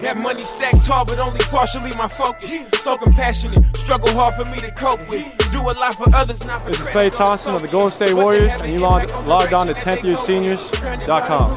That 0.00 0.16
money 0.16 0.44
stacked 0.44 0.86
tall, 0.86 1.04
but 1.04 1.18
only 1.18 1.40
partially 1.40 1.90
my 1.96 2.06
focus. 2.08 2.54
So 2.80 2.96
compassionate, 2.96 3.76
struggle 3.76 4.12
hard 4.12 4.36
for 4.36 4.44
me 4.48 4.58
to 4.58 4.70
cope 4.70 5.00
with. 5.08 5.26
Do 5.50 5.60
a 5.60 5.74
lot 5.74 5.96
for 5.96 6.08
others, 6.14 6.44
not 6.44 6.62
for 6.62 6.70
This 6.70 6.80
is 6.80 6.86
Klay 6.86 7.12
Thompson 7.14 7.54
of 7.54 7.62
the 7.62 7.68
Golden 7.68 7.90
State 7.90 8.14
Warriors, 8.14 8.52
and 8.60 8.72
you 8.72 8.78
logged, 8.78 9.10
logged 9.26 9.54
on 9.54 9.66
to 9.66 9.74
10thyearseniors.com. 9.74 11.50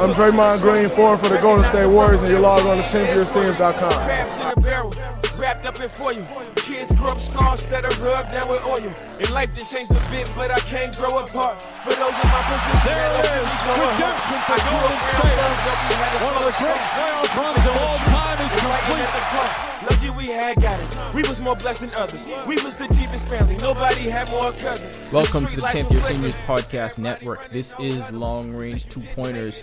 I'm 0.00 0.14
Draymond 0.14 0.62
Green, 0.62 0.88
forward 0.88 1.20
for 1.20 1.28
the 1.28 1.40
Golden 1.40 1.64
State 1.64 1.86
Warriors, 1.86 2.22
and 2.22 2.30
you 2.30 2.38
log 2.38 2.64
on 2.66 2.76
to 2.76 2.82
10thyearseniors.com. 2.84 5.21
Crabs 5.62 5.78
in 5.78 5.84
a 5.84 5.88
barrel, 5.88 6.18
wrapped 6.18 6.18
up 6.18 6.18
in 6.18 6.26
foil. 6.26 6.52
Kids 6.56 6.92
grew 6.96 7.08
up 7.08 7.20
scarred 7.20 7.52
instead 7.52 7.84
of 7.84 8.02
rubbed 8.02 8.30
down 8.32 8.48
with 8.48 8.64
oil. 8.66 8.90
And 9.20 9.30
life 9.30 9.54
did 9.54 9.66
change 9.66 9.90
a 9.90 9.94
bit, 10.10 10.28
but 10.36 10.50
I 10.50 10.58
can't 10.60 10.94
grow 10.96 11.18
apart. 11.18 11.60
For 11.86 11.90
those 11.94 12.14
in 12.18 12.28
my 12.30 12.42
position, 12.50 12.78
There 12.82 12.98
that 12.98 13.22
it 13.22 13.28
don't 13.28 13.42
is, 13.42 13.52
really 13.62 13.78
grow 13.78 13.90
redemption 13.92 14.38
for 14.42 14.58
Golden 14.62 15.00
State. 15.02 15.22
around 15.22 15.38
love, 15.38 15.58
but 15.62 15.78
we 15.82 15.94
had 15.94 16.12
a 16.12 16.18
One 16.22 16.34
of 16.34 16.44
the 16.46 16.54
great 16.62 16.82
playoff 16.92 17.36
runs 17.36 17.64
of 17.66 17.74
all 17.78 17.98
time 18.10 18.38
is 18.42 18.52
It 18.52 18.54
was 18.54 18.62
lighting 18.62 18.86
complete. 18.86 19.06
at 19.06 19.14
the 19.14 19.24
park. 19.32 19.52
Lucky 19.82 20.10
we 20.10 20.26
had 20.30 20.54
guidance. 20.62 20.96
We 21.14 21.22
was 21.28 21.40
more 21.40 21.56
blessed 21.56 21.80
than 21.80 21.90
others. 21.94 22.26
We 22.46 22.54
was 22.62 22.76
the 22.76 22.86
deepest 22.88 23.26
family. 23.28 23.56
Nobody 23.56 24.08
had 24.08 24.28
more 24.30 24.52
cousins. 24.52 24.92
Welcome 25.12 25.46
to 25.46 25.56
the 25.56 25.62
10th 25.62 25.90
Year 25.90 26.00
Seniors. 26.02 26.36
Podcast 26.46 26.98
Network. 26.98 27.50
This 27.50 27.74
is 27.80 28.10
Long 28.12 28.52
Range 28.54 28.84
Two 28.88 29.00
Pointers. 29.14 29.62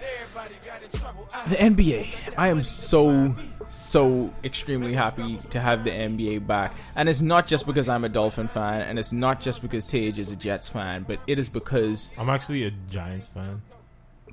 The 1.48 1.56
NBA. 1.56 2.10
I 2.38 2.50
am 2.50 2.64
so, 2.64 3.34
so 3.70 4.34
extremely 4.44 4.94
happy 4.94 5.38
to 5.52 5.60
have 5.60 5.84
the 5.84 5.92
NBA 5.92 6.46
back. 6.46 6.74
And 6.96 7.08
it's 7.08 7.22
not 7.22 7.48
just 7.48 7.66
because 7.66 7.88
I'm 7.88 8.04
a 8.04 8.10
Dolphin 8.10 8.48
fan, 8.48 8.82
and 8.82 8.98
it's 9.00 9.14
not 9.14 9.42
just 9.42 9.62
because 9.62 9.86
Tage 9.86 10.20
is 10.20 10.32
a 10.32 10.36
Jets 10.36 10.68
fan, 10.68 11.06
but 11.08 11.20
it 11.28 11.40
is 11.40 11.50
because 11.50 12.10
I'm 12.18 12.30
actually 12.30 12.64
a 12.66 12.72
Giants 12.90 13.28
fan. 13.28 13.62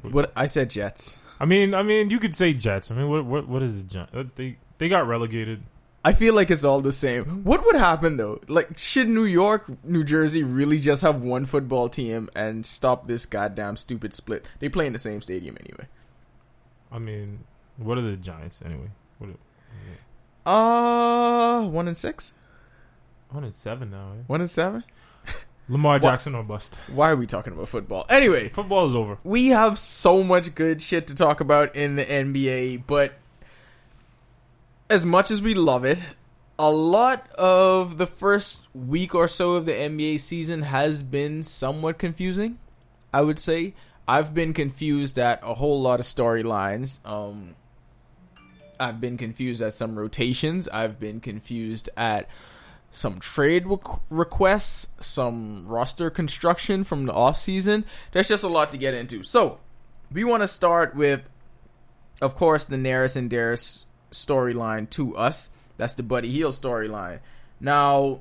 what 0.02 0.32
I 0.34 0.46
said 0.46 0.70
Jets. 0.70 1.20
I 1.38 1.44
mean, 1.44 1.74
I 1.74 1.82
mean, 1.82 2.10
you 2.10 2.18
could 2.18 2.34
say 2.34 2.54
Jets. 2.54 2.90
I 2.90 2.94
mean, 2.94 3.08
what 3.08 3.24
what 3.24 3.48
what 3.48 3.62
is 3.62 3.82
the 3.82 3.88
Giants? 3.88 4.14
Uh, 4.14 4.24
they 4.34 4.56
they 4.78 4.88
got 4.88 5.06
relegated. 5.06 5.62
I 6.04 6.12
feel 6.12 6.34
like 6.34 6.52
it's 6.52 6.62
all 6.62 6.80
the 6.80 6.92
same. 6.92 7.42
What 7.42 7.64
would 7.64 7.74
happen 7.74 8.16
though? 8.16 8.40
Like, 8.46 8.78
should 8.78 9.08
New 9.08 9.24
York, 9.24 9.64
New 9.84 10.04
Jersey 10.04 10.44
really 10.44 10.78
just 10.78 11.02
have 11.02 11.20
one 11.20 11.46
football 11.46 11.88
team 11.88 12.30
and 12.36 12.64
stop 12.64 13.08
this 13.08 13.26
goddamn 13.26 13.76
stupid 13.76 14.14
split? 14.14 14.46
They 14.60 14.68
play 14.68 14.86
in 14.86 14.92
the 14.92 15.00
same 15.00 15.20
stadium 15.20 15.56
anyway. 15.60 15.88
I 16.92 17.00
mean, 17.00 17.40
what 17.76 17.98
are 17.98 18.02
the 18.02 18.16
Giants 18.16 18.60
anyway? 18.64 18.88
What? 19.18 19.30
Are, 20.46 21.62
Uh, 21.62 21.66
one 21.66 21.88
and 21.88 21.96
six, 21.96 22.32
one 23.30 23.44
and 23.44 23.56
seven 23.56 23.90
now. 23.90 24.12
Eh? 24.18 24.22
one 24.26 24.40
and 24.40 24.50
seven. 24.50 24.84
Lamar 25.68 25.98
Jackson 25.98 26.36
or 26.36 26.44
bust. 26.44 26.74
Why 26.94 27.10
are 27.10 27.16
we 27.16 27.26
talking 27.26 27.52
about 27.52 27.68
football? 27.68 28.06
Anyway, 28.08 28.50
Football 28.50 28.86
is 28.86 28.94
over. 28.94 29.18
we 29.24 29.48
have 29.48 29.78
so 29.78 30.22
much 30.22 30.54
good 30.54 30.80
shit 30.80 31.08
to 31.08 31.14
talk 31.16 31.40
about 31.40 31.74
in 31.74 31.96
the 31.96 32.04
NBA, 32.04 32.84
but 32.86 33.14
as 34.88 35.04
much 35.04 35.32
as 35.32 35.42
we 35.42 35.54
love 35.54 35.84
it, 35.84 35.98
a 36.56 36.70
lot 36.70 37.28
of 37.32 37.98
the 37.98 38.06
first 38.06 38.68
week 38.74 39.12
or 39.12 39.26
so 39.26 39.54
of 39.54 39.66
the 39.66 39.72
NBA 39.72 40.20
season 40.20 40.62
has 40.62 41.02
been 41.02 41.42
somewhat 41.42 41.98
confusing. 41.98 42.58
I 43.12 43.22
would 43.22 43.40
say 43.40 43.74
I've 44.06 44.32
been 44.34 44.52
confused 44.52 45.18
at 45.18 45.40
a 45.42 45.54
whole 45.54 45.82
lot 45.82 45.98
of 45.98 46.06
storylines. 46.06 47.04
Um, 47.04 47.56
I've 48.78 49.00
been 49.00 49.16
confused 49.16 49.62
at 49.62 49.72
some 49.72 49.98
rotations. 49.98 50.68
I've 50.68 50.98
been 50.98 51.20
confused 51.20 51.88
at 51.96 52.28
some 52.90 53.20
trade 53.20 53.64
requ- 53.64 54.00
requests, 54.10 54.88
some 55.00 55.64
roster 55.66 56.10
construction 56.10 56.84
from 56.84 57.06
the 57.06 57.12
offseason. 57.12 57.84
There's 58.12 58.28
just 58.28 58.44
a 58.44 58.48
lot 58.48 58.70
to 58.72 58.78
get 58.78 58.94
into. 58.94 59.22
So, 59.22 59.58
we 60.12 60.24
want 60.24 60.42
to 60.42 60.48
start 60.48 60.94
with, 60.94 61.28
of 62.22 62.34
course, 62.34 62.66
the 62.66 62.76
Neris 62.76 63.16
and 63.16 63.28
Darius 63.28 63.84
storyline 64.12 64.88
to 64.90 65.16
us. 65.16 65.50
That's 65.76 65.94
the 65.94 66.02
Buddy 66.02 66.30
Hield 66.30 66.52
storyline. 66.52 67.20
Now, 67.60 68.20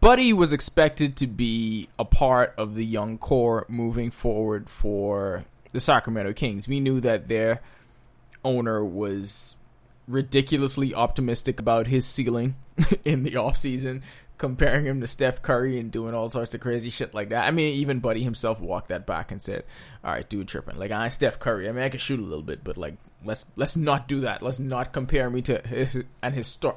Buddy 0.00 0.32
was 0.32 0.52
expected 0.52 1.16
to 1.16 1.26
be 1.26 1.88
a 1.98 2.04
part 2.04 2.54
of 2.58 2.74
the 2.74 2.84
young 2.84 3.18
core 3.18 3.66
moving 3.68 4.10
forward 4.10 4.68
for 4.68 5.44
the 5.72 5.80
Sacramento 5.80 6.32
Kings. 6.34 6.68
We 6.68 6.78
knew 6.78 7.00
that 7.00 7.28
their 7.28 7.60
owner 8.44 8.84
was 8.84 9.56
ridiculously 10.06 10.94
optimistic 10.94 11.60
about 11.60 11.86
his 11.86 12.06
ceiling 12.06 12.56
in 13.04 13.22
the 13.22 13.32
offseason, 13.32 14.02
comparing 14.38 14.86
him 14.86 15.00
to 15.00 15.06
Steph 15.06 15.42
Curry 15.42 15.78
and 15.78 15.90
doing 15.90 16.14
all 16.14 16.28
sorts 16.30 16.54
of 16.54 16.60
crazy 16.60 16.90
shit 16.90 17.14
like 17.14 17.30
that. 17.30 17.44
I 17.44 17.50
mean, 17.50 17.74
even 17.76 18.00
Buddy 18.00 18.22
himself 18.22 18.60
walked 18.60 18.88
that 18.88 19.06
back 19.06 19.30
and 19.30 19.40
said, 19.40 19.64
"All 20.02 20.12
right, 20.12 20.28
dude, 20.28 20.48
tripping. 20.48 20.78
Like 20.78 20.90
I 20.90 21.08
Steph 21.08 21.38
Curry. 21.38 21.68
I 21.68 21.72
mean, 21.72 21.82
I 21.82 21.88
can 21.88 21.98
shoot 21.98 22.20
a 22.20 22.22
little 22.22 22.42
bit, 22.42 22.62
but 22.62 22.76
like 22.76 22.96
let's 23.24 23.46
let's 23.56 23.76
not 23.76 24.08
do 24.08 24.20
that. 24.20 24.42
Let's 24.42 24.60
not 24.60 24.92
compare 24.92 25.30
me 25.30 25.42
to 25.42 25.58
his, 25.66 25.96
an 26.22 26.34
histor- 26.34 26.76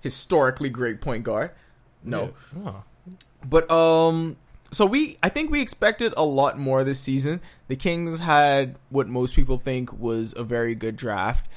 historically 0.00 0.70
great 0.70 1.00
point 1.00 1.24
guard. 1.24 1.52
No." 2.04 2.34
Yeah. 2.64 2.72
But 3.48 3.70
um 3.70 4.36
so 4.70 4.86
we 4.86 5.16
I 5.22 5.28
think 5.28 5.50
we 5.50 5.60
expected 5.60 6.12
a 6.16 6.24
lot 6.24 6.58
more 6.58 6.84
this 6.84 7.00
season. 7.00 7.40
The 7.68 7.76
Kings 7.76 8.20
had 8.20 8.76
what 8.90 9.08
most 9.08 9.34
people 9.34 9.58
think 9.58 9.92
was 9.92 10.34
a 10.36 10.42
very 10.42 10.74
good 10.74 10.96
draft. 10.96 11.48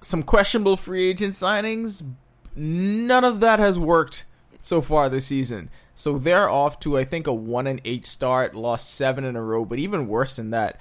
Some 0.00 0.22
questionable 0.22 0.76
free 0.76 1.08
agent 1.08 1.34
signings. 1.34 2.08
None 2.54 3.24
of 3.24 3.40
that 3.40 3.58
has 3.58 3.78
worked 3.78 4.24
so 4.60 4.80
far 4.80 5.08
this 5.08 5.26
season. 5.26 5.70
So 5.94 6.18
they're 6.18 6.48
off 6.48 6.80
to 6.80 6.98
I 6.98 7.04
think 7.04 7.26
a 7.26 7.32
1 7.32 7.66
and 7.66 7.80
8 7.84 8.04
start, 8.04 8.54
lost 8.54 8.94
7 8.94 9.24
in 9.24 9.36
a 9.36 9.42
row, 9.42 9.64
but 9.64 9.78
even 9.78 10.08
worse 10.08 10.36
than 10.36 10.50
that, 10.50 10.80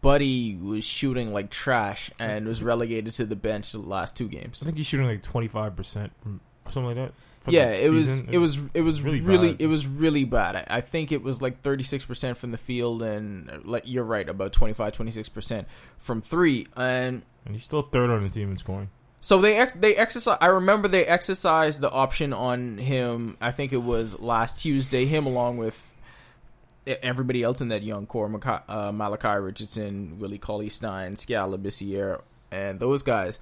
Buddy 0.00 0.56
was 0.56 0.84
shooting 0.84 1.32
like 1.32 1.50
trash 1.50 2.10
and 2.18 2.46
was 2.46 2.62
relegated 2.62 3.12
to 3.14 3.26
the 3.26 3.36
bench 3.36 3.72
the 3.72 3.78
last 3.78 4.16
two 4.16 4.28
games. 4.28 4.62
I 4.62 4.66
think 4.66 4.76
he's 4.76 4.86
shooting 4.86 5.06
like 5.06 5.22
twenty 5.22 5.48
five 5.48 5.74
percent 5.74 6.12
from 6.22 6.40
something 6.66 6.84
like 6.84 6.96
that. 6.96 7.12
Yeah, 7.48 7.70
it 7.70 7.92
was 7.92 8.20
it 8.28 8.38
was 8.38 8.58
it 8.74 8.80
was 8.82 9.02
really 9.02 9.20
really, 9.20 9.52
bad. 9.52 9.62
it 9.62 9.66
was 9.66 9.86
really 9.86 10.24
bad. 10.24 10.56
I, 10.56 10.66
I 10.68 10.80
think 10.80 11.12
it 11.12 11.22
was 11.22 11.40
like 11.40 11.62
36% 11.62 12.36
from 12.36 12.50
the 12.50 12.58
field 12.58 13.02
and 13.02 13.62
like 13.64 13.84
you're 13.86 14.04
right 14.04 14.28
about 14.28 14.52
25 14.52 14.92
26% 14.92 15.66
from 15.98 16.22
3 16.22 16.66
and 16.76 17.22
and 17.44 17.54
he's 17.54 17.64
still 17.64 17.82
third 17.82 18.10
on 18.10 18.22
the 18.22 18.28
team 18.28 18.50
in 18.50 18.56
scoring. 18.56 18.90
so 19.20 19.40
they 19.40 19.56
ex- 19.56 19.74
they 19.74 19.96
exercise 19.96 20.38
I 20.40 20.46
remember 20.46 20.88
they 20.88 21.04
exercised 21.06 21.80
the 21.80 21.90
option 21.90 22.32
on 22.32 22.78
him. 22.78 23.36
I 23.40 23.52
think 23.52 23.72
it 23.72 23.82
was 23.82 24.18
last 24.20 24.62
Tuesday 24.62 25.06
him 25.06 25.26
along 25.26 25.58
with 25.58 25.94
everybody 26.86 27.42
else 27.42 27.60
in 27.60 27.68
that 27.68 27.82
young 27.82 28.06
core 28.06 28.30
uh, 28.68 28.92
Malachi 28.92 29.40
Richardson, 29.40 30.18
Willie 30.18 30.38
Cauley 30.38 30.68
Stein, 30.68 31.16
Skal 31.16 31.50
Labissière 31.50 32.20
and 32.52 32.78
those 32.80 33.02
guys. 33.02 33.38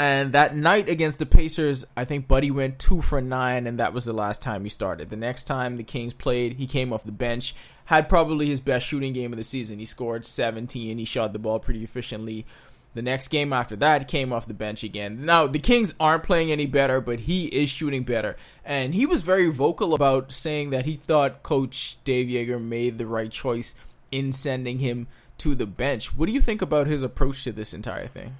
And 0.00 0.32
that 0.32 0.56
night 0.56 0.88
against 0.88 1.18
the 1.18 1.26
Pacers, 1.26 1.84
I 1.94 2.06
think 2.06 2.26
Buddy 2.26 2.50
went 2.50 2.78
two 2.78 3.02
for 3.02 3.20
nine, 3.20 3.66
and 3.66 3.78
that 3.78 3.92
was 3.92 4.06
the 4.06 4.14
last 4.14 4.40
time 4.40 4.64
he 4.64 4.70
started. 4.70 5.10
The 5.10 5.16
next 5.16 5.44
time 5.44 5.76
the 5.76 5.84
Kings 5.84 6.14
played, 6.14 6.54
he 6.54 6.66
came 6.66 6.90
off 6.90 7.04
the 7.04 7.12
bench, 7.12 7.54
had 7.84 8.08
probably 8.08 8.46
his 8.46 8.60
best 8.60 8.86
shooting 8.86 9.12
game 9.12 9.30
of 9.30 9.36
the 9.36 9.44
season. 9.44 9.78
He 9.78 9.84
scored 9.84 10.24
17, 10.24 10.96
he 10.96 11.04
shot 11.04 11.34
the 11.34 11.38
ball 11.38 11.58
pretty 11.58 11.84
efficiently. 11.84 12.46
The 12.94 13.02
next 13.02 13.28
game 13.28 13.52
after 13.52 13.76
that, 13.76 14.08
came 14.08 14.32
off 14.32 14.46
the 14.46 14.54
bench 14.54 14.82
again. 14.82 15.26
Now, 15.26 15.46
the 15.46 15.58
Kings 15.58 15.92
aren't 16.00 16.22
playing 16.22 16.50
any 16.50 16.64
better, 16.64 17.02
but 17.02 17.20
he 17.20 17.48
is 17.48 17.68
shooting 17.68 18.04
better. 18.04 18.36
And 18.64 18.94
he 18.94 19.04
was 19.04 19.20
very 19.20 19.50
vocal 19.50 19.92
about 19.92 20.32
saying 20.32 20.70
that 20.70 20.86
he 20.86 20.96
thought 20.96 21.42
Coach 21.42 21.98
Dave 22.04 22.28
Joerger 22.28 22.58
made 22.58 22.96
the 22.96 23.06
right 23.06 23.30
choice 23.30 23.74
in 24.10 24.32
sending 24.32 24.78
him 24.78 25.08
to 25.36 25.54
the 25.54 25.66
bench. 25.66 26.16
What 26.16 26.24
do 26.24 26.32
you 26.32 26.40
think 26.40 26.62
about 26.62 26.86
his 26.86 27.02
approach 27.02 27.44
to 27.44 27.52
this 27.52 27.74
entire 27.74 28.06
thing? 28.06 28.36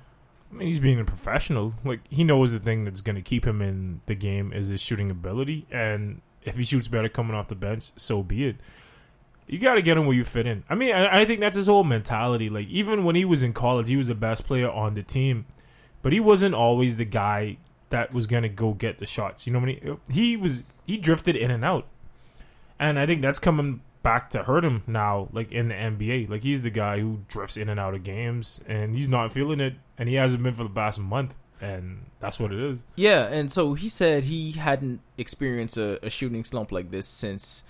I 0.50 0.54
mean, 0.54 0.68
he's 0.68 0.80
being 0.80 0.98
a 0.98 1.04
professional. 1.04 1.74
Like 1.84 2.00
he 2.08 2.24
knows 2.24 2.52
the 2.52 2.58
thing 2.58 2.84
that's 2.84 3.00
going 3.00 3.16
to 3.16 3.22
keep 3.22 3.46
him 3.46 3.62
in 3.62 4.00
the 4.06 4.14
game 4.14 4.52
is 4.52 4.68
his 4.68 4.80
shooting 4.80 5.10
ability, 5.10 5.66
and 5.70 6.20
if 6.42 6.56
he 6.56 6.64
shoots 6.64 6.88
better 6.88 7.08
coming 7.08 7.36
off 7.36 7.48
the 7.48 7.54
bench, 7.54 7.90
so 7.96 8.22
be 8.22 8.46
it. 8.46 8.56
You 9.46 9.58
got 9.58 9.74
to 9.74 9.82
get 9.82 9.96
him 9.96 10.06
where 10.06 10.14
you 10.14 10.24
fit 10.24 10.46
in. 10.46 10.62
I 10.68 10.76
mean, 10.76 10.94
I, 10.94 11.22
I 11.22 11.24
think 11.24 11.40
that's 11.40 11.56
his 11.56 11.66
whole 11.66 11.82
mentality. 11.82 12.48
Like 12.48 12.68
even 12.68 13.04
when 13.04 13.16
he 13.16 13.24
was 13.24 13.42
in 13.42 13.52
college, 13.52 13.88
he 13.88 13.96
was 13.96 14.06
the 14.08 14.14
best 14.14 14.46
player 14.46 14.70
on 14.70 14.94
the 14.94 15.02
team, 15.02 15.46
but 16.02 16.12
he 16.12 16.20
wasn't 16.20 16.54
always 16.54 16.96
the 16.96 17.04
guy 17.04 17.56
that 17.90 18.14
was 18.14 18.26
going 18.26 18.44
to 18.44 18.48
go 18.48 18.72
get 18.72 18.98
the 18.98 19.06
shots. 19.06 19.46
You 19.46 19.52
know 19.52 19.58
what 19.58 19.68
I 19.68 19.80
mean? 19.84 19.98
He 20.08 20.36
was 20.36 20.64
he 20.86 20.96
drifted 20.96 21.36
in 21.36 21.50
and 21.50 21.64
out, 21.64 21.86
and 22.78 22.98
I 22.98 23.06
think 23.06 23.22
that's 23.22 23.38
coming 23.38 23.82
back 24.02 24.30
to 24.30 24.42
hurt 24.42 24.64
him 24.64 24.82
now, 24.86 25.28
like 25.32 25.52
in 25.52 25.68
the 25.68 25.74
NBA. 25.74 26.28
Like 26.28 26.42
he's 26.42 26.62
the 26.62 26.70
guy 26.70 27.00
who 27.00 27.20
drifts 27.28 27.56
in 27.56 27.68
and 27.68 27.78
out 27.78 27.94
of 27.94 28.04
games, 28.04 28.60
and 28.66 28.94
he's 28.94 29.08
not 29.08 29.32
feeling 29.32 29.60
it, 29.60 29.74
and 29.98 30.08
he 30.08 30.14
hasn't 30.14 30.42
been 30.42 30.54
for 30.54 30.64
the 30.64 30.70
past 30.70 30.98
month, 30.98 31.34
and 31.60 32.06
that's 32.20 32.38
what 32.38 32.52
it 32.52 32.60
is. 32.60 32.78
Yeah, 32.96 33.26
and 33.26 33.50
so 33.50 33.74
he 33.74 33.88
said 33.88 34.24
he 34.24 34.52
hadn't 34.52 35.00
experienced 35.18 35.76
a, 35.76 36.04
a 36.04 36.10
shooting 36.10 36.44
slump 36.44 36.72
like 36.72 36.90
this 36.90 37.06
since 37.06 37.64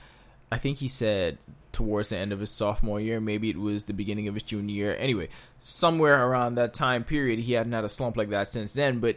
I 0.53 0.59
think 0.59 0.79
he 0.79 0.89
said 0.89 1.39
towards 1.73 2.09
the 2.09 2.17
end 2.17 2.33
of 2.33 2.41
his 2.41 2.51
sophomore 2.51 3.01
year, 3.01 3.21
maybe 3.21 3.51
it 3.51 3.57
was 3.57 3.85
the 3.85 3.93
beginning 3.93 4.29
of 4.29 4.35
his 4.35 4.43
junior 4.43 4.75
year. 4.75 4.97
Anyway, 4.99 5.29
somewhere 5.61 6.27
around 6.27 6.57
that 6.57 6.75
time 6.75 7.05
period, 7.05 7.39
he 7.39 7.53
hadn't 7.53 7.73
had 7.73 7.85
a 7.85 7.89
slump 7.89 8.17
like 8.17 8.31
that 8.31 8.49
since 8.49 8.73
then. 8.73 8.99
But 8.99 9.17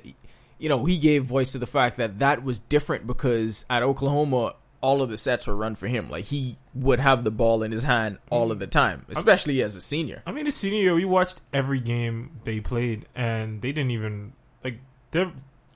you 0.60 0.70
know, 0.70 0.86
he 0.86 0.98
gave 0.98 1.26
voice 1.26 1.52
to 1.54 1.58
the 1.58 1.66
fact 1.66 1.98
that 1.98 2.20
that 2.20 2.44
was 2.44 2.60
different 2.60 3.08
because 3.08 3.66
at 3.70 3.84
Oklahoma, 3.84 4.56
all 4.84 5.02
of 5.02 5.10
the 5.10 5.18
sets 5.18 5.48
were 5.48 5.56
run 5.56 5.76
for 5.76 5.88
him. 5.88 6.12
Like 6.12 6.26
he 6.26 6.58
would 6.76 7.00
have 7.00 7.24
the 7.24 7.32
ball 7.32 7.64
in 7.64 7.72
his 7.72 7.84
hand 7.84 8.20
all 8.30 8.52
of 8.52 8.60
the 8.60 8.68
time, 8.68 9.06
especially 9.10 9.64
as 9.64 9.76
a 9.76 9.82
senior. 9.82 10.22
I 10.28 10.32
mean, 10.32 10.46
his 10.46 10.56
senior 10.56 10.80
year, 10.80 10.94
we 10.94 11.06
watched 11.06 11.40
every 11.54 11.80
game 11.80 12.42
they 12.44 12.60
played, 12.60 13.08
and 13.16 13.62
they 13.62 13.72
didn't 13.72 13.92
even 13.92 14.34
like 14.64 14.80
their 15.12 15.32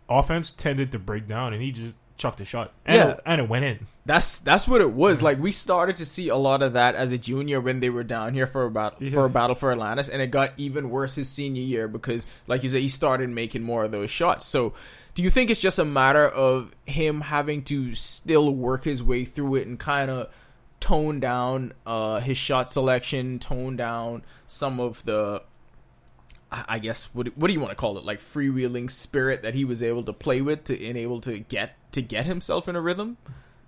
offense 0.09 0.51
tended 0.51 0.91
to 0.91 0.99
break 0.99 1.27
down, 1.27 1.53
and 1.53 1.63
he 1.63 1.71
just 1.71 1.97
chucked 2.17 2.41
a 2.41 2.45
shot, 2.45 2.71
and, 2.85 2.95
Yeah. 2.97 3.07
it, 3.09 3.19
and 3.25 3.41
it 3.41 3.49
went 3.49 3.65
in. 3.65 3.87
That's 4.05 4.39
that's 4.39 4.67
what 4.67 4.79
it 4.81 4.91
was. 4.91 5.21
Like 5.21 5.39
we 5.39 5.51
started 5.51 5.97
to 5.97 6.05
see 6.05 6.29
a 6.29 6.35
lot 6.37 6.63
of 6.63 6.73
that 6.73 6.95
as 6.95 7.11
a 7.11 7.17
junior 7.17 7.59
when 7.59 7.79
they 7.81 7.89
were 7.89 8.03
down 8.03 8.33
here 8.33 8.47
for 8.47 8.65
about 8.65 9.01
Yeah. 9.01 9.11
for 9.11 9.25
a 9.25 9.29
battle 9.29 9.55
for 9.55 9.71
Atlantis, 9.71 10.07
and 10.09 10.21
it 10.21 10.31
got 10.31 10.53
even 10.57 10.89
worse 10.89 11.15
his 11.15 11.29
senior 11.29 11.61
year 11.63 11.87
because, 11.87 12.25
like 12.47 12.63
you 12.63 12.69
said, 12.69 12.81
he 12.81 12.87
started 12.87 13.29
making 13.29 13.63
more 13.63 13.83
of 13.85 13.91
those 13.91 14.09
shots. 14.09 14.45
So, 14.45 14.73
do 15.13 15.23
you 15.23 15.29
think 15.29 15.49
it's 15.49 15.59
just 15.59 15.77
a 15.79 15.85
matter 15.85 16.25
of 16.27 16.71
him 16.85 17.21
having 17.21 17.63
to 17.65 17.93
still 17.95 18.49
work 18.53 18.85
his 18.85 19.03
way 19.03 19.25
through 19.25 19.55
it 19.55 19.67
and 19.67 19.77
kind 19.77 20.09
of 20.09 20.29
tone 20.79 21.19
down 21.19 21.73
uh, 21.85 22.19
his 22.21 22.37
shot 22.37 22.69
selection, 22.71 23.39
tone 23.39 23.75
down 23.75 24.21
some 24.45 24.79
of 24.79 25.03
the 25.05 25.41
I 26.51 26.63
I 26.69 26.79
guess 26.79 27.13
what 27.13 27.35
what 27.37 27.47
do 27.47 27.53
you 27.53 27.59
want 27.59 27.71
to 27.71 27.75
call 27.75 27.97
it? 27.97 28.05
Like 28.05 28.19
freewheeling 28.19 28.89
spirit 28.89 29.41
that 29.41 29.53
he 29.53 29.65
was 29.65 29.83
able 29.83 30.03
to 30.03 30.13
play 30.13 30.39
with 30.41 30.63
to 30.65 30.81
enable 30.81 31.19
to 31.21 31.39
get 31.39 31.75
to 31.97 32.01
get 32.01 32.25
himself 32.25 32.69
in 32.69 32.75
a 32.75 32.81
rhythm. 32.81 33.17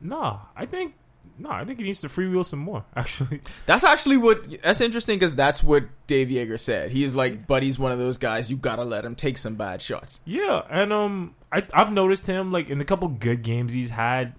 Nah, 0.01 0.39
I 0.55 0.65
think 0.65 0.93
no, 1.37 1.49
I 1.51 1.63
think 1.63 1.79
he 1.79 1.85
needs 1.85 2.01
to 2.01 2.09
freewheel 2.09 2.45
some 2.45 2.59
more. 2.59 2.83
Actually, 2.95 3.41
That's 3.65 3.83
actually 3.83 4.17
what 4.17 4.61
that's 4.61 4.81
interesting 4.81 5.17
because 5.17 5.35
that's 5.35 5.63
what 5.63 5.83
Dave 6.07 6.27
Joerger 6.29 6.59
said. 6.59 6.91
He's 6.91 7.15
like, 7.15 7.47
Buddy's 7.47 7.79
one 7.79 7.91
of 7.93 7.99
those 7.99 8.17
guys 8.17 8.51
you 8.51 8.57
gotta 8.57 8.83
let 8.83 9.05
him 9.05 9.15
take 9.15 9.37
some 9.37 9.55
bad 9.55 9.81
shots. 9.81 10.19
yeah, 10.25 10.61
and 10.69 10.91
um, 10.93 11.35
I 11.51 11.65
I've 11.73 11.91
noticed 11.91 12.25
him 12.27 12.51
like 12.51 12.69
in 12.69 12.77
the 12.77 12.85
couple 12.85 13.07
good 13.07 13.41
games 13.41 13.73
he's 13.73 13.89
had, 13.91 14.33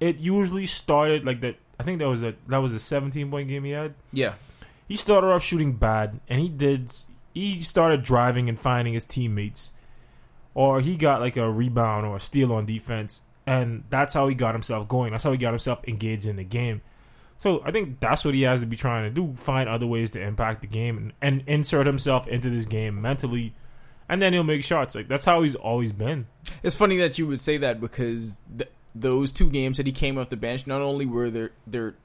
it 0.00 0.16
usually 0.16 0.66
started 0.66 1.24
like 1.24 1.40
that. 1.42 1.56
I 1.78 1.82
think 1.82 1.98
that 2.00 2.08
was 2.08 2.22
a 2.22 2.34
that 2.48 2.58
was 2.58 2.72
a 2.72 2.78
17 2.80 3.30
point 3.30 3.48
game 3.48 3.64
he 3.64 3.70
had. 3.70 3.94
Yeah, 4.12 4.34
he 4.88 4.96
started 4.96 5.28
off 5.28 5.42
shooting 5.44 5.72
bad 5.74 6.18
and 6.28 6.40
he 6.40 6.48
did 6.48 6.92
he 7.32 7.62
started 7.62 8.02
driving 8.02 8.48
and 8.48 8.58
finding 8.58 8.94
his 8.94 9.06
teammates 9.06 9.72
or 10.52 10.80
he 10.80 10.96
got 10.96 11.20
like 11.20 11.36
a 11.36 11.48
rebound 11.48 12.04
or 12.04 12.16
a 12.16 12.20
steal 12.20 12.52
on 12.52 12.66
defense 12.66 13.22
and 13.50 13.82
that's 13.90 14.14
how 14.14 14.28
he 14.28 14.34
got 14.36 14.54
himself 14.54 14.86
going. 14.86 15.10
That's 15.10 15.24
how 15.24 15.32
he 15.32 15.36
got 15.36 15.50
himself 15.50 15.80
engaged 15.88 16.24
in 16.24 16.36
the 16.36 16.44
game. 16.44 16.82
So 17.36 17.62
i 17.64 17.72
think 17.72 17.98
that's 17.98 18.24
what 18.24 18.34
he 18.34 18.42
has 18.42 18.60
to 18.60 18.66
be 18.66 18.76
trying 18.76 19.02
to 19.02 19.10
do. 19.10 19.34
Find 19.34 19.68
other 19.68 19.88
ways 19.88 20.12
to 20.12 20.22
impact 20.22 20.60
the 20.60 20.68
game 20.68 20.96
and, 20.96 21.12
and 21.20 21.48
insert 21.48 21.86
himself 21.86 22.28
into 22.28 22.48
this 22.48 22.64
game 22.64 23.02
mentally. 23.02 23.54
And 24.08 24.22
then 24.22 24.34
he'll 24.34 24.44
make 24.44 24.62
shots. 24.62 24.94
Like 24.94 25.08
that's 25.08 25.24
how 25.24 25.42
he's 25.42 25.56
always 25.56 25.92
been. 25.92 26.28
It's 26.62 26.76
funny 26.76 26.96
that 26.98 27.18
you 27.18 27.26
would 27.26 27.40
say 27.40 27.56
that 27.56 27.80
because 27.80 28.40
th- 28.56 28.70
those 28.94 29.32
two 29.32 29.50
games 29.50 29.78
that 29.78 29.86
he 29.86 29.92
came 29.92 30.16
off 30.16 30.28
the 30.28 30.36
bench, 30.36 30.68
not 30.68 30.80
only 30.80 31.06
were 31.06 31.28
there 31.28 31.50
there 31.66 31.96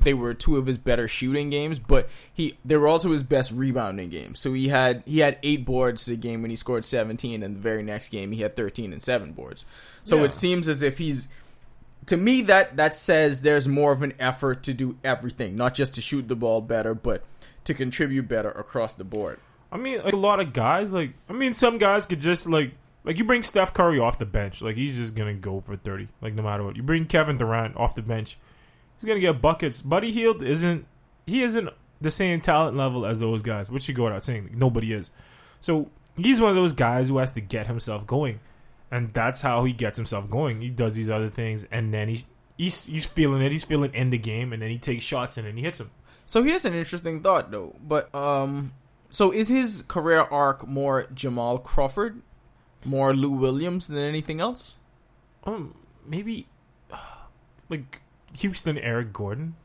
they 0.00 0.14
were 0.14 0.34
two 0.34 0.56
of 0.56 0.66
his 0.66 0.78
better 0.78 1.08
shooting 1.08 1.50
games, 1.50 1.80
but 1.80 2.08
he 2.32 2.58
they 2.64 2.76
were 2.76 2.88
also 2.88 3.10
his 3.10 3.24
best 3.24 3.50
rebounding 3.50 4.08
games. 4.08 4.38
So 4.38 4.52
he 4.52 4.68
had 4.68 5.02
he 5.04 5.18
had 5.18 5.38
eight 5.42 5.64
boards 5.64 6.06
a 6.08 6.16
game 6.16 6.42
when 6.42 6.50
he 6.50 6.56
scored 6.56 6.84
seventeen, 6.84 7.42
and 7.42 7.56
the 7.56 7.60
very 7.60 7.82
next 7.82 8.10
game 8.10 8.30
he 8.30 8.42
had 8.42 8.54
thirteen 8.54 8.92
and 8.92 9.02
seven 9.02 9.32
boards. 9.32 9.64
So 10.04 10.18
Yeah. 10.18 10.24
it 10.24 10.32
seems 10.32 10.68
as 10.68 10.82
if 10.82 10.98
he's 10.98 11.28
to 12.06 12.16
me 12.16 12.42
that 12.42 12.76
that 12.76 12.94
says 12.94 13.42
there's 13.42 13.68
more 13.68 13.92
of 13.92 14.02
an 14.02 14.12
effort 14.18 14.62
to 14.64 14.74
do 14.74 14.96
everything, 15.04 15.54
not 15.56 15.74
just 15.74 15.94
to 15.94 16.00
shoot 16.00 16.28
the 16.28 16.34
ball 16.36 16.60
better, 16.60 16.94
but 16.94 17.22
to 17.64 17.74
contribute 17.74 18.26
better 18.28 18.50
across 18.50 18.94
the 18.96 19.04
board. 19.04 19.38
I 19.70 19.76
mean, 19.76 20.02
like 20.04 20.12
a 20.12 20.16
lot 20.16 20.40
of 20.40 20.52
guys, 20.52 20.92
like 20.92 21.12
I 21.28 21.32
mean, 21.32 21.54
some 21.54 21.78
guys 21.78 22.06
could 22.06 22.20
just 22.20 22.48
like 22.48 22.72
like 23.04 23.18
you 23.18 23.24
bring 23.24 23.42
Steph 23.42 23.72
Curry 23.74 23.98
off 23.98 24.18
the 24.18 24.26
bench, 24.26 24.60
like 24.60 24.76
he's 24.76 24.96
just 24.96 25.14
gonna 25.16 25.34
go 25.34 25.60
for 25.60 25.76
thirty, 25.76 26.08
like 26.20 26.34
no 26.34 26.42
matter 26.42 26.64
what. 26.64 26.76
You 26.76 26.82
bring 26.82 27.06
Kevin 27.06 27.38
Durant 27.38 27.76
off 27.76 27.94
the 27.94 28.02
bench, 28.02 28.36
he's 28.98 29.06
gonna 29.08 29.20
get 29.20 29.40
buckets. 29.40 29.80
Buddy 29.80 30.10
Hield 30.12 30.42
isn't 30.42 30.84
he 31.26 31.42
isn't 31.42 31.68
the 32.00 32.10
same 32.10 32.40
talent 32.40 32.76
level 32.76 33.06
as 33.06 33.20
those 33.20 33.42
guys, 33.42 33.70
which 33.70 33.84
should 33.84 33.94
go 33.94 34.04
without 34.04 34.24
saying. 34.24 34.42
Like, 34.48 34.56
nobody 34.56 34.92
is. 34.92 35.10
So 35.60 35.88
he's 36.16 36.40
one 36.40 36.50
of 36.50 36.56
those 36.56 36.72
guys 36.72 37.08
who 37.08 37.18
has 37.18 37.30
to 37.32 37.40
get 37.40 37.68
himself 37.68 38.06
going, 38.08 38.40
and 38.92 39.12
that's 39.14 39.40
how 39.40 39.64
he 39.64 39.72
gets 39.72 39.96
himself 39.96 40.28
going. 40.30 40.60
He 40.60 40.68
does 40.68 40.94
these 40.94 41.10
other 41.10 41.28
things, 41.28 41.66
and 41.72 41.92
then 41.92 42.08
he 42.08 42.26
he's 42.58 42.84
he's 42.84 43.06
feeling 43.06 43.42
it. 43.42 43.50
He's 43.50 43.64
feeling 43.64 43.92
in 43.94 44.10
the 44.10 44.18
game, 44.18 44.52
and 44.52 44.62
then 44.62 44.70
he 44.70 44.78
takes 44.78 45.02
shots 45.02 45.36
and 45.38 45.46
then 45.46 45.56
he 45.56 45.64
hits 45.64 45.78
them. 45.78 45.90
So 46.26 46.42
here's 46.42 46.64
an 46.64 46.74
interesting 46.74 47.22
thought 47.22 47.50
though. 47.50 47.74
But 47.82 48.14
um 48.14 48.74
so 49.10 49.32
is 49.32 49.48
his 49.48 49.82
career 49.82 50.20
arc 50.20 50.68
more 50.68 51.08
Jamal 51.12 51.58
Crawford, 51.58 52.22
more 52.84 53.14
Lou 53.14 53.30
Williams 53.30 53.88
than 53.88 53.98
anything 53.98 54.40
else? 54.40 54.76
Um, 55.44 55.74
maybe 56.06 56.46
like 57.68 58.02
Houston 58.38 58.78
Eric 58.78 59.12
Gordon. 59.12 59.56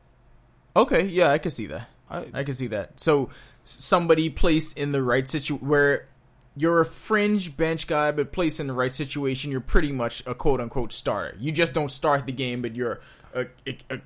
Okay, 0.74 1.06
yeah, 1.06 1.30
I 1.30 1.38
can 1.38 1.50
see 1.50 1.66
that. 1.66 1.88
I, 2.10 2.26
I 2.32 2.44
can 2.44 2.54
see 2.54 2.68
that. 2.68 3.00
So 3.00 3.30
somebody 3.64 4.30
placed 4.30 4.78
in 4.78 4.92
the 4.92 5.02
right 5.02 5.28
situ 5.28 5.56
where 5.56 6.06
you're 6.56 6.80
a 6.80 6.84
fringe 6.86 7.56
bench 7.56 7.86
guy, 7.86 8.10
but 8.10 8.32
placed 8.32 8.58
in 8.60 8.66
the 8.66 8.72
right 8.72 8.92
situation, 8.92 9.50
you're 9.50 9.60
pretty 9.60 9.92
much 9.92 10.22
a 10.26 10.34
quote 10.34 10.60
unquote 10.60 10.92
starter. 10.92 11.36
You 11.38 11.52
just 11.52 11.74
don't 11.74 11.90
start 11.90 12.26
the 12.26 12.32
game, 12.32 12.62
but 12.62 12.74
you're 12.74 13.00
a, 13.34 13.46
a, 13.66 13.78
a 13.90 13.98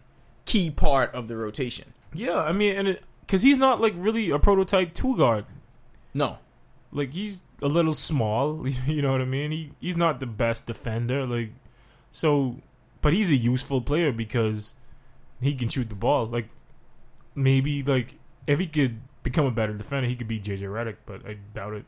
key 0.44 0.70
part 0.70 1.14
of 1.14 1.28
the 1.28 1.36
rotation. 1.36 1.94
yeah, 2.12 2.36
I 2.36 2.52
mean, 2.52 2.76
and 2.76 2.98
because 3.20 3.42
he's 3.42 3.58
not 3.58 3.80
like 3.80 3.94
really 3.96 4.30
a 4.30 4.38
prototype 4.38 4.94
two 4.94 5.16
guard. 5.16 5.46
No, 6.14 6.38
Like 6.92 7.14
he's 7.14 7.44
a 7.62 7.68
little 7.68 7.94
small. 7.94 8.66
You 8.86 9.00
know 9.00 9.12
what 9.12 9.22
I 9.22 9.24
mean? 9.24 9.50
He 9.50 9.70
he's 9.80 9.96
not 9.96 10.20
the 10.20 10.26
best 10.26 10.66
defender. 10.66 11.26
Like 11.26 11.52
so, 12.10 12.56
but 13.00 13.12
he's 13.14 13.30
a 13.30 13.36
useful 13.36 13.80
player 13.80 14.12
because 14.12 14.74
he 15.40 15.54
can 15.54 15.70
shoot 15.70 15.88
the 15.88 15.94
ball. 15.94 16.26
Like 16.26 16.48
maybe 17.34 17.82
like 17.82 18.16
if 18.46 18.58
he 18.58 18.66
could 18.66 19.00
become 19.22 19.46
a 19.46 19.50
better 19.50 19.72
defender, 19.72 20.08
he 20.08 20.16
could 20.16 20.28
be 20.28 20.38
JJ 20.38 20.62
Redick, 20.62 20.96
but 21.06 21.24
I 21.26 21.38
doubt 21.54 21.74
it. 21.74 21.84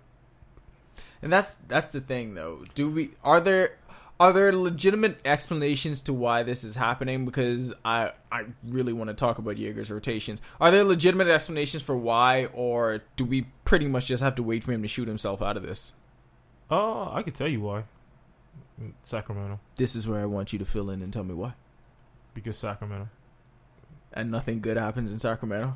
And 1.25 1.33
that's 1.33 1.55
that's 1.69 1.89
the 1.89 2.01
thing 2.01 2.35
though. 2.35 2.65
Do 2.77 2.89
we 2.91 3.11
are 3.25 3.41
there 3.41 3.77
are 4.21 4.33
there 4.33 4.53
legitimate 4.53 5.19
explanations 5.25 6.03
to 6.03 6.13
why 6.13 6.45
this 6.45 6.63
is 6.63 6.77
happening? 6.77 7.25
Because 7.25 7.73
I 7.85 8.13
I 8.31 8.45
really 8.65 8.93
want 8.93 9.09
to 9.09 9.15
talk 9.15 9.39
about 9.39 9.57
Joerger's 9.57 9.91
rotations. 9.91 10.41
Are 10.61 10.71
there 10.71 10.85
legitimate 10.85 11.27
explanations 11.29 11.83
for 11.83 11.97
why, 11.97 12.47
or 12.53 13.03
do 13.17 13.25
we 13.25 13.47
pretty 13.65 13.89
much 13.89 14.07
just 14.07 14.23
have 14.23 14.37
to 14.37 14.43
wait 14.45 14.63
for 14.63 14.71
him 14.73 14.83
to 14.83 14.89
shoot 14.89 15.09
himself 15.09 15.43
out 15.43 15.57
of 15.57 15.63
this? 15.65 15.95
Oh, 16.71 17.11
I 17.13 17.23
could 17.23 17.35
tell 17.35 17.49
you 17.49 17.61
why. 17.63 17.85
Sacramento, 19.03 19.61
This 19.77 19.95
is 19.97 20.07
where 20.09 20.21
I 20.21 20.27
want 20.27 20.53
you 20.53 20.59
to 20.59 20.65
fill 20.65 20.91
in 20.91 21.01
and 21.03 21.13
tell 21.13 21.25
me 21.25 21.35
why. 21.35 21.55
because 22.35 22.59
Sacramento. 22.59 23.09
And 24.13 24.31
nothing 24.31 24.61
good 24.61 24.77
happens 24.77 25.11
in 25.13 25.19
Sacramento. 25.19 25.75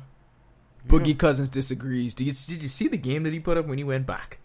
Boogie 0.87 1.17
Cousins 1.17 1.49
disagrees. 1.49 2.13
Did 2.13 2.27
you, 2.27 2.33
did 2.33 2.61
you 2.63 2.69
see 2.69 2.87
the 2.87 2.97
game 2.97 3.23
that 3.23 3.33
he 3.33 3.39
put 3.39 3.57
up 3.57 3.67
when 3.67 3.77
he 3.77 3.83
went 3.83 4.05
back? 4.05 4.39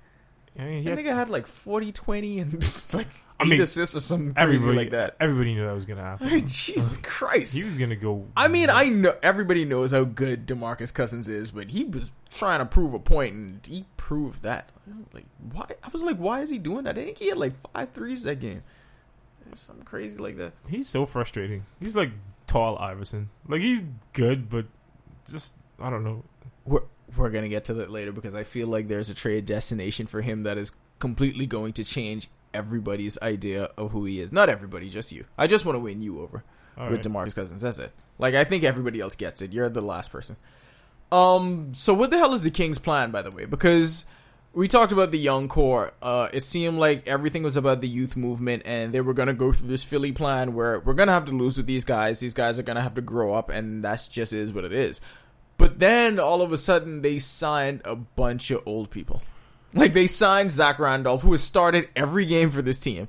I 0.58 0.64
mean, 0.64 0.82
he 0.82 0.88
That 0.88 0.98
had- 0.98 1.06
nigga 1.06 1.14
had 1.14 1.28
like 1.30 1.46
40, 1.46 1.90
20, 1.92 2.38
and 2.38 2.82
like 2.92 3.08
I 3.40 3.44
eight 3.44 3.48
mean, 3.48 3.60
assists 3.60 3.96
or 3.96 4.00
something 4.00 4.34
crazy 4.34 4.42
everybody 4.54 4.76
like 4.76 4.90
that. 4.90 5.16
Everybody 5.18 5.54
knew 5.54 5.64
that 5.64 5.74
was 5.74 5.84
gonna 5.84 6.02
happen. 6.02 6.28
Jesus 6.46 6.98
uh-huh. 6.98 7.08
Christ. 7.08 7.56
he 7.56 7.64
was 7.64 7.76
gonna 7.76 7.96
go. 7.96 8.26
I 8.36 8.46
mean, 8.48 8.70
I 8.70 8.88
know 8.88 9.16
everybody 9.22 9.64
knows 9.64 9.90
how 9.90 10.04
good 10.04 10.46
Demarcus 10.46 10.94
Cousins 10.94 11.28
is, 11.28 11.50
but 11.50 11.70
he 11.70 11.84
was 11.84 12.12
trying 12.30 12.60
to 12.60 12.66
prove 12.66 12.94
a 12.94 13.00
point, 13.00 13.34
and 13.34 13.66
he 13.66 13.86
proved 13.96 14.42
that. 14.42 14.68
Like, 15.12 15.26
why? 15.52 15.66
I 15.82 15.88
was 15.88 16.04
like, 16.04 16.18
why 16.18 16.40
is 16.42 16.50
he 16.50 16.58
doing 16.58 16.84
that? 16.84 16.96
I 16.98 17.04
think 17.04 17.18
he 17.18 17.28
had 17.28 17.38
like 17.38 17.54
five 17.72 17.90
threes 17.90 18.22
that 18.22 18.38
game. 18.38 18.62
Something 19.54 19.84
crazy 19.84 20.18
like 20.18 20.36
that. 20.38 20.52
He's 20.68 20.88
so 20.88 21.06
frustrating. 21.06 21.64
He's 21.80 21.96
like 21.96 22.10
tall 22.46 22.76
Iverson. 22.78 23.30
Like 23.48 23.60
he's 23.60 23.82
good, 24.12 24.48
but 24.48 24.66
just 25.28 25.58
I 25.80 25.90
don't 25.90 26.02
know. 26.04 26.24
We're 26.64 26.82
we're 27.16 27.30
gonna 27.30 27.48
get 27.48 27.66
to 27.66 27.74
that 27.74 27.90
later 27.90 28.12
because 28.12 28.34
I 28.34 28.44
feel 28.44 28.66
like 28.66 28.88
there's 28.88 29.10
a 29.10 29.14
trade 29.14 29.46
destination 29.46 30.06
for 30.06 30.20
him 30.20 30.42
that 30.44 30.58
is 30.58 30.72
completely 30.98 31.46
going 31.46 31.72
to 31.74 31.84
change 31.84 32.28
everybody's 32.52 33.18
idea 33.20 33.64
of 33.76 33.90
who 33.90 34.04
he 34.04 34.20
is. 34.20 34.32
Not 34.32 34.48
everybody, 34.48 34.88
just 34.88 35.12
you. 35.12 35.24
I 35.36 35.46
just 35.46 35.64
want 35.64 35.76
to 35.76 35.80
win 35.80 36.02
you 36.02 36.20
over. 36.20 36.44
All 36.76 36.88
with 36.88 37.04
right. 37.04 37.04
Demarcus 37.04 37.34
Cousins. 37.34 37.62
That's 37.62 37.78
it. 37.78 37.92
Like 38.18 38.34
I 38.34 38.44
think 38.44 38.64
everybody 38.64 39.00
else 39.00 39.16
gets 39.16 39.42
it. 39.42 39.52
You're 39.52 39.68
the 39.68 39.80
last 39.80 40.10
person. 40.10 40.36
Um. 41.12 41.72
So 41.74 41.94
what 41.94 42.10
the 42.10 42.18
hell 42.18 42.32
is 42.32 42.42
the 42.44 42.50
Kings' 42.50 42.78
plan, 42.78 43.10
by 43.10 43.22
the 43.22 43.30
way? 43.30 43.44
Because 43.44 44.06
we 44.52 44.68
talked 44.68 44.92
about 44.92 45.10
the 45.10 45.18
young 45.18 45.48
core. 45.48 45.92
Uh, 46.00 46.28
it 46.32 46.42
seemed 46.42 46.78
like 46.78 47.06
everything 47.06 47.42
was 47.42 47.56
about 47.56 47.80
the 47.80 47.88
youth 47.88 48.16
movement, 48.16 48.62
and 48.64 48.92
they 48.92 49.00
were 49.00 49.14
gonna 49.14 49.34
go 49.34 49.52
through 49.52 49.68
this 49.68 49.84
Philly 49.84 50.12
plan 50.12 50.54
where 50.54 50.80
we're 50.80 50.94
gonna 50.94 51.12
have 51.12 51.26
to 51.26 51.32
lose 51.32 51.56
with 51.56 51.66
these 51.66 51.84
guys. 51.84 52.20
These 52.20 52.34
guys 52.34 52.58
are 52.58 52.62
gonna 52.62 52.80
have 52.80 52.94
to 52.94 53.00
grow 53.00 53.34
up, 53.34 53.50
and 53.50 53.84
that's 53.84 54.08
just 54.08 54.32
is 54.32 54.52
what 54.52 54.64
it 54.64 54.72
is. 54.72 55.00
But 55.56 55.78
then 55.78 56.18
all 56.18 56.42
of 56.42 56.52
a 56.52 56.58
sudden 56.58 57.02
they 57.02 57.18
signed 57.18 57.82
a 57.84 57.94
bunch 57.94 58.50
of 58.50 58.62
old 58.66 58.90
people. 58.90 59.22
Like 59.72 59.92
they 59.92 60.06
signed 60.06 60.52
Zach 60.52 60.78
Randolph, 60.78 61.22
who 61.22 61.32
has 61.32 61.42
started 61.42 61.88
every 61.96 62.26
game 62.26 62.50
for 62.50 62.62
this 62.62 62.78
team. 62.78 63.08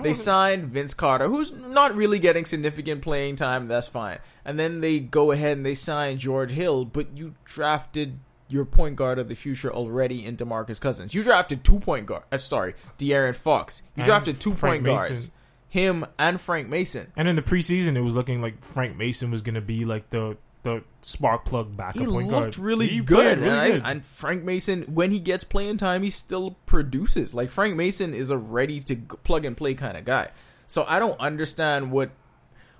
They 0.00 0.14
signed 0.14 0.68
Vince 0.68 0.94
Carter, 0.94 1.28
who's 1.28 1.52
not 1.52 1.94
really 1.94 2.18
getting 2.18 2.46
significant 2.46 3.02
playing 3.02 3.36
time. 3.36 3.68
That's 3.68 3.88
fine. 3.88 4.20
And 4.42 4.58
then 4.58 4.80
they 4.80 5.00
go 5.00 5.32
ahead 5.32 5.58
and 5.58 5.66
they 5.66 5.74
sign 5.74 6.16
George 6.16 6.50
Hill, 6.52 6.86
but 6.86 7.14
you 7.14 7.34
drafted 7.44 8.18
your 8.48 8.64
point 8.64 8.96
guard 8.96 9.18
of 9.18 9.28
the 9.28 9.34
future 9.34 9.70
already 9.72 10.24
into 10.24 10.46
Marcus 10.46 10.78
Cousins. 10.78 11.14
You 11.14 11.22
drafted 11.22 11.62
two 11.62 11.78
point 11.78 12.06
guard. 12.06 12.22
Uh, 12.32 12.38
sorry, 12.38 12.74
De'Aaron 12.98 13.36
Fox. 13.36 13.82
You 13.94 14.02
And 14.02 14.06
drafted 14.06 14.40
two 14.40 14.54
Frank 14.54 14.84
point 14.84 14.98
guards. 14.98 15.30
Him 15.68 16.06
and 16.18 16.40
Frank 16.40 16.68
Mason. 16.68 17.12
And 17.16 17.28
in 17.28 17.36
the 17.36 17.42
preseason, 17.42 17.96
it 17.96 18.02
was 18.02 18.14
looking 18.14 18.42
like 18.42 18.62
Frank 18.62 18.96
Mason 18.96 19.30
was 19.30 19.42
going 19.42 19.54
to 19.54 19.62
be 19.62 19.84
like 19.84 20.10
the 20.10 20.36
the 20.62 20.82
spark 21.00 21.44
plug 21.44 21.76
backup 21.76 22.00
He 22.02 22.06
point 22.06 22.28
looked 22.28 22.30
guard. 22.30 22.58
really 22.58 22.86
He 22.88 23.00
good, 23.00 23.38
really 23.40 23.50
and, 23.50 23.58
I- 23.58 23.70
good. 23.72 23.82
and 23.84 24.04
Frank 24.04 24.44
Mason, 24.44 24.82
when 24.82 25.10
he 25.10 25.18
gets 25.18 25.42
playing 25.44 25.78
time, 25.78 26.02
he 26.02 26.10
still 26.10 26.52
produces. 26.66 27.34
Like 27.34 27.50
Frank 27.50 27.74
Mason 27.76 28.14
is 28.14 28.30
a 28.30 28.38
ready 28.38 28.78
to 28.80 28.96
plug 29.24 29.44
and 29.44 29.56
play 29.56 29.74
kind 29.74 29.96
of 29.96 30.04
guy. 30.04 30.28
So 30.68 30.84
I 30.88 30.98
don't 30.98 31.18
understand 31.20 31.90
what 31.90 32.10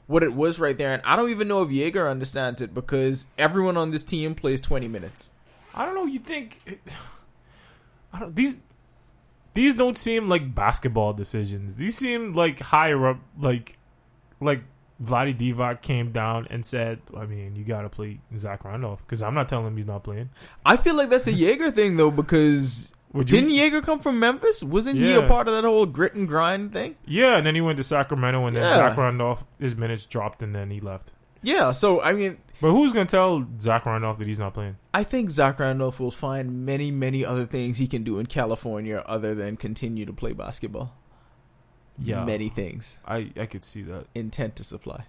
what 0.06 0.22
it 0.22 0.32
was 0.34 0.58
right 0.58 0.76
there, 0.76 0.92
and 0.92 1.00
I 1.04 1.16
don't 1.16 1.30
even 1.30 1.46
know 1.48 1.62
if 1.62 1.70
Joerger 1.70 2.10
understands 2.10 2.60
it 2.60 2.74
because 2.74 3.26
everyone 3.38 3.76
on 3.76 3.90
this 3.92 4.04
team 4.04 4.34
plays 4.34 4.60
twenty 4.60 4.88
minutes. 4.88 5.30
I 5.74 5.84
don't 5.86 5.94
know. 5.94 6.06
You 6.06 6.18
think 6.18 6.80
I 8.12 8.18
don't 8.20 8.34
these 8.36 8.58
these 9.54 9.74
don't 9.74 9.96
seem 9.96 10.28
like 10.28 10.54
basketball 10.54 11.12
decisions. 11.12 11.76
These 11.76 11.96
seem 11.98 12.34
like 12.34 12.60
higher 12.60 13.08
up, 13.08 13.18
like 13.38 13.76
like 14.40 14.62
Vlade 15.02 15.36
Divac 15.38 15.82
came 15.82 16.12
down 16.12 16.46
and 16.50 16.64
said, 16.64 17.00
"I 17.16 17.26
mean, 17.26 17.56
you 17.56 17.64
got 17.64 17.82
to 17.82 17.88
play 17.88 18.20
Zach 18.36 18.64
Randolph 18.64 19.00
because 19.06 19.22
I'm 19.22 19.34
not 19.34 19.48
telling 19.48 19.66
him 19.66 19.76
he's 19.76 19.86
not 19.86 20.04
playing." 20.04 20.30
I 20.64 20.76
feel 20.76 20.96
like 20.96 21.10
that's 21.10 21.26
a 21.26 21.32
Joerger 21.32 21.72
thing 21.72 21.96
though 21.96 22.10
because 22.10 22.94
you- 23.14 23.24
didn't 23.24 23.50
Joerger 23.50 23.82
come 23.82 23.98
from 23.98 24.18
Memphis? 24.20 24.62
Wasn't 24.62 24.98
he 24.98 25.12
a 25.14 25.26
part 25.26 25.48
of 25.48 25.54
that 25.54 25.64
whole 25.64 25.86
grit 25.86 26.14
and 26.14 26.28
grind 26.28 26.72
thing? 26.72 26.94
Yeah, 27.04 27.36
and 27.36 27.46
then 27.46 27.54
he 27.54 27.60
went 27.60 27.76
to 27.78 27.84
Sacramento, 27.84 28.46
and 28.46 28.56
then 28.56 28.62
Yeah. 28.64 28.74
Zach 28.74 28.96
Randolph 28.96 29.46
his 29.58 29.76
minutes 29.76 30.06
dropped, 30.06 30.42
and 30.42 30.54
then 30.54 30.70
he 30.70 30.80
left. 30.80 31.10
Yeah. 31.42 31.72
So 31.72 32.00
I 32.00 32.12
mean, 32.12 32.38
But 32.60 32.70
who's 32.70 32.92
gonna 32.92 33.06
tell 33.06 33.44
Zach 33.60 33.86
Randolph 33.86 34.18
that 34.18 34.28
he's 34.28 34.38
not 34.38 34.54
playing? 34.54 34.76
I 34.94 35.02
think 35.02 35.30
Zach 35.30 35.58
Randolph 35.58 35.98
will 35.98 36.12
find 36.12 36.64
many, 36.64 36.92
many 36.92 37.24
other 37.24 37.44
things 37.44 37.78
he 37.78 37.88
can 37.88 38.04
do 38.04 38.20
in 38.20 38.26
California 38.26 39.02
other 39.04 39.34
than 39.34 39.56
continue 39.56 40.06
to 40.06 40.12
play 40.12 40.32
basketball. 40.32 40.94
Yeah. 41.98 42.24
Many 42.24 42.48
things. 42.48 42.98
I 43.06 43.30
I 43.38 43.46
could 43.46 43.62
see 43.62 43.82
that. 43.82 44.06
Intent 44.14 44.56
to 44.56 44.64
supply. 44.64 45.04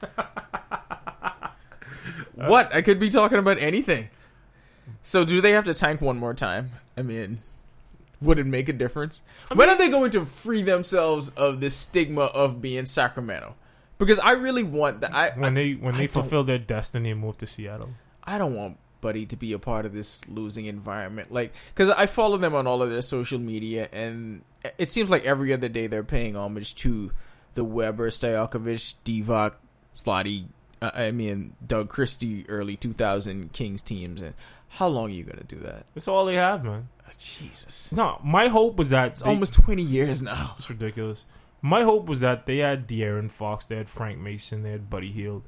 what? 2.34 2.74
I 2.74 2.82
could 2.82 2.98
be 2.98 3.10
talking 3.10 3.38
about 3.38 3.58
anything. 3.58 4.08
So, 5.02 5.24
do 5.24 5.40
they 5.40 5.52
have 5.52 5.64
to 5.64 5.74
tank 5.74 6.00
one 6.00 6.18
more 6.18 6.34
time? 6.34 6.70
I 6.96 7.02
mean, 7.02 7.40
would 8.20 8.38
it 8.38 8.46
make 8.46 8.68
a 8.68 8.72
difference? 8.72 9.22
when 9.52 9.68
are 9.68 9.76
they 9.76 9.88
going 9.88 10.10
to 10.12 10.24
free 10.24 10.62
themselves 10.62 11.30
of 11.30 11.60
this 11.60 11.74
stigma 11.74 12.22
of 12.22 12.60
being 12.62 12.86
Sacramento? 12.86 13.54
Because 13.98 14.18
I 14.18 14.32
really 14.32 14.64
want 14.64 15.00
that. 15.00 15.14
I, 15.14 15.30
When 15.30 15.52
I, 15.52 15.54
they 15.54 15.72
when 15.74 15.94
I 15.94 15.98
they 15.98 16.06
fulfill 16.06 16.44
their 16.44 16.58
destiny 16.58 17.10
and 17.10 17.20
move 17.20 17.38
to 17.38 17.46
Seattle. 17.46 17.90
I 18.24 18.38
don't 18.38 18.54
want 18.54 18.78
Buddy 19.02 19.26
to 19.26 19.36
be 19.36 19.52
a 19.52 19.58
part 19.58 19.84
of 19.84 19.92
this 19.92 20.26
losing 20.30 20.64
environment. 20.64 21.30
Like, 21.30 21.52
because 21.74 21.90
I 21.90 22.06
follow 22.06 22.38
them 22.38 22.54
on 22.54 22.66
all 22.66 22.80
of 22.82 22.88
their 22.88 23.02
social 23.02 23.38
media, 23.38 23.90
and 23.92 24.42
it 24.78 24.88
seems 24.88 25.10
like 25.10 25.24
every 25.26 25.52
other 25.52 25.68
day 25.68 25.86
they're 25.88 26.02
paying 26.02 26.34
homage 26.36 26.74
to 26.76 27.12
the 27.52 27.64
Webber, 27.64 28.08
Stojakovic, 28.08 28.94
Divac, 29.04 29.52
Slotty, 29.92 30.46
uh, 30.80 30.90
I 30.94 31.10
mean, 31.10 31.54
Doug 31.66 31.90
Christie, 31.90 32.46
early 32.48 32.76
2000 32.76 33.52
Kings 33.52 33.82
teams. 33.82 34.22
And 34.22 34.32
how 34.68 34.88
long 34.88 35.10
are 35.10 35.14
you 35.14 35.24
going 35.24 35.38
to 35.38 35.44
do 35.44 35.58
that? 35.60 35.84
That's 35.94 36.08
all 36.08 36.24
they 36.24 36.36
have, 36.36 36.64
man. 36.64 36.88
Oh, 37.06 37.10
Jesus. 37.18 37.92
No, 37.92 38.18
my 38.24 38.48
hope 38.48 38.76
was 38.76 38.88
that 38.90 39.08
It's 39.08 39.22
they- 39.22 39.28
almost 39.28 39.52
20 39.54 39.82
years 39.82 40.22
now. 40.22 40.54
It's 40.56 40.70
ridiculous. 40.70 41.26
My 41.60 41.82
hope 41.84 42.06
was 42.06 42.20
that 42.20 42.46
they 42.46 42.58
had 42.58 42.88
De'Aaron 42.88 43.30
Fox, 43.30 43.66
they 43.66 43.76
had 43.76 43.88
Frank 43.88 44.18
Mason, 44.18 44.62
they 44.64 44.70
had 44.72 44.88
Buddy 44.90 45.12
Hield, 45.12 45.44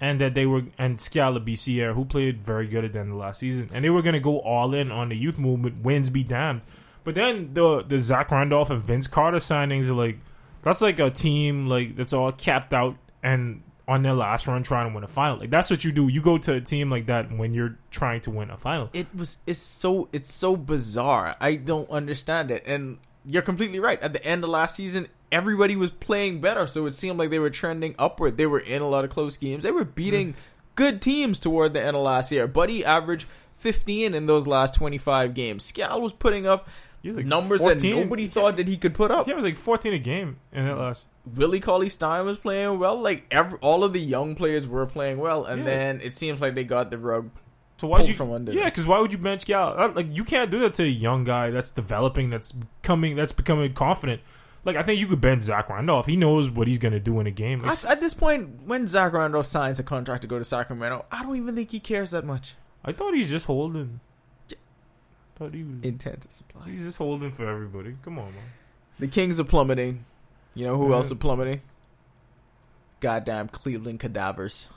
and 0.00 0.20
that 0.20 0.34
they 0.34 0.46
were 0.46 0.64
and 0.78 1.00
Skal 1.00 1.34
Labissière, 1.34 1.94
who 1.94 2.04
played 2.04 2.42
very 2.42 2.66
good 2.66 2.84
at 2.84 2.92
the 2.92 3.00
end 3.00 3.12
of 3.12 3.16
last 3.16 3.40
season, 3.40 3.70
and 3.72 3.84
they 3.84 3.90
were 3.90 4.02
going 4.02 4.14
to 4.14 4.20
go 4.20 4.40
all 4.40 4.74
in 4.74 4.90
on 4.90 5.08
the 5.08 5.16
youth 5.16 5.38
movement. 5.38 5.82
Wins 5.82 6.10
be 6.10 6.22
damned. 6.22 6.62
But 7.04 7.14
then 7.14 7.54
the 7.54 7.82
the 7.86 7.98
Zach 7.98 8.30
Randolph 8.30 8.70
and 8.70 8.82
Vince 8.82 9.06
Carter 9.06 9.38
signings 9.38 9.88
are 9.88 9.94
like 9.94 10.18
that's 10.62 10.82
like 10.82 10.98
a 10.98 11.10
team 11.10 11.68
like 11.68 11.96
that's 11.96 12.12
all 12.12 12.32
capped 12.32 12.74
out 12.74 12.96
and 13.22 13.62
on 13.88 14.02
their 14.02 14.14
last 14.14 14.46
run 14.48 14.62
trying 14.62 14.88
to 14.88 14.94
win 14.94 15.04
a 15.04 15.08
final. 15.08 15.38
Like 15.38 15.50
that's 15.50 15.70
what 15.70 15.84
you 15.84 15.92
do. 15.92 16.08
You 16.08 16.20
go 16.20 16.38
to 16.38 16.54
a 16.54 16.60
team 16.60 16.90
like 16.90 17.06
that 17.06 17.30
when 17.30 17.54
you're 17.54 17.78
trying 17.90 18.20
to 18.22 18.30
win 18.30 18.50
a 18.50 18.56
final. 18.56 18.90
it 18.92 19.06
was 19.14 19.38
it's 19.46 19.60
so 19.60 20.08
it's 20.12 20.32
so 20.32 20.56
bizarre. 20.56 21.36
I 21.40 21.54
don't 21.54 21.88
understand 21.90 22.50
it. 22.50 22.64
And 22.66 22.98
you're 23.24 23.42
completely 23.42 23.78
right. 23.78 24.00
At 24.02 24.12
the 24.12 24.24
end 24.24 24.44
of 24.44 24.50
last 24.50 24.74
season, 24.74 25.08
everybody 25.32 25.76
was 25.76 25.90
playing 25.90 26.40
better, 26.40 26.66
so 26.66 26.86
it 26.86 26.92
seemed 26.92 27.18
like 27.18 27.30
they 27.30 27.38
were 27.38 27.50
trending 27.50 27.94
upward. 27.98 28.36
They 28.36 28.46
were 28.46 28.60
in 28.60 28.82
a 28.82 28.88
lot 28.88 29.04
of 29.04 29.10
close 29.10 29.36
games. 29.36 29.64
They 29.64 29.70
were 29.70 29.84
beating 29.84 30.34
good 30.74 31.00
teams 31.02 31.40
toward 31.40 31.72
the 31.74 31.82
end 31.82 31.96
of 31.96 32.02
last 32.02 32.30
year. 32.32 32.46
Buddy 32.46 32.84
averaged 32.84 33.26
15 33.56 34.14
in 34.14 34.26
those 34.26 34.46
last 34.46 34.74
25 34.74 35.34
games. 35.34 35.64
Skal 35.64 36.00
was 36.00 36.12
putting 36.12 36.46
up 36.46 36.68
was 37.04 37.16
like 37.16 37.26
numbers 37.26 37.60
that 37.60 37.80
14. 37.80 37.90
nobody 38.00 38.26
thought 38.26 38.56
that 38.56 38.66
he 38.66 38.76
could 38.76 38.92
put 38.94 39.10
up. 39.10 39.26
Yeah, 39.28 39.34
it 39.34 39.36
was 39.36 39.44
like 39.44 39.56
14 39.56 39.94
a 39.94 39.98
game 39.98 40.38
in 40.52 40.66
that 40.66 40.76
last. 40.76 41.06
Willie 41.34 41.60
Cauley 41.60 41.88
Stein 41.88 42.26
was 42.26 42.36
playing 42.38 42.78
well. 42.80 42.96
Like 42.98 43.24
every, 43.30 43.58
all 43.60 43.84
of 43.84 43.92
the 43.92 44.00
young 44.00 44.34
players 44.34 44.66
were 44.66 44.86
playing 44.86 45.18
well, 45.18 45.44
and 45.44 45.60
Yeah. 45.60 45.64
then 45.66 46.00
it 46.02 46.14
seems 46.14 46.40
like 46.40 46.54
they 46.54 46.64
got 46.64 46.90
the 46.90 46.98
rug 46.98 47.30
So 47.78 47.86
why 47.88 47.98
pulled 47.98 48.08
you 48.08 48.14
from 48.14 48.32
under 48.32 48.52
Yeah, 48.52 48.64
because 48.64 48.86
why 48.86 48.98
would 49.00 49.12
you 49.12 49.18
bench 49.18 49.44
Gal? 49.46 49.74
Uh, 49.78 49.92
Like 49.94 50.08
you 50.10 50.24
can't 50.24 50.50
do 50.50 50.58
that 50.60 50.74
to 50.74 50.82
a 50.82 50.86
young 50.86 51.22
guy 51.24 51.50
that's 51.50 51.70
developing, 51.70 52.30
that's 52.30 52.52
coming, 52.82 53.14
that's 53.16 53.32
becoming 53.32 53.72
confident. 53.72 54.20
Like 54.66 54.76
I 54.76 54.82
think 54.82 54.98
you 55.00 55.06
could 55.06 55.20
bench 55.20 55.44
Zach 55.44 55.70
Randolph. 55.70 56.06
He 56.06 56.16
knows 56.16 56.50
what 56.50 56.66
he's 56.66 56.78
gonna 56.78 56.98
do 57.00 57.20
in 57.20 57.26
a 57.26 57.30
game. 57.30 57.64
At, 57.64 58.00
this 58.00 58.12
point, 58.14 58.62
when 58.66 58.86
Zach 58.88 59.12
Randolph 59.12 59.46
signs 59.46 59.78
a 59.78 59.84
contract 59.84 60.22
to 60.22 60.28
go 60.28 60.38
to 60.38 60.44
Sacramento, 60.44 61.06
I 61.10 61.22
don't 61.22 61.36
even 61.36 61.54
think 61.54 61.70
he 61.70 61.78
cares 61.80 62.10
that 62.10 62.24
much. 62.24 62.56
I 62.84 62.90
thought 62.92 63.14
he's 63.14 63.30
just 63.30 63.46
holding. 63.46 64.00
Thought 65.36 65.54
he 65.54 65.62
was. 65.62 65.82
Intent 65.82 66.22
to 66.22 66.30
supply. 66.32 66.68
He's 66.68 66.82
just 66.82 66.98
holding 66.98 67.30
for 67.30 67.48
everybody. 67.48 67.94
Come 68.02 68.18
on, 68.18 68.26
man. 68.26 68.42
The 68.98 69.06
Kings 69.06 69.38
are 69.38 69.44
plummeting. 69.44 70.04
You 70.54 70.64
know 70.66 70.76
who 70.76 70.88
Yeah. 70.90 70.96
else 70.96 71.12
are 71.12 71.16
plummeting? 71.16 71.60
Goddamn 73.00 73.48
Cleveland 73.48 74.00
cadavers. 74.00 74.70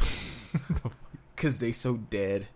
Cause 1.36 1.60
they 1.60 1.72
so 1.72 1.96
dead. 1.96 2.46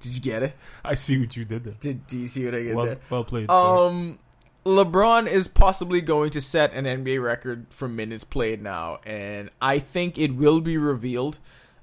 Did 0.00 0.14
you 0.14 0.20
get 0.20 0.42
it? 0.42 0.56
I 0.84 0.94
see 0.94 1.20
what 1.20 1.36
you 1.36 1.44
did 1.44 1.64
there. 1.64 1.74
Did 1.78 2.06
do 2.06 2.18
you 2.18 2.26
see 2.26 2.44
what 2.44 2.54
I 2.54 2.62
get 2.62 2.74
Well, 2.74 2.86
there? 2.86 2.98
well 3.08 3.24
played. 3.24 3.48
sir. 3.48 3.54
Um, 3.54 4.18
LeBron 4.64 5.26
is 5.26 5.48
possibly 5.48 6.00
going 6.00 6.30
to 6.30 6.40
set 6.40 6.72
an 6.72 6.84
NBA 6.84 7.22
record 7.22 7.66
for 7.70 7.88
minutes 7.88 8.22
played 8.22 8.62
now, 8.62 9.00
and 9.04 9.50
I 9.60 9.80
think 9.80 10.16
it 10.16 10.36
will 10.36 10.60
be 10.60 10.78
revealed 10.78 11.38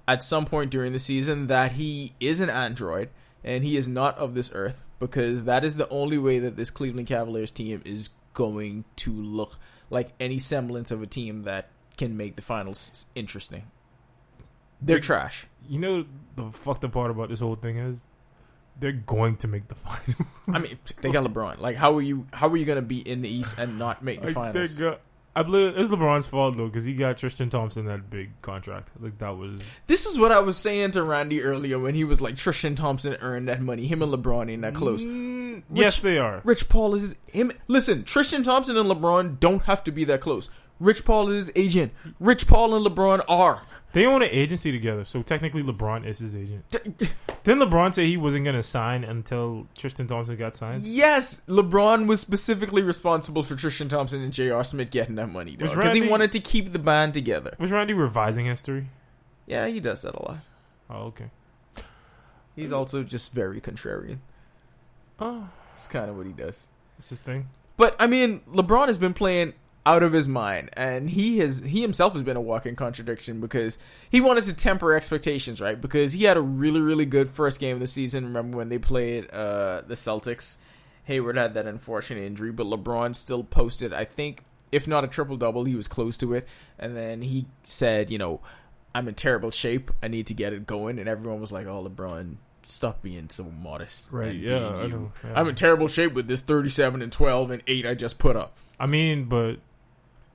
at 0.08 0.24
some 0.24 0.46
point 0.46 0.72
during 0.72 0.94
the 0.94 1.00
season 1.00 1.48
that 1.48 1.74
he 1.74 2.14
is 2.20 2.40
an 2.42 2.50
android 2.50 3.10
and 3.44 3.64
he 3.64 3.78
is 3.78 3.88
not 3.88 4.18
of 4.18 4.34
this 4.34 4.52
earth 4.56 4.84
because 4.98 5.44
that 5.44 5.64
is 5.64 5.76
the 5.76 5.88
only 5.90 6.18
way 6.18 6.40
that 6.40 6.56
this 6.56 6.70
Cleveland 6.70 7.08
Cavaliers 7.08 7.52
team 7.52 7.82
is 7.86 8.10
going 8.34 8.86
to 8.96 9.12
look 9.14 9.60
like 9.90 10.14
any 10.20 10.40
semblance 10.40 10.90
of 10.90 11.04
a 11.04 11.08
team 11.08 11.44
that 11.44 11.70
can 11.98 12.18
make 12.18 12.36
the 12.36 12.42
finals 12.42 13.08
interesting. 13.14 13.64
They're 14.82 15.00
trash. 15.00 15.46
you 15.68 15.80
know 15.80 16.06
the 16.36 16.50
fucked 16.52 16.84
up 16.86 16.94
part 16.94 17.12
about 17.12 17.30
this 17.30 17.42
whole 17.42 17.56
thing 17.56 17.78
is 17.78 17.98
they're 18.80 18.92
going 18.92 19.36
to 19.38 19.48
make 19.48 19.68
the 19.68 19.76
final. 19.76 20.26
I 20.48 20.60
mean, 20.60 20.78
they 21.02 21.12
got 21.12 21.26
LeBron. 21.26 21.60
Like, 21.60 21.76
how 21.76 21.96
are 21.98 22.02
you? 22.02 22.28
How 22.34 22.48
are 22.48 22.58
you 22.58 22.66
going 22.66 22.78
to 22.78 22.82
be 22.82 23.00
in 23.00 23.22
the 23.22 23.30
East 23.30 23.58
and 23.58 23.78
not 23.80 24.04
make 24.04 24.20
the 24.22 24.28
Like, 24.28 24.36
finals? 24.36 24.78
got- 24.78 25.02
I 25.36 25.44
believe 25.44 25.78
it's 25.78 25.90
LeBron's 25.90 26.26
fault 26.26 26.58
though 26.58 26.66
because 26.68 26.84
he 26.84 26.94
got 26.96 27.18
Tristan 27.18 27.50
Thompson 27.50 27.86
that 27.86 28.10
big 28.10 28.32
contract. 28.42 28.90
Like 29.00 29.20
that 29.20 29.38
was 29.38 29.62
This 29.88 30.06
is 30.08 30.20
what 30.20 30.32
I 30.34 30.40
was 30.40 30.58
saying 30.58 30.92
to 30.92 31.04
Randy 31.04 31.44
earlier 31.44 31.78
when 31.80 31.94
he 31.94 32.04
was 32.04 32.20
like 32.20 32.36
Tristan 32.36 32.74
Thompson 32.76 33.16
earned 33.22 33.48
that 33.48 33.62
money. 33.62 33.86
Him 33.88 34.02
and 34.02 34.12
LeBron 34.12 34.50
ain't 34.52 34.64
that 34.64 34.74
close. 34.74 35.06
Mm, 35.06 35.62
yes, 35.72 36.00
they 36.00 36.18
are. 36.18 36.42
Rich 36.44 36.68
Paul 36.68 36.96
is 36.96 37.16
him. 37.32 37.52
Listen, 37.68 38.04
Tristan 38.04 38.44
Thompson 38.44 38.76
and 38.76 38.90
LeBron 38.90 39.40
don't 39.40 39.62
have 39.64 39.84
to 39.86 39.92
be 39.92 40.04
that 40.06 40.20
close. 40.20 40.50
Rich 40.80 41.06
Paul 41.06 41.30
is 41.30 41.46
his 41.48 41.52
agent. 41.56 41.94
Rich 42.20 42.48
Paul 42.48 42.76
and 42.76 42.86
LeBron 42.86 43.24
are. 43.30 43.62
They 43.92 44.06
own 44.06 44.22
an 44.22 44.30
agency 44.32 44.72
together, 44.72 45.04
so 45.04 45.24
technically 45.24 45.64
LeBron 45.64 46.06
is 46.06 46.20
his 46.20 46.36
agent. 46.36 46.64
Didn't 46.70 47.00
LeBron 47.44 47.92
say 47.94 48.06
he 48.06 48.18
wasn't 48.18 48.44
going 48.44 48.56
to 48.56 48.62
sign 48.62 49.04
until 49.04 49.68
Tristan 49.76 50.06
Thompson 50.06 50.36
got 50.36 50.56
signed? 50.56 50.84
Yes, 50.84 51.42
LeBron 51.48 52.06
was 52.06 52.20
specifically 52.20 52.84
responsible 52.84 53.42
for 53.42 53.56
Tristan 53.56 53.90
Thompson 53.90 54.22
and 54.22 54.32
J.R. 54.32 54.64
Smith 54.64 54.92
getting 54.92 55.16
that 55.16 55.28
money 55.30 55.58
Was 55.60 55.72
because 55.72 55.94
he 55.94 56.02
Randy- 56.02 56.12
wanted 56.12 56.32
to 56.34 56.40
keep 56.40 56.72
the 56.72 56.78
band 56.80 57.16
together. 57.16 57.56
Was 57.58 57.72
Randy 57.72 57.94
revising 57.94 58.46
history? 58.46 58.90
Yeah, 59.48 59.66
he 59.66 59.80
does 59.80 60.04
that 60.04 60.14
a 60.14 60.22
lot. 60.22 60.38
Oh, 60.92 61.04
okay. 61.08 61.32
He's 62.56 62.72
also 62.72 63.04
just 63.04 63.32
very 63.34 63.60
contrarian. 63.62 64.20
Oh, 65.20 65.50
It's 65.74 65.88
kind 65.88 66.10
of 66.10 66.18
what 66.18 66.26
he 66.28 66.32
does. 66.34 66.68
that's 66.98 67.10
his 67.10 67.20
thing. 67.20 67.50
But 67.78 67.96
I 68.00 68.06
mean, 68.08 68.42
LeBron 68.54 68.88
has 68.88 68.98
been 68.98 69.14
playing 69.14 69.54
out 69.86 70.04
of 70.04 70.14
his 70.14 70.28
mind, 70.28 70.70
and 70.74 71.10
he 71.10 71.40
has 71.40 71.60
he 71.60 71.82
himself 71.82 72.14
has 72.14 72.24
been 72.24 72.38
a 72.38 72.42
walking 72.42 72.76
contradiction 72.76 73.42
because 73.42 73.78
he 74.10 74.22
wanted 74.22 74.44
to 74.46 74.54
temper 74.54 74.94
expectations, 74.94 75.62
right? 75.62 75.80
Because 75.80 76.14
he 76.14 76.26
had 76.26 76.38
a 76.38 76.42
really 76.42 76.82
really 76.82 77.06
good 77.06 77.30
first 77.30 77.60
game 77.60 77.76
of 77.76 77.80
the 77.80 77.88
season. 77.88 78.26
Remember 78.26 78.58
when 78.58 78.70
they 78.70 78.78
played 78.78 79.30
uh, 79.32 79.82
the 79.88 79.96
Celtics? 79.96 80.58
Hayward 81.06 81.38
had 81.38 81.56
that 81.56 81.66
unfortunate 81.66 82.22
injury, 82.22 82.52
but 82.52 82.68
LeBron 82.68 83.16
still 83.16 83.44
posted, 83.44 83.92
I 83.92 84.06
think, 84.06 84.44
if 84.72 84.88
not 84.88 85.04
a 85.04 85.08
triple 85.08 85.38
double, 85.38 85.66
he 85.66 85.74
was 85.74 85.88
close 85.88 86.20
to 86.20 86.36
it. 86.36 86.48
And 86.78 86.96
then 86.96 87.24
he 87.24 87.48
said, 87.64 88.12
you 88.12 88.20
know, 88.20 88.42
I'm 88.94 89.08
in 89.08 89.16
terrible 89.16 89.50
shape. 89.50 89.90
I 90.04 90.08
need 90.08 90.28
to 90.28 90.36
get 90.36 90.54
it 90.54 90.68
going. 90.68 91.00
And 91.00 91.10
everyone 91.10 91.42
was 91.42 91.52
like, 91.52 91.66
oh, 91.66 91.90
LeBron, 91.90 92.36
stop 92.68 93.02
being 93.02 93.30
so 93.30 93.46
modest. 93.46 94.12
Right, 94.12 94.36
yeah, 94.36 94.68
I 94.68 94.88
know, 94.88 95.12
yeah. 95.24 95.34
I'm 95.36 95.48
in 95.48 95.56
terrible 95.56 95.88
shape 95.88 96.14
with 96.14 96.28
this 96.28 96.42
37 96.42 97.02
and 97.02 97.12
12 97.12 97.52
and 97.52 97.64
8 97.66 97.86
I 97.88 97.94
just 97.96 98.20
put 98.20 98.36
up. 98.36 98.58
I 98.80 98.86
mean, 98.86 99.26
but 99.26 99.56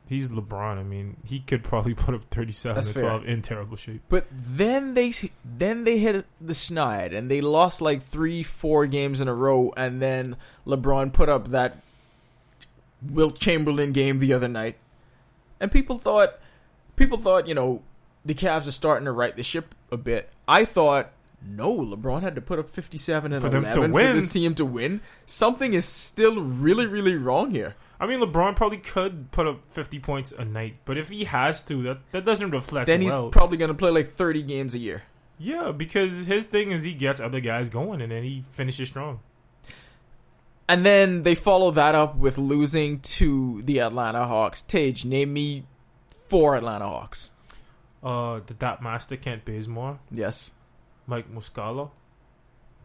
he's 0.09 0.31
LeBron. 0.31 0.79
I 0.79 0.83
mean, 0.83 1.17
he 1.25 1.41
could 1.41 1.65
probably 1.65 1.95
put 1.95 2.15
up 2.15 2.25
37 2.25 2.75
That's 2.75 2.89
to 2.89 2.95
fair. 2.95 3.03
12 3.03 3.27
in 3.27 3.43
terrible 3.43 3.77
shape. 3.77 4.03
But 4.09 4.27
then 4.31 4.95
they 4.95 5.13
then 5.45 5.85
they 5.85 5.99
hit 5.99 6.27
the 6.41 6.53
schneid 6.53 7.17
and 7.17 7.31
they 7.31 7.41
lost 7.41 7.81
like 7.81 8.03
three, 8.03 8.43
four 8.43 8.87
games 8.87 9.21
in 9.21 9.29
a 9.29 9.35
row, 9.35 9.73
and 9.77 10.01
then 10.01 10.37
LeBron 10.67 11.13
put 11.13 11.29
up 11.29 11.49
that 11.49 11.79
Wilt 13.03 13.39
Chamberlain 13.39 13.93
game 13.93 14.19
the 14.19 14.33
other 14.33 14.49
night, 14.49 14.77
and 15.61 15.71
people 15.71 15.99
thought 15.99 16.39
people 16.97 17.19
thought 17.19 17.49
you 17.49 17.55
know 17.55 17.83
the 18.25 18.35
Cavs 18.35 18.67
are 18.67 18.73
starting 18.73 19.05
to 19.05 19.13
right 19.13 19.37
the 19.37 19.43
ship 19.43 19.75
a 19.91 19.97
bit. 19.97 20.31
I 20.47 20.65
thought. 20.65 21.11
No, 21.47 21.77
LeBron 21.77 22.23
had 22.23 22.37
to 22.37 22.41
put 22.41 22.59
up 22.59 22.71
57 22.71 23.31
and 23.31 23.43
For 23.43 23.51
them 23.51 23.65
to 23.65 23.83
11 23.83 23.93
for 23.93 24.15
this 24.15 24.31
team 24.31 24.55
to 24.55 24.65
win. 24.65 25.03
Something 25.27 25.75
is 25.75 25.85
still 25.85 26.41
really, 26.41 26.87
really 26.87 27.17
wrong 27.17 27.51
here. 27.51 27.75
I 28.01 28.07
mean, 28.07 28.21
LeBron 28.21 28.57
probably 28.57 28.79
could 28.79 29.31
put 29.31 29.47
up 29.47 29.61
50 29.73 29.99
points 30.01 30.33
a 30.33 30.45
night, 30.45 30.77
but 30.85 30.99
if 30.99 31.09
he 31.11 31.25
has 31.25 31.63
to, 31.67 31.83
that 31.85 31.99
that 32.13 32.25
doesn't 32.25 32.51
reflect 32.51 32.87
Then 32.87 33.01
he's 33.01 33.13
well. 33.13 33.31
probably 33.31 33.57
going 33.57 33.69
to 33.69 33.75
play 33.75 33.91
like 33.91 34.09
30 34.11 34.43
games 34.43 34.75
a 34.75 34.79
year. 34.79 35.03
yeah, 35.39 35.71
because 35.73 36.27
his 36.27 36.47
thing 36.47 36.73
is 36.73 36.83
he 36.83 36.95
gets 36.95 37.21
other 37.21 37.41
guys 37.41 37.69
going 37.71 38.01
and 38.01 38.11
then 38.13 38.23
he 38.25 38.45
finishes 38.53 38.89
strong. 38.89 39.21
And 40.69 40.85
then 40.85 41.23
they 41.25 41.35
follow 41.35 41.71
that 41.73 41.95
up 41.95 42.17
with 42.17 42.39
losing 42.39 43.01
to 43.01 43.61
the 43.63 43.81
Atlanta 43.81 44.27
Hawks. 44.27 44.63
Tage, 44.63 45.05
name 45.05 45.33
me 45.33 45.65
four 46.09 46.57
Atlanta 46.57 46.87
Hawks. 46.89 47.31
Uh, 48.03 48.41
the 48.47 48.55
Dot 48.55 48.83
Master 48.83 49.17
Kent 49.17 49.45
Bazemore, 49.45 49.99
Yes. 50.11 50.53
Mike 51.07 51.31
Muscala. 51.33 51.91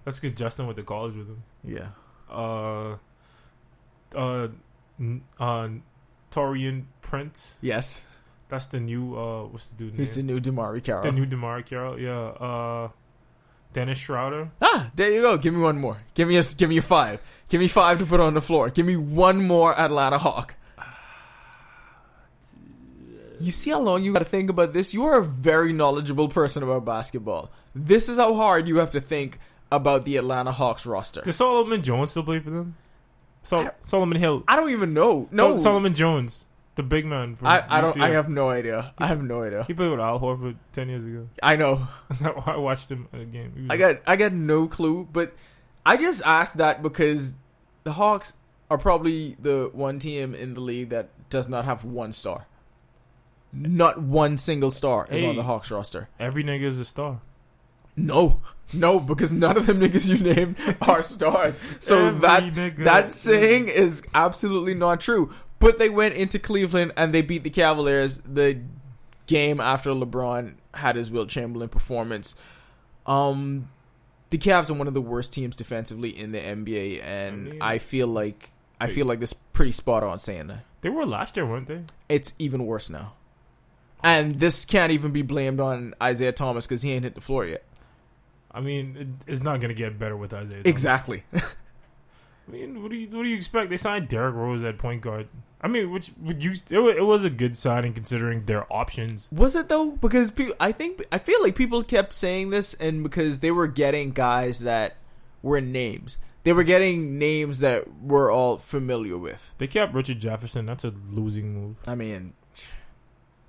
That's 0.04 0.20
because 0.20 0.38
Justin 0.38 0.66
went 0.66 0.78
to 0.78 0.84
college 0.84 1.16
with 1.16 1.28
him. 1.28 1.44
Yeah. 1.64 1.88
Uh, 2.30 2.98
uh, 4.16 4.48
uh, 5.40 5.70
Taurean 6.32 6.84
Prince. 7.02 7.58
Yes. 7.62 8.06
That's 8.50 8.68
the 8.68 8.80
new 8.80 9.16
uh, 9.18 9.46
what's 9.46 9.68
the 9.68 9.76
dude 9.76 9.88
name? 9.94 10.00
He's 10.00 10.16
the 10.16 10.24
new 10.24 10.40
DeMarre 10.40 10.84
Carroll. 10.84 11.04
The 11.04 11.12
new 11.12 11.26
DeMarre 11.26 11.66
Carroll. 11.66 12.00
Yeah. 12.00 12.20
Uh, 12.20 12.90
Dennis 13.74 14.00
Schroeder. 14.00 14.50
ah, 14.62 14.90
there 14.96 15.12
you 15.12 15.22
go. 15.22 15.38
Give 15.38 15.54
me 15.54 15.60
one 15.62 15.78
more. 15.80 15.98
Give 16.16 16.28
me 16.28 16.38
a 16.38 16.44
give 16.58 16.70
me 16.70 16.78
a 16.78 16.82
five. 16.82 17.22
Give 17.50 17.62
me 17.62 17.68
five 17.68 18.00
to 18.00 18.06
put 18.06 18.20
on 18.20 18.34
the 18.34 18.42
floor. 18.42 18.70
Give 18.72 18.86
me 18.86 18.96
one 18.98 19.46
more 19.46 19.78
Atlanta 19.80 20.18
Hawk. 20.18 20.56
You 23.42 23.54
see 23.54 23.70
how 23.70 23.80
long 23.80 24.04
you 24.04 24.12
got 24.12 24.20
to 24.20 24.26
think 24.26 24.50
about 24.50 24.74
this? 24.74 24.94
You 24.94 25.06
are 25.06 25.18
a 25.18 25.24
very 25.24 25.72
knowledgeable 25.72 26.28
person 26.28 26.62
about 26.62 26.84
basketball. 26.84 27.50
This 27.74 28.10
is 28.10 28.18
how 28.18 28.36
hard 28.36 28.68
you 28.68 28.80
have 28.80 28.92
to 28.92 29.00
think 29.00 29.40
about 29.72 30.04
the 30.04 30.18
Atlanta 30.18 30.52
Hawks 30.52 30.86
roster. 30.86 31.22
Does 31.22 31.38
Solomon 31.38 31.82
Jones 31.82 32.12
still 32.12 32.24
play 32.24 32.40
for 32.40 32.50
them? 32.50 32.76
Sol- 33.44 33.70
Solomon 33.82 34.18
Hill. 34.20 34.44
I 34.48 34.56
don't 34.56 34.70
even 34.72 34.94
know. 34.94 35.28
No, 35.32 35.50
Sol- 35.56 35.58
Solomon 35.64 35.94
Jones, 35.96 36.46
the 36.76 36.84
big 36.84 37.06
man. 37.06 37.36
From 37.36 37.48
I, 37.48 37.64
I 37.68 37.82
don't. 37.82 38.00
I 38.00 38.10
have 38.10 38.30
no 38.30 38.50
idea. 38.50 38.94
I 38.98 39.08
have 39.08 39.24
no 39.24 39.44
idea. 39.44 39.64
He 39.66 39.74
played 39.74 39.92
with 39.92 40.00
Al 40.00 40.20
Horford 40.20 40.56
ten 40.74 40.90
years 40.90 41.06
ago. 41.06 41.28
I 41.44 41.56
know. 41.56 41.88
I 42.46 42.58
watched 42.58 42.90
him 42.92 43.08
at 43.14 43.22
a 43.22 43.26
game. 43.26 43.54
He 43.56 43.62
was- 43.64 43.72
I 43.72 43.78
got. 43.78 44.02
I 44.06 44.16
got 44.16 44.34
no 44.34 44.68
clue. 44.68 45.08
But 45.12 45.34
I 45.86 45.98
just 45.98 46.22
asked 46.26 46.58
that 46.58 46.84
because 46.84 47.36
the 47.84 47.94
Hawks 47.94 48.38
are 48.70 48.78
probably 48.78 49.36
the 49.40 49.70
one 49.74 49.98
team 50.00 50.36
in 50.36 50.54
the 50.54 50.62
league 50.62 50.90
that 50.90 51.10
does 51.30 51.50
not 51.50 51.66
have 51.66 51.84
one 51.84 52.14
star. 52.14 52.46
Not 53.52 54.00
one 54.00 54.38
single 54.38 54.70
star 54.70 55.08
is 55.10 55.24
on 55.24 55.36
the 55.36 55.42
Hawks 55.44 55.72
roster. 55.72 56.08
every 56.20 56.44
nigga 56.44 56.64
is 56.64 56.78
a 56.78 56.86
star. 56.86 57.22
No, 58.06 58.42
no, 58.74 59.00
because 59.00 59.34
none 59.34 59.58
of 59.58 59.66
them 59.66 59.80
niggas 59.80 60.10
you 60.10 60.18
named 60.34 60.56
are 60.82 61.04
stars. 61.04 61.60
So 61.80 62.08
Every 62.08 62.20
that 62.20 62.44
nigga 62.44 62.84
that 62.84 63.12
saying 63.12 63.68
is 63.68 64.04
absolutely 64.14 64.74
not 64.74 65.02
true. 65.02 65.34
But 65.60 65.78
they 65.78 65.90
went 65.90 66.16
into 66.16 66.40
Cleveland 66.40 66.94
and 66.96 67.14
they 67.14 67.22
beat 67.22 67.44
the 67.44 67.50
Cavaliers 67.50 68.20
the 68.20 68.62
game 69.28 69.60
after 69.60 69.92
LeBron 69.92 70.56
had 70.74 70.96
his 70.96 71.12
Wilt 71.12 71.30
Chamberlain 71.30 71.70
performance. 71.70 72.36
Um, 73.06 73.70
the 74.30 74.38
Cavs 74.38 74.70
are 74.70 74.74
one 74.74 74.88
of 74.88 74.94
the 74.94 75.02
worst 75.02 75.34
teams 75.34 75.56
defensively 75.56 76.10
in 76.10 76.32
the 76.32 76.40
NBA, 76.40 77.04
and 77.04 77.62
I, 77.62 77.74
I 77.74 77.78
feel 77.80 78.08
like 78.08 78.52
I 78.80 78.88
feel 78.88 79.06
like 79.06 79.20
this 79.20 79.34
pretty 79.34 79.72
spot 79.72 80.04
on 80.04 80.20
saying 80.20 80.48
that. 80.48 80.64
They 80.82 80.90
were 80.90 81.06
last 81.06 81.36
year, 81.36 81.46
weren't 81.46 81.68
they? 81.68 81.82
It's 82.08 82.34
even 82.40 82.66
worse 82.66 82.90
now, 82.90 83.14
and 84.04 84.40
this 84.40 84.66
can't 84.66 84.92
even 84.92 85.12
be 85.12 85.24
blamed 85.24 85.60
on 85.60 85.94
Isaiah 86.02 86.32
Thomas 86.32 86.66
because 86.66 86.84
he 86.84 86.92
ain't 86.94 87.04
hit 87.04 87.16
the 87.16 87.22
floor 87.22 87.46
yet. 87.46 87.64
I 88.60 88.62
mean, 88.62 88.98
it, 89.00 89.32
it's 89.32 89.42
not 89.42 89.62
gonna 89.62 89.74
get 89.74 89.98
better 89.98 90.18
with 90.18 90.34
Isaiah. 90.34 90.50
Thomas. 90.50 90.66
Exactly. 90.66 91.24
I 91.34 92.52
mean, 92.52 92.84
what 92.84 92.92
do 92.92 92.98
you 92.98 93.08
what 93.08 93.24
do 93.24 93.30
you 93.30 93.38
expect? 93.38 93.70
They 93.70 93.78
signed 93.78 94.10
Derrick 94.10 94.36
Rose 94.36 94.64
at 94.64 94.78
point 94.78 95.00
guard. 95.00 95.30
I 95.62 95.70
mean, 95.70 95.92
which 95.92 96.12
would 96.20 96.44
you? 96.44 96.52
It, 96.52 96.98
it 96.98 97.06
was 97.06 97.24
a 97.24 97.30
good 97.30 97.56
signing 97.56 97.94
considering 97.94 98.46
their 98.46 98.72
options. 98.72 99.30
Was 99.32 99.56
it 99.56 99.70
though? 99.70 99.92
Because 99.92 100.30
people, 100.30 100.56
I 100.60 100.74
think 100.74 101.02
I 101.10 101.20
feel 101.20 101.42
like 101.42 101.56
people 101.56 101.84
kept 101.84 102.12
saying 102.12 102.50
this, 102.50 102.74
and 102.74 103.02
because 103.02 103.40
they 103.40 103.52
were 103.52 103.68
getting 103.68 104.12
guys 104.12 104.60
that 104.60 104.98
were 105.42 105.62
names, 105.62 106.18
they 106.44 106.52
were 106.52 106.64
getting 106.64 107.18
names 107.18 107.62
that 107.62 107.86
we're 108.02 108.30
all 108.30 108.58
familiar 108.58 109.18
with. 109.18 109.56
They 109.58 109.68
kept 109.68 109.94
Richard 109.94 110.20
Jefferson. 110.20 110.66
That's 110.66 110.84
a 110.84 110.94
losing 111.08 111.54
move. 111.54 111.78
I 111.88 111.96
mean, 111.96 112.34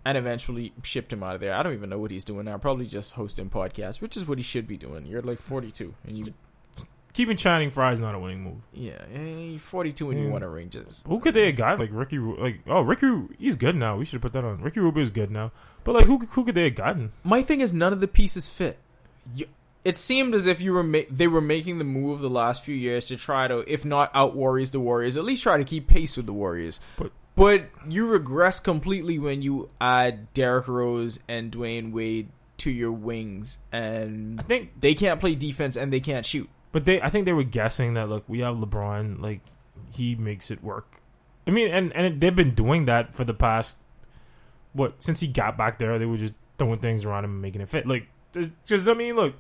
and 0.05 0.17
eventually 0.17 0.73
shipped 0.83 1.13
him 1.13 1.23
out 1.23 1.35
of 1.35 1.41
there. 1.41 1.55
I 1.55 1.63
don't 1.63 1.75
even 1.75 1.91
know 1.91 1.99
what 1.99 2.11
he's 2.11 2.25
doing 2.25 2.47
now. 2.47 2.59
Probably 2.59 2.87
just 2.87 3.15
hosting 3.15 3.51
podcasts, 3.51 4.01
which 4.01 4.17
is 4.17 4.27
what 4.27 4.39
he 4.39 4.43
should 4.45 4.67
be 4.67 4.77
doing. 4.77 5.07
You're 5.07 5.23
like 5.23 5.39
42, 5.39 5.95
and 6.07 6.19
you, 6.19 6.35
Keeping 7.13 7.37
Channing 7.37 7.71
Frye 7.71 7.93
is 7.93 8.01
not 8.01 8.15
a 8.15 8.19
winning 8.21 8.43
move. 8.45 8.63
yeah, 8.73 8.93
eh, 9.13 9.21
you're 9.51 9.59
42 9.59 10.11
and 10.13 10.21
you 10.23 10.29
want 10.31 10.43
to 10.43 10.49
ring 10.49 10.71
just. 10.71 11.05
Who 11.07 11.19
could 11.19 11.35
they 11.35 11.47
have 11.47 11.57
got? 11.57 11.81
Like 11.81 11.91
Ricky, 11.93 12.19
Ru- 12.19 12.41
like 12.41 12.61
oh 12.69 12.83
Ricky, 12.83 13.07
Ru- 13.07 13.31
he's 13.37 13.57
good 13.57 13.75
now. 13.75 13.97
We 13.97 14.05
should 14.05 14.15
have 14.15 14.23
put 14.23 14.33
that 14.35 14.45
on. 14.45 14.61
Ricky 14.63 14.79
Rubio 14.79 15.03
is 15.03 15.11
good 15.11 15.31
now. 15.31 15.51
But 15.83 15.97
like 15.97 16.07
who 16.07 16.19
who 16.19 16.45
could 16.45 16.55
they 16.55 16.65
have 16.65 16.77
gotten? 16.77 17.11
My 17.25 17.43
thing 17.43 17.61
is 17.63 17.73
none 17.73 17.93
of 17.93 18.01
the 18.01 18.07
pieces 18.07 18.47
fit. 18.47 18.79
You, 19.35 19.47
it 19.85 19.97
seemed 19.97 20.35
as 20.37 20.47
if 20.47 20.61
you 20.61 20.73
were 20.73 20.85
ma- 20.85 21.01
they 21.11 21.27
were 21.27 21.41
making 21.41 21.79
the 21.79 21.85
move 21.85 22.21
the 22.21 22.31
last 22.31 22.63
few 22.63 22.77
years 22.77 23.07
to 23.07 23.17
try 23.17 23.49
to, 23.49 23.65
if 23.67 23.85
not 23.85 24.11
out 24.15 24.37
Warriors 24.37 24.71
the 24.71 24.79
Warriors, 24.79 25.17
at 25.17 25.25
least 25.25 25.43
try 25.43 25.57
to 25.59 25.65
keep 25.65 25.89
pace 25.89 26.17
with 26.17 26.27
the 26.27 26.33
Warriors. 26.33 26.79
But- 26.97 27.11
but 27.37 27.71
you 27.89 28.07
regress 28.07 28.61
completely 28.61 29.19
when 29.19 29.43
you 29.43 29.71
add 29.81 30.33
Derrick 30.35 30.69
Rose 30.69 31.21
and 31.29 31.51
Dwyane 31.51 31.93
Wade 31.93 32.29
to 32.59 32.71
your 32.71 32.93
wings, 32.93 33.59
and 33.73 34.39
I 34.39 34.43
think, 34.43 34.81
they 34.81 34.95
can't 34.95 35.19
play 35.19 35.35
defense 35.35 35.77
and 35.77 35.93
they 35.93 36.01
can't 36.01 36.27
shoot. 36.27 36.49
but 36.73 36.85
they 36.85 37.01
I 37.01 37.09
think 37.09 37.25
they 37.25 37.33
were 37.33 37.43
guessing 37.43 37.95
that 37.95 38.09
look 38.09 38.25
we 38.29 38.41
have 38.41 38.57
LeBron 38.57 39.21
like 39.21 39.41
he 39.95 40.15
makes 40.15 40.51
it 40.51 40.63
work. 40.63 41.01
I 41.47 41.51
mean, 41.51 41.69
and 41.69 41.93
and 41.95 42.21
they've 42.21 42.35
been 42.35 42.55
doing 42.55 42.85
that 42.85 43.15
for 43.15 43.25
the 43.25 43.35
past 43.35 43.79
what 44.73 45.03
since 45.03 45.21
he 45.21 45.27
got 45.27 45.57
back 45.57 45.79
there. 45.79 45.99
They 45.99 46.07
were 46.07 46.19
just 46.19 46.35
throwing 46.59 46.79
things 46.79 47.05
around 47.05 47.25
him 47.25 47.33
and 47.33 47.43
making 47.43 47.61
it 47.61 47.69
fit. 47.69 47.87
Like 47.87 48.09
because 48.33 48.87
I 48.87 48.95
mean, 48.95 49.17
look, 49.17 49.35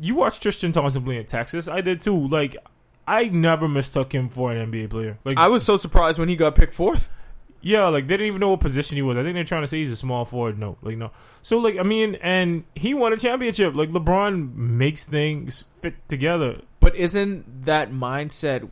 you 0.00 0.14
watched 0.14 0.42
Tristan 0.42 0.72
Thompson 0.72 1.04
play 1.04 1.18
in 1.18 1.26
Texas. 1.26 1.68
I 1.68 1.80
did 1.80 2.00
too. 2.00 2.26
Like 2.28 2.56
I 3.06 3.24
never 3.28 3.68
mistook 3.68 4.12
him 4.12 4.28
for 4.28 4.52
an 4.52 4.70
NBA 4.70 4.90
player. 4.90 5.18
Like 5.24 5.38
I 5.38 5.48
was 5.48 5.64
so 5.64 5.76
surprised 5.76 6.18
when 6.18 6.28
he 6.28 6.36
got 6.36 6.54
picked 6.54 6.74
fourth. 6.74 7.08
Yeah, 7.60 7.88
like 7.88 8.06
they 8.06 8.14
didn't 8.14 8.28
even 8.28 8.40
know 8.40 8.50
what 8.50 8.60
position 8.60 8.96
he 8.96 9.02
was. 9.02 9.16
I 9.16 9.22
think 9.22 9.34
they're 9.34 9.44
trying 9.44 9.62
to 9.62 9.66
say 9.66 9.78
he's 9.78 9.92
a 9.92 9.96
small 9.96 10.24
forward. 10.24 10.58
No, 10.58 10.76
like 10.82 10.96
no. 10.96 11.10
So 11.42 11.58
like 11.58 11.78
I 11.78 11.82
mean, 11.82 12.16
and 12.16 12.64
he 12.74 12.94
won 12.94 13.12
a 13.12 13.16
championship. 13.16 13.74
Like 13.74 13.90
LeBron 13.90 14.54
makes 14.54 15.06
things 15.06 15.64
fit 15.80 15.94
together. 16.08 16.62
But 16.80 16.94
isn't 16.94 17.64
that 17.64 17.90
mindset 17.90 18.68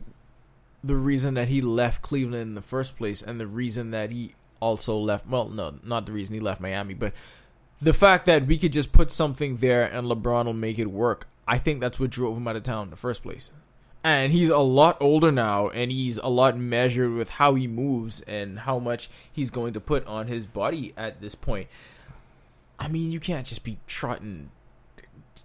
the 0.83 0.95
reason 0.95 1.33
that 1.33 1.47
he 1.47 1.61
left 1.61 2.01
Cleveland 2.01 2.43
in 2.43 2.55
the 2.55 2.61
first 2.61 2.97
place 2.97 3.21
and 3.21 3.39
the 3.39 3.47
reason 3.47 3.91
that 3.91 4.11
he 4.11 4.35
also 4.61 4.97
left 4.97 5.27
well 5.27 5.47
no, 5.49 5.75
not 5.83 6.05
the 6.05 6.11
reason 6.11 6.33
he 6.33 6.39
left 6.39 6.61
Miami, 6.61 6.93
but 6.93 7.13
the 7.81 7.93
fact 7.93 8.25
that 8.27 8.45
we 8.47 8.57
could 8.57 8.71
just 8.71 8.93
put 8.93 9.11
something 9.11 9.57
there 9.57 9.83
and 9.83 10.07
LeBron 10.07 10.45
will 10.45 10.53
make 10.53 10.79
it 10.79 10.85
work. 10.85 11.27
I 11.47 11.57
think 11.57 11.81
that's 11.81 11.99
what 11.99 12.09
drove 12.09 12.37
him 12.37 12.47
out 12.47 12.55
of 12.55 12.63
town 12.63 12.83
in 12.83 12.89
the 12.91 12.95
first 12.95 13.23
place. 13.23 13.51
And 14.05 14.31
he's 14.31 14.49
a 14.49 14.59
lot 14.59 14.97
older 15.01 15.31
now 15.31 15.69
and 15.69 15.91
he's 15.91 16.17
a 16.17 16.27
lot 16.27 16.57
measured 16.57 17.13
with 17.13 17.31
how 17.31 17.55
he 17.55 17.67
moves 17.67 18.21
and 18.21 18.59
how 18.59 18.77
much 18.77 19.09
he's 19.33 19.49
going 19.49 19.73
to 19.73 19.81
put 19.81 20.05
on 20.05 20.27
his 20.27 20.45
body 20.45 20.93
at 20.95 21.21
this 21.21 21.33
point. 21.33 21.67
I 22.77 22.87
mean, 22.87 23.11
you 23.11 23.19
can't 23.19 23.47
just 23.47 23.63
be 23.63 23.77
trotting 23.87 24.51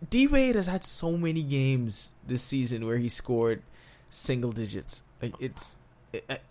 D 0.08 0.26
Wade 0.26 0.54
has 0.54 0.66
had 0.66 0.84
so 0.84 1.16
many 1.16 1.42
games 1.42 2.12
this 2.26 2.42
season 2.42 2.86
where 2.86 2.96
he 2.96 3.08
scored 3.08 3.62
single 4.08 4.52
digits. 4.52 5.02
Like 5.20 5.34
it's 5.38 5.76
it, 6.12 6.42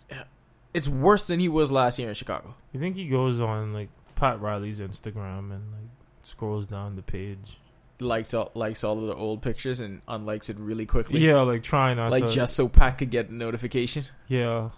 it's 0.74 0.88
worse 0.88 1.28
than 1.28 1.40
he 1.40 1.50
was 1.50 1.72
last 1.72 1.98
year 1.98 2.10
in 2.10 2.16
Chicago. 2.16 2.56
You 2.74 2.80
think 2.80 2.96
he 2.96 3.08
goes 3.08 3.42
on 3.42 3.74
like 3.74 3.90
Pat 4.16 4.40
Riley's 4.40 4.80
Instagram 4.80 5.52
and 5.52 5.72
like 5.72 5.90
scrolls 6.22 6.68
down 6.68 6.96
the 6.96 7.02
page? 7.02 7.58
Likes 8.02 8.34
all 8.34 8.52
likes 8.56 8.84
all 8.86 8.98
of 8.98 9.08
the 9.08 9.16
old 9.16 9.42
pictures 9.42 9.82
and 9.82 10.02
unlikes 10.08 10.50
it 10.50 10.58
really 10.58 10.86
quickly. 10.86 11.20
Yeah, 11.20 11.42
like 11.42 11.64
trying 11.64 11.98
not 11.98 12.12
like 12.12 12.28
to. 12.28 12.32
just 12.32 12.56
so 12.56 12.70
Pat 12.70 12.98
could 12.98 13.10
get 13.12 13.30
a 13.30 13.34
notification. 13.34 14.04
yeah. 14.28 14.70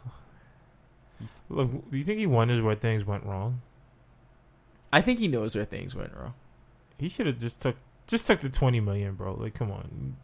Look, 1.49 1.69
do 1.91 1.97
you 1.97 2.03
think 2.03 2.17
he 2.17 2.25
wonders 2.25 2.61
where 2.61 2.75
things 2.75 3.05
went 3.05 3.25
wrong? 3.25 3.61
I 4.91 5.01
think 5.01 5.19
he 5.19 5.27
knows 5.27 5.55
where 5.55 5.65
things 5.65 5.95
went 5.95 6.13
wrong. 6.15 6.33
He 6.97 7.09
should 7.09 7.27
have 7.27 7.37
just 7.37 7.61
took 7.61 7.75
just 8.07 8.25
took 8.25 8.39
the 8.39 8.49
twenty 8.49 8.79
million, 8.79 9.13
bro. 9.15 9.33
Like, 9.35 9.53
come 9.53 9.71
on. 9.71 10.15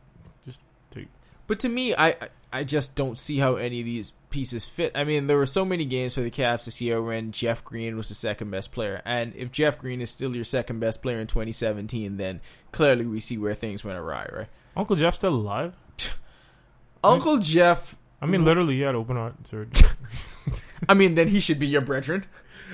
But 1.47 1.59
to 1.61 1.69
me, 1.69 1.95
I 1.95 2.09
I- 2.09 2.29
I 2.53 2.63
just 2.63 2.95
don't 2.95 3.17
see 3.17 3.39
how 3.39 3.55
any 3.57 3.81
of 3.81 3.85
these 3.85 4.11
pieces 4.29 4.65
fit. 4.65 4.93
I 4.95 5.03
mean, 5.03 5.27
there 5.27 5.35
were 5.35 5.45
so 5.45 5.65
many 5.65 5.83
games 5.83 6.15
for 6.15 6.21
the 6.21 6.31
Cavs 6.31 6.63
this 6.63 6.81
year 6.81 7.01
when 7.01 7.33
Jeff 7.33 7.61
Green 7.65 7.97
was 7.97 8.07
the 8.07 8.15
second 8.15 8.51
best 8.51 8.71
player, 8.71 9.01
and 9.03 9.33
if 9.35 9.51
Jeff 9.51 9.77
Green 9.77 9.99
is 9.99 10.09
still 10.11 10.33
your 10.33 10.45
second 10.45 10.79
best 10.79 11.01
player 11.01 11.19
in 11.19 11.27
2017, 11.27 12.15
then 12.15 12.39
clearly 12.71 13.05
we 13.05 13.19
see 13.19 13.37
where 13.37 13.53
things 13.53 13.83
went 13.83 13.97
awry, 13.99 14.29
right? 14.31 14.47
Uncle 14.77 14.95
Jeff 14.95 15.15
still 15.15 15.35
alive? 15.35 15.73
Uncle 17.03 17.37
Jeff. 17.37 17.95
I 18.21 18.25
mean, 18.27 18.45
literally, 18.45 18.75
he 18.75 18.81
had 18.81 18.95
open 18.95 19.17
heart 19.17 19.35
surgery. 19.45 19.89
I 20.89 20.93
mean, 20.93 21.15
then 21.15 21.27
he 21.27 21.39
should 21.41 21.59
be 21.59 21.67
your 21.67 21.81
brethren. 21.81 22.25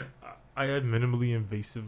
I 0.55 0.65
had 0.65 0.83
minimally 0.83 1.35
invasive. 1.35 1.85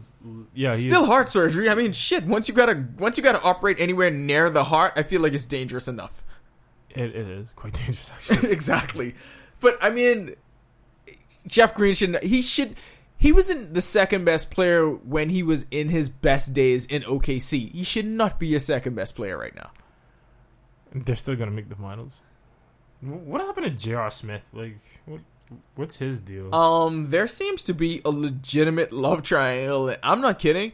Yeah, 0.54 0.74
he 0.74 0.88
Still 0.88 1.06
heart 1.06 1.28
surgery. 1.28 1.70
I 1.70 1.76
mean, 1.76 1.92
shit. 1.92 2.24
Once 2.24 2.48
you 2.48 2.54
gotta 2.54 2.84
once 2.98 3.16
you 3.16 3.22
gotta 3.22 3.40
operate 3.42 3.76
anywhere 3.78 4.10
near 4.10 4.50
the 4.50 4.64
heart, 4.64 4.94
I 4.96 5.04
feel 5.04 5.20
like 5.20 5.34
it's 5.34 5.46
dangerous 5.46 5.86
enough. 5.86 6.20
It, 6.96 7.14
it 7.14 7.28
is 7.28 7.48
quite 7.54 7.72
dangerous, 7.84 8.10
actually. 8.14 8.50
exactly. 8.50 9.14
But 9.60 9.78
I 9.80 9.90
mean, 9.90 10.34
Jeff 11.46 11.74
Green 11.74 11.94
should 11.94 12.22
he 12.22 12.42
should 12.42 12.74
he 13.18 13.32
wasn't 13.32 13.74
the 13.74 13.82
second 13.82 14.24
best 14.24 14.50
player 14.50 14.88
when 14.90 15.28
he 15.30 15.42
was 15.42 15.66
in 15.70 15.88
his 15.88 16.08
best 16.08 16.52
days 16.54 16.84
in 16.86 17.02
OKC. 17.02 17.72
He 17.72 17.84
should 17.84 18.06
not 18.06 18.38
be 18.38 18.54
a 18.54 18.60
second 18.60 18.94
best 18.94 19.14
player 19.16 19.38
right 19.38 19.54
now. 19.54 19.70
They're 20.94 21.16
still 21.16 21.36
gonna 21.36 21.50
make 21.50 21.68
the 21.68 21.76
finals. 21.76 22.20
What 23.00 23.40
happened 23.42 23.66
to 23.66 23.70
J.R. 23.70 24.10
Smith? 24.10 24.42
Like, 24.54 24.78
what, 25.04 25.20
what's 25.74 25.96
his 25.96 26.20
deal? 26.20 26.54
Um, 26.54 27.10
there 27.10 27.26
seems 27.26 27.62
to 27.64 27.74
be 27.74 28.00
a 28.04 28.10
legitimate 28.10 28.92
love 28.92 29.22
triangle. 29.22 29.94
I'm 30.02 30.22
not 30.22 30.38
kidding. 30.38 30.72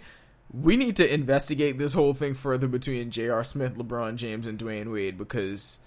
We 0.52 0.76
need 0.76 0.96
to 0.96 1.12
investigate 1.12 1.78
this 1.78 1.94
whole 1.94 2.14
thing 2.14 2.34
further 2.34 2.68
between 2.68 3.10
J.R. 3.10 3.42
Smith, 3.42 3.74
LeBron 3.76 4.16
James, 4.16 4.46
and 4.46 4.58
Dwyane 4.58 4.92
Wade 4.92 5.18
because 5.18 5.80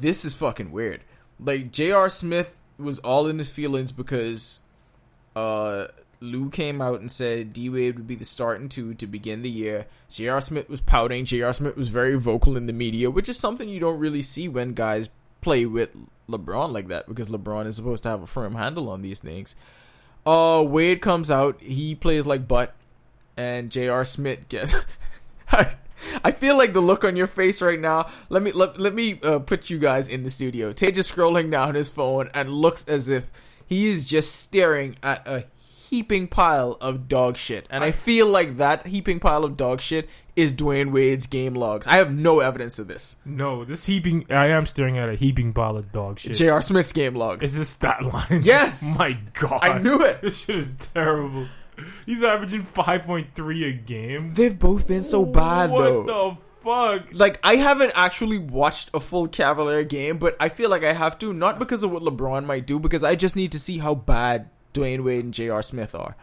this 0.00 0.24
is 0.24 0.34
fucking 0.34 0.72
weird. 0.72 1.02
Like 1.40 1.72
J.R. 1.72 2.08
Smith 2.08 2.56
was 2.78 2.98
all 3.00 3.26
in 3.26 3.38
his 3.38 3.50
feelings 3.50 3.92
because 3.92 4.60
uh 5.34 5.86
Lou 6.20 6.50
came 6.50 6.82
out 6.82 7.00
and 7.00 7.10
said 7.10 7.52
D 7.52 7.68
Wade 7.68 7.96
would 7.96 8.08
be 8.08 8.16
the 8.16 8.24
starting 8.24 8.68
two 8.68 8.94
to 8.94 9.06
begin 9.06 9.42
the 9.42 9.50
year. 9.50 9.86
J.R. 10.10 10.40
Smith 10.40 10.68
was 10.68 10.80
pouting. 10.80 11.24
J.R. 11.24 11.52
Smith 11.52 11.76
was 11.76 11.88
very 11.88 12.16
vocal 12.16 12.56
in 12.56 12.66
the 12.66 12.72
media, 12.72 13.10
which 13.10 13.28
is 13.28 13.38
something 13.38 13.68
you 13.68 13.80
don't 13.80 14.00
really 14.00 14.22
see 14.22 14.48
when 14.48 14.74
guys 14.74 15.10
play 15.40 15.64
with 15.64 15.96
LeBron 16.28 16.72
like 16.72 16.88
that 16.88 17.08
because 17.08 17.28
LeBron 17.28 17.66
is 17.66 17.76
supposed 17.76 18.02
to 18.02 18.08
have 18.08 18.22
a 18.22 18.26
firm 18.26 18.54
handle 18.54 18.88
on 18.90 19.02
these 19.02 19.20
things. 19.20 19.54
Uh, 20.26 20.62
Wade 20.66 21.00
comes 21.00 21.30
out. 21.30 21.60
He 21.62 21.94
plays 21.94 22.26
like 22.26 22.48
butt, 22.48 22.74
and 23.36 23.70
J.R. 23.70 24.04
Smith 24.04 24.48
gets. 24.48 24.74
I, 26.24 26.30
feel 26.30 26.56
like 26.56 26.72
the 26.72 26.80
look 26.80 27.04
on 27.04 27.16
your 27.16 27.26
face 27.26 27.60
right 27.62 27.78
now. 27.78 28.10
Let 28.28 28.42
me 28.42 28.52
let, 28.52 28.78
let 28.78 28.94
me 28.94 29.18
uh, 29.22 29.40
put 29.40 29.70
you 29.70 29.78
guys 29.78 30.08
in 30.08 30.22
the 30.22 30.30
studio. 30.30 30.72
Tej 30.72 30.98
is 30.98 31.10
scrolling 31.10 31.50
down 31.50 31.74
his 31.74 31.88
phone 31.88 32.30
and 32.34 32.50
looks 32.50 32.86
as 32.88 33.08
if 33.08 33.30
he 33.66 33.86
is 33.88 34.04
just 34.04 34.34
staring 34.36 34.96
at 35.02 35.26
a 35.26 35.44
heaping 35.90 36.28
pile 36.28 36.76
of 36.80 37.08
dog 37.08 37.36
shit. 37.36 37.66
And 37.70 37.82
I 37.82 37.90
feel 37.90 38.26
like 38.26 38.58
that 38.58 38.86
heaping 38.86 39.20
pile 39.20 39.44
of 39.44 39.56
dog 39.56 39.80
shit 39.80 40.08
is 40.36 40.54
Dwyane 40.54 40.92
Wade's 40.92 41.26
game 41.26 41.54
logs. 41.54 41.86
I 41.86 41.94
have 41.94 42.12
no 42.12 42.40
evidence 42.40 42.78
of 42.78 42.88
this. 42.88 43.16
no, 43.24 43.64
this 43.64 43.86
heaping. 43.86 44.26
I 44.30 44.48
am 44.48 44.66
staring 44.66 44.96
at 44.96 45.08
a 45.08 45.14
heaping 45.14 45.52
pile 45.52 45.76
of 45.76 45.90
dog 45.90 46.20
shit. 46.20 46.36
J.R. 46.36 46.62
Smith's 46.62 46.92
game 46.92 47.14
logs. 47.14 47.44
Is 47.44 47.56
this 47.56 47.70
stat 47.70 48.04
line? 48.04 48.42
Yes! 48.42 48.96
My 48.98 49.18
God. 49.34 49.58
I 49.62 49.78
knew 49.78 50.00
it. 50.02 50.20
This 50.22 50.44
shit 50.44 50.56
is 50.56 50.76
terrible. 50.76 51.48
He's 52.06 52.22
averaging 52.22 52.62
5.3 52.62 53.68
a 53.68 53.72
game. 53.72 54.34
They've 54.34 54.58
both 54.58 54.86
been 54.86 55.04
so 55.04 55.24
bad 55.24 55.70
what 55.70 55.84
though. 55.84 56.00
What 56.00 56.06
the 56.06 56.42
fuck? 56.62 57.18
like 57.18 57.40
I 57.42 57.56
haven't 57.56 57.92
actually 57.94 58.38
watched 58.38 58.90
a 58.92 59.00
full 59.00 59.28
Cavalier 59.28 59.84
game, 59.84 60.18
but 60.18 60.36
I 60.40 60.48
feel 60.48 60.70
like 60.70 60.84
I 60.84 60.92
have 60.92 61.18
to, 61.20 61.32
not 61.32 61.58
because 61.58 61.82
of 61.82 61.90
what 61.90 62.02
LeBron 62.02 62.44
might 62.44 62.66
do, 62.66 62.78
because 62.78 63.04
I 63.04 63.14
just 63.14 63.36
need 63.36 63.52
to 63.52 63.58
see 63.58 63.78
how 63.78 63.94
bad 63.94 64.50
Dwyane 64.74 65.04
Wade 65.04 65.24
and 65.24 65.34
J.R. 65.34 65.62
Smith 65.62 65.94
are. 65.94 66.16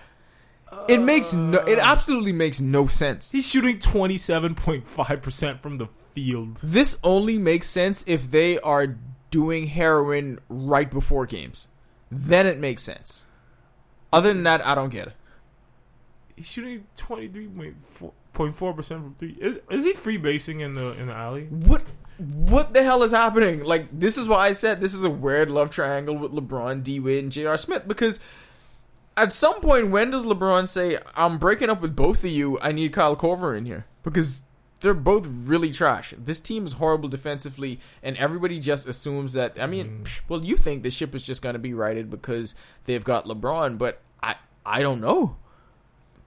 It 0.88 1.00
makes 1.00 1.34
no 1.34 1.60
it 1.60 1.80
uh. 1.80 1.84
absolutely 1.84 2.34
makes 2.34 2.60
no 2.62 2.88
sense. 2.88 3.32
He's 3.32 3.48
shooting 3.48 3.80
27.5% 3.80 5.62
from 5.62 5.78
the 5.78 5.88
field. 6.14 6.58
This 6.62 7.00
only 7.04 7.38
makes 7.38 7.68
sense 7.68 8.04
if 8.08 8.30
they 8.30 8.60
are 8.60 8.98
doing 9.32 9.68
heroin 9.68 10.40
right 10.50 10.90
before 10.90 11.26
games. 11.26 11.70
Then 12.12 12.46
it 12.46 12.60
makes 12.60 12.84
sense. 12.84 13.26
Other 14.14 14.34
than 14.34 14.44
that, 14.44 14.66
I 14.66 14.76
don't 14.76 14.90
get 14.90 15.08
it. 15.08 15.14
He's 16.36 16.48
shooting 16.48 16.86
23.4% 16.98 18.88
from 18.88 19.16
three. 19.18 19.38
Is, 19.40 19.60
is 19.70 19.84
he 19.86 19.94
free 19.94 20.18
basing 20.18 20.60
in 20.60 20.74
the 20.74 20.92
in 20.94 21.08
the 21.08 21.14
alley? 21.14 21.46
What 21.46 21.84
what 22.18 22.74
the 22.74 22.84
hell 22.84 23.04
is 23.04 23.12
happening? 23.12 23.64
Like 23.64 23.88
this 23.98 24.18
is 24.18 24.28
why 24.28 24.48
I 24.48 24.52
said 24.52 24.82
this 24.82 24.94
is 24.94 25.04
a 25.04 25.10
weird 25.10 25.50
love 25.50 25.70
triangle 25.70 26.18
with 26.18 26.32
LeBron, 26.32 26.84
D 26.84 27.00
Wade, 27.00 27.24
and 27.24 27.32
J.R. 27.32 27.58
Smith 27.58 27.88
because 27.88 28.20
at 29.18 29.32
some 29.32 29.62
point 29.62 29.90
when 29.92 30.12
does 30.12 30.26
LeBron 30.26 30.68
say 30.68 30.98
I'm 31.16 31.38
breaking 31.38 31.70
up 31.70 31.82
with 31.82 31.96
both 31.96 32.24
of 32.24 32.30
you? 32.30 32.60
I 32.60 32.72
need 32.72 32.92
Kyle 32.92 33.16
Korver 33.16 33.58
in 33.58 33.66
here 33.66 33.86
because 34.04 34.44
they're 34.82 34.94
both 34.94 35.26
really 35.28 35.72
trash. 35.72 36.14
This 36.18 36.40
team 36.40 36.66
is 36.66 36.74
horrible 36.74 37.10
defensively, 37.10 37.80
and 38.04 38.16
everybody 38.18 38.60
just 38.60 38.88
assumes 38.88 39.34
that. 39.34 39.60
I 39.60 39.66
mean, 39.68 39.88
mm. 39.88 40.04
psh, 40.04 40.22
well, 40.28 40.44
you 40.44 40.58
think 40.58 40.84
the 40.84 40.92
ship 40.92 41.16
is 41.16 41.24
just 41.24 41.42
going 41.42 41.54
to 41.54 41.60
be 41.60 41.74
righted 41.74 42.10
because 42.10 42.56
they've 42.86 43.04
got 43.04 43.26
LeBron, 43.26 43.78
but 43.78 44.02
I 44.22 44.36
I 44.66 44.82
don't 44.82 45.02
know. 45.02 45.38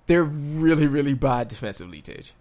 They're 0.08 0.24
really 0.24 0.86
really 0.88 1.14
bad 1.14 1.46
defensively, 1.48 2.00
Tage. 2.02 2.32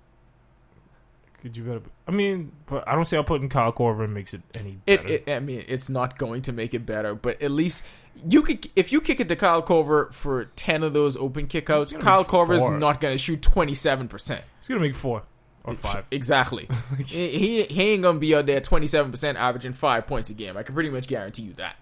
Could 1.41 1.55
you 1.55 1.63
better? 1.63 1.81
I 2.07 2.11
mean, 2.11 2.51
but 2.65 2.87
I 2.87 2.95
don't 2.95 3.05
see 3.05 3.15
how 3.15 3.21
putting 3.21 3.47
Kyle 3.47 3.71
Korver 3.71 4.09
makes 4.09 4.33
it 4.33 4.41
any 4.55 4.79
It, 4.87 5.01
better. 5.01 5.13
it, 5.13 5.29
I 5.29 5.39
mean, 5.39 5.63
it's 5.67 5.87
not 5.89 6.17
going 6.17 6.41
to 6.43 6.51
make 6.51 6.73
it 6.73 6.85
better, 6.85 7.13
but 7.13 7.39
at 7.41 7.51
least 7.51 7.83
you 8.27 8.41
could. 8.41 8.67
If 8.75 8.91
you 8.91 8.99
kick 9.01 9.19
it 9.19 9.29
to 9.29 9.35
Kyle 9.35 9.61
Korver 9.61 10.11
for 10.11 10.45
ten 10.55 10.81
of 10.81 10.93
those 10.93 11.15
open 11.15 11.45
kickouts, 11.47 11.97
Kyle 11.99 12.21
is 12.51 12.61
four. 12.61 12.77
not 12.79 12.99
going 12.99 13.13
to 13.13 13.17
shoot 13.19 13.41
twenty 13.43 13.75
seven 13.75 14.07
percent. 14.07 14.43
He's 14.59 14.67
gonna 14.67 14.81
make 14.81 14.95
four 14.95 15.23
or 15.63 15.75
five. 15.75 16.05
Exactly. 16.09 16.67
he, 17.05 17.29
he 17.37 17.63
he 17.63 17.81
ain't 17.91 18.01
gonna 18.01 18.17
be 18.17 18.33
out 18.33 18.47
there 18.47 18.59
twenty 18.59 18.87
seven 18.87 19.11
percent, 19.11 19.37
averaging 19.37 19.73
five 19.73 20.07
points 20.07 20.31
a 20.31 20.33
game. 20.33 20.57
I 20.57 20.63
can 20.63 20.73
pretty 20.73 20.89
much 20.89 21.07
guarantee 21.07 21.43
you 21.43 21.53
that. 21.53 21.75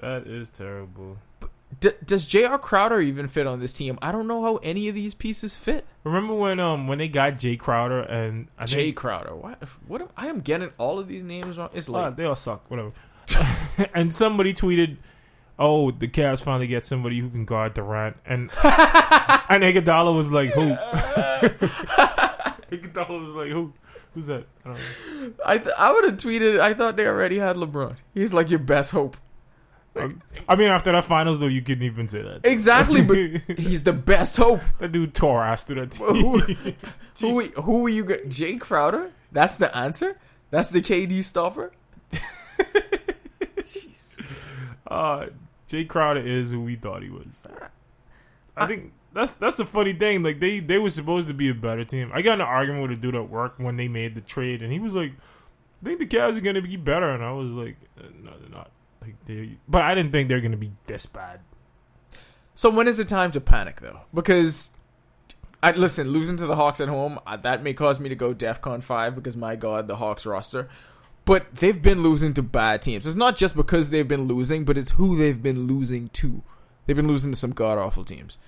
That 0.00 0.26
is 0.28 0.50
terrible. 0.50 1.18
D- 1.80 1.90
does 2.04 2.24
J.R. 2.24 2.58
Crowder 2.58 3.00
even 3.00 3.26
fit 3.28 3.46
on 3.46 3.60
this 3.60 3.72
team? 3.72 3.98
I 4.02 4.12
don't 4.12 4.26
know 4.26 4.42
how 4.42 4.56
any 4.56 4.88
of 4.88 4.94
these 4.94 5.14
pieces 5.14 5.54
fit. 5.54 5.86
Remember 6.04 6.34
when 6.34 6.60
um 6.60 6.86
when 6.88 6.98
they 6.98 7.08
got 7.08 7.38
Jay 7.38 7.56
Crowder 7.56 8.00
and 8.00 8.48
I 8.58 8.66
Jay 8.66 8.84
think 8.86 8.96
Crowder, 8.96 9.34
what? 9.34 9.62
What? 9.86 10.02
Am, 10.02 10.08
I 10.16 10.28
am 10.28 10.40
getting 10.40 10.72
all 10.78 10.98
of 10.98 11.08
these 11.08 11.22
names 11.24 11.56
wrong. 11.58 11.70
It's 11.72 11.88
uh, 11.88 11.92
like 11.92 12.16
they 12.16 12.24
all 12.24 12.36
suck. 12.36 12.70
Whatever. 12.70 12.92
and 13.94 14.12
somebody 14.12 14.52
tweeted, 14.52 14.98
"Oh, 15.58 15.90
the 15.90 16.06
Cavs 16.08 16.42
finally 16.42 16.66
get 16.66 16.84
somebody 16.84 17.18
who 17.20 17.30
can 17.30 17.46
guard 17.46 17.74
Durant," 17.74 18.16
and 18.26 18.50
and 18.62 19.62
Iguodala 19.62 20.14
was 20.14 20.30
like, 20.30 20.50
"Who?" 20.52 20.74
Iguodala 22.70 23.24
was 23.26 23.34
like, 23.34 23.48
"Who? 23.50 23.72
Who's 24.12 24.26
that?" 24.26 24.46
I. 24.64 24.76
I 25.44 25.58
th- 25.58 25.74
I 25.78 25.92
would 25.92 26.04
have 26.04 26.16
tweeted. 26.16 26.60
I 26.60 26.74
thought 26.74 26.96
they 26.96 27.06
already 27.06 27.38
had 27.38 27.56
LeBron. 27.56 27.96
He's 28.12 28.34
like 28.34 28.50
your 28.50 28.58
best 28.58 28.92
hope. 28.92 29.16
Um, 29.96 30.22
I 30.48 30.56
mean, 30.56 30.68
after 30.68 30.90
that 30.92 31.04
finals, 31.04 31.40
though, 31.40 31.46
you 31.46 31.62
couldn't 31.62 31.84
even 31.84 32.08
say 32.08 32.22
that. 32.22 32.40
Exactly, 32.44 33.02
but 33.02 33.16
he's 33.58 33.84
the 33.84 33.92
best 33.92 34.36
hope. 34.36 34.60
that 34.80 34.92
dude 34.92 35.14
tore 35.14 35.44
ass 35.44 35.64
through 35.64 35.86
that 35.86 35.94
Who, 35.96 36.42
team. 36.42 36.76
who, 37.20 37.40
who 37.62 37.86
are 37.86 37.90
you? 37.90 38.04
Go- 38.04 38.24
Jay 38.28 38.56
Crowder? 38.56 39.12
That's 39.30 39.58
the 39.58 39.74
answer. 39.76 40.18
That's 40.50 40.70
the 40.70 40.80
KD 40.80 41.22
stopper. 41.22 41.72
uh, 44.86 45.26
Jay 45.68 45.84
Crowder 45.84 46.20
is 46.20 46.50
who 46.50 46.60
we 46.60 46.76
thought 46.76 47.02
he 47.02 47.10
was. 47.10 47.42
I 48.56 48.66
think 48.66 48.92
that's 49.12 49.32
that's 49.32 49.56
the 49.56 49.64
funny 49.64 49.92
thing. 49.92 50.22
Like 50.22 50.40
they 50.40 50.60
they 50.60 50.78
were 50.78 50.90
supposed 50.90 51.28
to 51.28 51.34
be 51.34 51.48
a 51.48 51.54
better 51.54 51.84
team. 51.84 52.10
I 52.12 52.22
got 52.22 52.34
in 52.34 52.40
an 52.40 52.46
argument 52.46 52.88
with 52.88 52.98
a 52.98 53.00
dude 53.00 53.14
at 53.16 53.28
work 53.28 53.54
when 53.58 53.76
they 53.76 53.88
made 53.88 54.14
the 54.14 54.20
trade, 54.20 54.62
and 54.62 54.72
he 54.72 54.78
was 54.78 54.94
like, 54.94 55.12
"I 55.82 55.86
think 55.86 55.98
the 55.98 56.06
Cavs 56.06 56.36
are 56.36 56.40
going 56.40 56.54
to 56.54 56.62
be 56.62 56.76
better," 56.76 57.10
and 57.10 57.24
I 57.24 57.32
was 57.32 57.48
like, 57.50 57.76
uh, 57.98 58.04
"No, 58.22 58.32
they're 58.38 58.50
not." 58.50 58.70
Like 59.04 59.16
they, 59.26 59.58
but 59.68 59.82
I 59.82 59.94
didn't 59.94 60.12
think 60.12 60.28
they're 60.28 60.40
going 60.40 60.52
to 60.52 60.56
be 60.56 60.72
this 60.86 61.06
bad. 61.06 61.40
So 62.54 62.70
when 62.70 62.88
is 62.88 62.98
it 62.98 63.08
time 63.08 63.30
to 63.32 63.40
panic 63.40 63.80
though? 63.80 64.00
Because 64.14 64.72
I 65.62 65.72
listen, 65.72 66.08
losing 66.08 66.36
to 66.38 66.46
the 66.46 66.56
Hawks 66.56 66.80
at 66.80 66.88
home 66.88 67.18
uh, 67.26 67.36
that 67.38 67.62
may 67.62 67.74
cause 67.74 68.00
me 68.00 68.08
to 68.08 68.14
go 68.14 68.34
DefCon 68.34 68.82
five 68.82 69.14
because 69.14 69.36
my 69.36 69.56
God, 69.56 69.88
the 69.88 69.96
Hawks 69.96 70.24
roster. 70.24 70.68
But 71.24 71.54
they've 71.56 71.80
been 71.80 72.02
losing 72.02 72.34
to 72.34 72.42
bad 72.42 72.82
teams. 72.82 73.06
It's 73.06 73.16
not 73.16 73.36
just 73.36 73.56
because 73.56 73.90
they've 73.90 74.06
been 74.06 74.24
losing, 74.24 74.64
but 74.64 74.76
it's 74.76 74.92
who 74.92 75.16
they've 75.16 75.42
been 75.42 75.66
losing 75.66 76.10
to. 76.10 76.42
They've 76.86 76.96
been 76.96 77.08
losing 77.08 77.32
to 77.32 77.38
some 77.38 77.52
god 77.52 77.78
awful 77.78 78.04
teams. 78.04 78.38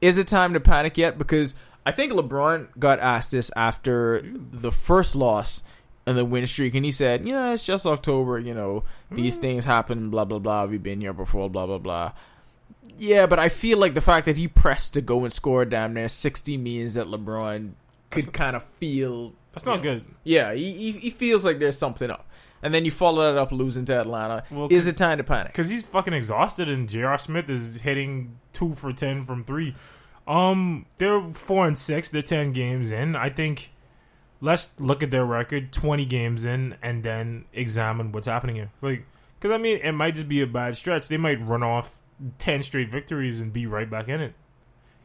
Is 0.00 0.18
it 0.18 0.28
time 0.28 0.52
to 0.52 0.60
panic 0.60 0.96
yet? 0.96 1.18
Because 1.18 1.54
I 1.84 1.92
think 1.92 2.12
LeBron 2.12 2.68
got 2.78 3.00
asked 3.00 3.32
this 3.32 3.50
after 3.56 4.22
the 4.24 4.72
first 4.72 5.16
loss 5.16 5.64
in 6.06 6.16
the 6.16 6.24
win 6.24 6.46
streak, 6.46 6.74
and 6.74 6.84
he 6.84 6.90
said, 6.90 7.24
"Yeah, 7.26 7.52
it's 7.52 7.64
just 7.64 7.86
October. 7.86 8.38
You 8.38 8.54
know, 8.54 8.84
these 9.10 9.36
things 9.36 9.64
happen. 9.64 10.10
Blah 10.10 10.24
blah 10.24 10.38
blah. 10.38 10.64
We've 10.66 10.82
been 10.82 11.00
here 11.00 11.12
before. 11.12 11.48
Blah 11.50 11.66
blah 11.66 11.78
blah." 11.78 12.12
Yeah, 12.98 13.26
but 13.26 13.38
I 13.38 13.48
feel 13.48 13.78
like 13.78 13.94
the 13.94 14.00
fact 14.00 14.26
that 14.26 14.36
he 14.36 14.48
pressed 14.48 14.94
to 14.94 15.00
go 15.00 15.24
and 15.24 15.32
score 15.32 15.64
damn 15.64 15.94
near 15.94 16.08
sixty 16.08 16.56
means 16.56 16.94
that 16.94 17.06
LeBron 17.06 17.72
could 18.10 18.32
kind 18.32 18.54
of 18.56 18.62
feel 18.62 19.32
That's 19.52 19.64
not 19.64 19.76
know, 19.76 19.82
good. 19.82 20.04
Yeah, 20.24 20.52
he, 20.52 20.72
he 20.72 20.92
he 20.92 21.10
feels 21.10 21.44
like 21.44 21.58
there's 21.58 21.78
something 21.78 22.10
up. 22.10 22.26
and 22.62 22.72
then 22.74 22.84
you 22.84 22.90
follow 22.90 23.32
that 23.32 23.40
up 23.40 23.50
losing 23.52 23.84
to 23.86 23.98
Atlanta. 24.00 24.44
Well, 24.50 24.68
is 24.70 24.86
it 24.86 24.96
time 24.96 25.18
to 25.18 25.24
panic? 25.24 25.52
because 25.52 25.70
he's 25.70 25.82
fucking 25.82 26.12
exhausted, 26.12 26.68
and 26.68 26.88
J.R. 26.88 27.18
Smith 27.18 27.48
is 27.48 27.80
hitting 27.80 28.36
two 28.52 28.74
for 28.74 28.92
ten 28.92 29.24
from 29.24 29.44
three. 29.44 29.74
Um, 30.28 30.86
they're 30.98 31.22
four 31.22 31.66
and 31.66 31.78
six. 31.78 32.10
They're 32.10 32.22
ten 32.22 32.52
games 32.52 32.90
in. 32.90 33.16
I 33.16 33.30
think. 33.30 33.70
Let's 34.42 34.78
look 34.78 35.02
at 35.02 35.10
their 35.10 35.24
record, 35.24 35.72
twenty 35.72 36.04
games 36.04 36.44
in, 36.44 36.76
and 36.82 37.02
then 37.02 37.44
examine 37.54 38.12
what's 38.12 38.26
happening 38.26 38.56
here. 38.56 38.70
Like, 38.82 39.06
because 39.38 39.54
I 39.54 39.58
mean, 39.58 39.78
it 39.78 39.92
might 39.92 40.16
just 40.16 40.28
be 40.28 40.42
a 40.42 40.46
bad 40.46 40.76
stretch. 40.76 41.08
They 41.08 41.16
might 41.16 41.40
run 41.40 41.62
off 41.62 42.00
ten 42.38 42.62
straight 42.62 42.90
victories 42.90 43.40
and 43.40 43.52
be 43.52 43.66
right 43.66 43.88
back 43.88 44.08
in 44.08 44.20
it. 44.20 44.34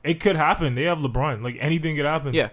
It 0.03 0.19
could 0.19 0.35
happen. 0.35 0.75
They 0.75 0.83
have 0.83 0.97
LeBron. 0.97 1.43
Like 1.43 1.57
anything 1.59 1.95
could 1.95 2.05
happen. 2.05 2.33
Yeah. 2.33 2.49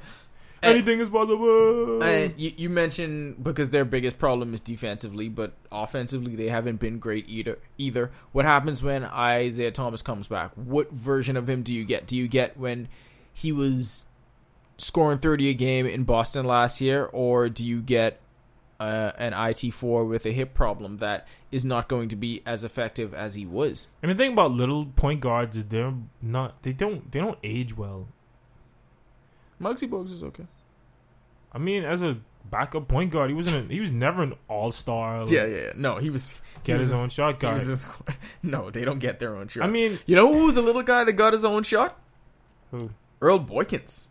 And- 0.62 0.72
anything 0.76 1.00
is 1.00 1.10
possible. 1.10 2.02
And 2.02 2.34
you, 2.38 2.52
you 2.56 2.70
mentioned 2.70 3.42
because 3.42 3.70
their 3.70 3.84
biggest 3.84 4.18
problem 4.18 4.54
is 4.54 4.60
defensively, 4.60 5.28
but 5.28 5.52
offensively 5.70 6.36
they 6.36 6.48
haven't 6.48 6.80
been 6.80 6.98
great 6.98 7.28
either. 7.28 7.58
Either. 7.78 8.10
What 8.32 8.44
happens 8.44 8.82
when 8.82 9.04
Isaiah 9.04 9.72
Thomas 9.72 10.02
comes 10.02 10.26
back? 10.26 10.52
What 10.54 10.90
version 10.90 11.36
of 11.36 11.48
him 11.48 11.62
do 11.62 11.74
you 11.74 11.84
get? 11.84 12.06
Do 12.06 12.16
you 12.16 12.28
get 12.28 12.56
when 12.56 12.88
he 13.32 13.52
was 13.52 14.06
scoring 14.76 15.18
thirty 15.18 15.48
a 15.50 15.54
game 15.54 15.86
in 15.86 16.04
Boston 16.04 16.44
last 16.46 16.80
year, 16.80 17.04
or 17.06 17.48
do 17.48 17.66
you 17.66 17.80
get 17.80 18.20
uh, 18.80 19.12
an 19.18 19.32
IT 19.34 19.72
four 19.72 20.04
with 20.04 20.26
a 20.26 20.30
hip 20.32 20.52
problem 20.54 20.98
that 20.98 21.26
is 21.52 21.64
not 21.64 21.88
going 21.88 22.08
to 22.08 22.16
be 22.16 22.42
as 22.44 22.64
effective 22.64 23.14
as 23.14 23.34
he 23.34 23.46
was? 23.46 23.88
And 24.02 24.10
the 24.10 24.14
thing 24.16 24.32
about 24.32 24.50
little 24.52 24.86
point 24.86 25.20
guards 25.20 25.56
is 25.56 25.66
they're 25.66 25.94
not. 26.20 26.62
They 26.62 26.72
don't. 26.72 27.10
They 27.12 27.20
don't 27.20 27.38
age 27.44 27.76
well. 27.76 28.08
Muggsy 29.60 29.88
Bogues 29.88 30.12
is 30.12 30.22
okay. 30.22 30.46
I 31.52 31.58
mean, 31.58 31.84
as 31.84 32.02
a 32.02 32.18
backup 32.50 32.88
point 32.88 33.10
guard, 33.12 33.30
he 33.30 33.34
wasn't. 33.36 33.70
He 33.70 33.80
was 33.80 33.92
never 33.92 34.22
an 34.24 34.34
all 34.48 34.72
star. 34.72 35.24
Yeah, 35.28 35.46
yeah, 35.46 35.56
yeah. 35.66 35.72
No, 35.76 35.98
he 35.98 36.10
was. 36.10 36.40
get 36.64 36.72
he 36.72 36.76
was 36.78 36.86
his 36.86 36.92
a- 36.92 36.96
own 36.96 37.08
shot 37.10 37.34
he 37.34 37.38
guy. 37.40 37.52
was 37.52 37.84
a 37.86 37.88
no, 38.42 38.70
they 38.70 38.84
don't 38.84 38.98
get 38.98 39.20
their 39.20 39.36
own 39.36 39.46
shots. 39.48 39.64
I 39.66 39.70
mean, 39.70 39.98
you 40.06 40.16
know 40.16 40.32
who 40.34 40.46
was 40.46 40.56
a 40.56 40.62
little 40.62 40.82
guy 40.82 41.04
that 41.04 41.12
got 41.12 41.32
his 41.32 41.44
own 41.44 41.62
shot? 41.62 41.98
who? 42.72 42.90
Earl 43.20 43.38
Boykins. 43.38 44.08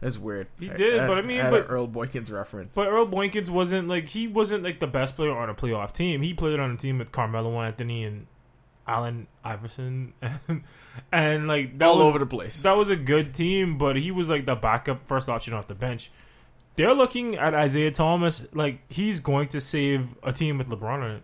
That's 0.00 0.18
weird. 0.18 0.48
He 0.58 0.68
did, 0.68 1.06
but 1.06 1.16
I 1.16 1.22
mean, 1.22 1.40
had 1.40 1.50
but- 1.50 1.66
Earl 1.68 1.88
Boykins 1.88 2.30
reference. 2.30 2.74
But 2.74 2.88
Earl 2.88 3.06
Boykins 3.06 3.48
wasn't 3.48 3.88
like 3.88 4.08
he 4.08 4.28
wasn't 4.28 4.62
like 4.62 4.78
the 4.78 4.86
best 4.86 5.16
player 5.16 5.36
on 5.36 5.48
a 5.48 5.54
playoff 5.54 5.92
team. 5.92 6.20
He 6.22 6.34
played 6.34 6.60
on 6.60 6.70
a 6.70 6.76
team 6.76 6.98
with 6.98 7.12
Carmelo 7.12 7.60
Anthony 7.62 8.04
and 8.04 8.26
Allen 8.86 9.26
Iverson, 9.42 10.12
and, 10.20 10.64
and 11.12 11.48
like 11.48 11.78
that 11.78 11.86
all 11.86 11.98
was, 11.98 12.06
over 12.08 12.18
the 12.18 12.26
place. 12.26 12.60
That 12.60 12.76
was 12.76 12.90
a 12.90 12.96
good 12.96 13.34
team, 13.34 13.78
but 13.78 13.96
he 13.96 14.10
was 14.10 14.28
like 14.28 14.44
the 14.44 14.54
backup 14.54 15.06
first 15.06 15.28
option 15.28 15.54
off 15.54 15.66
the 15.66 15.74
bench. 15.74 16.10
They're 16.76 16.94
looking 16.94 17.36
at 17.36 17.54
Isaiah 17.54 17.90
Thomas 17.90 18.46
like 18.52 18.80
he's 18.90 19.20
going 19.20 19.48
to 19.48 19.62
save 19.62 20.14
a 20.22 20.32
team 20.32 20.58
with 20.58 20.68
LeBron 20.68 21.02
on 21.02 21.10
it. 21.12 21.22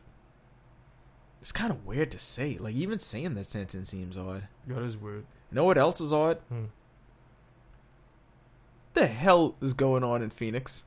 It's 1.42 1.52
kind 1.52 1.70
of 1.70 1.84
weird 1.84 2.10
to 2.12 2.18
say. 2.18 2.56
Like 2.58 2.74
even 2.74 2.98
saying 2.98 3.34
that 3.34 3.44
sentence 3.44 3.90
seems 3.90 4.16
odd. 4.16 4.44
That 4.66 4.82
is 4.82 4.96
weird. 4.96 5.26
You 5.50 5.56
know 5.56 5.64
what 5.64 5.76
else 5.76 6.00
is 6.00 6.12
odd? 6.12 6.38
Hmm. 6.48 6.66
The 8.94 9.06
hell 9.06 9.56
is 9.60 9.72
going 9.72 10.04
on 10.04 10.22
in 10.22 10.30
Phoenix? 10.30 10.84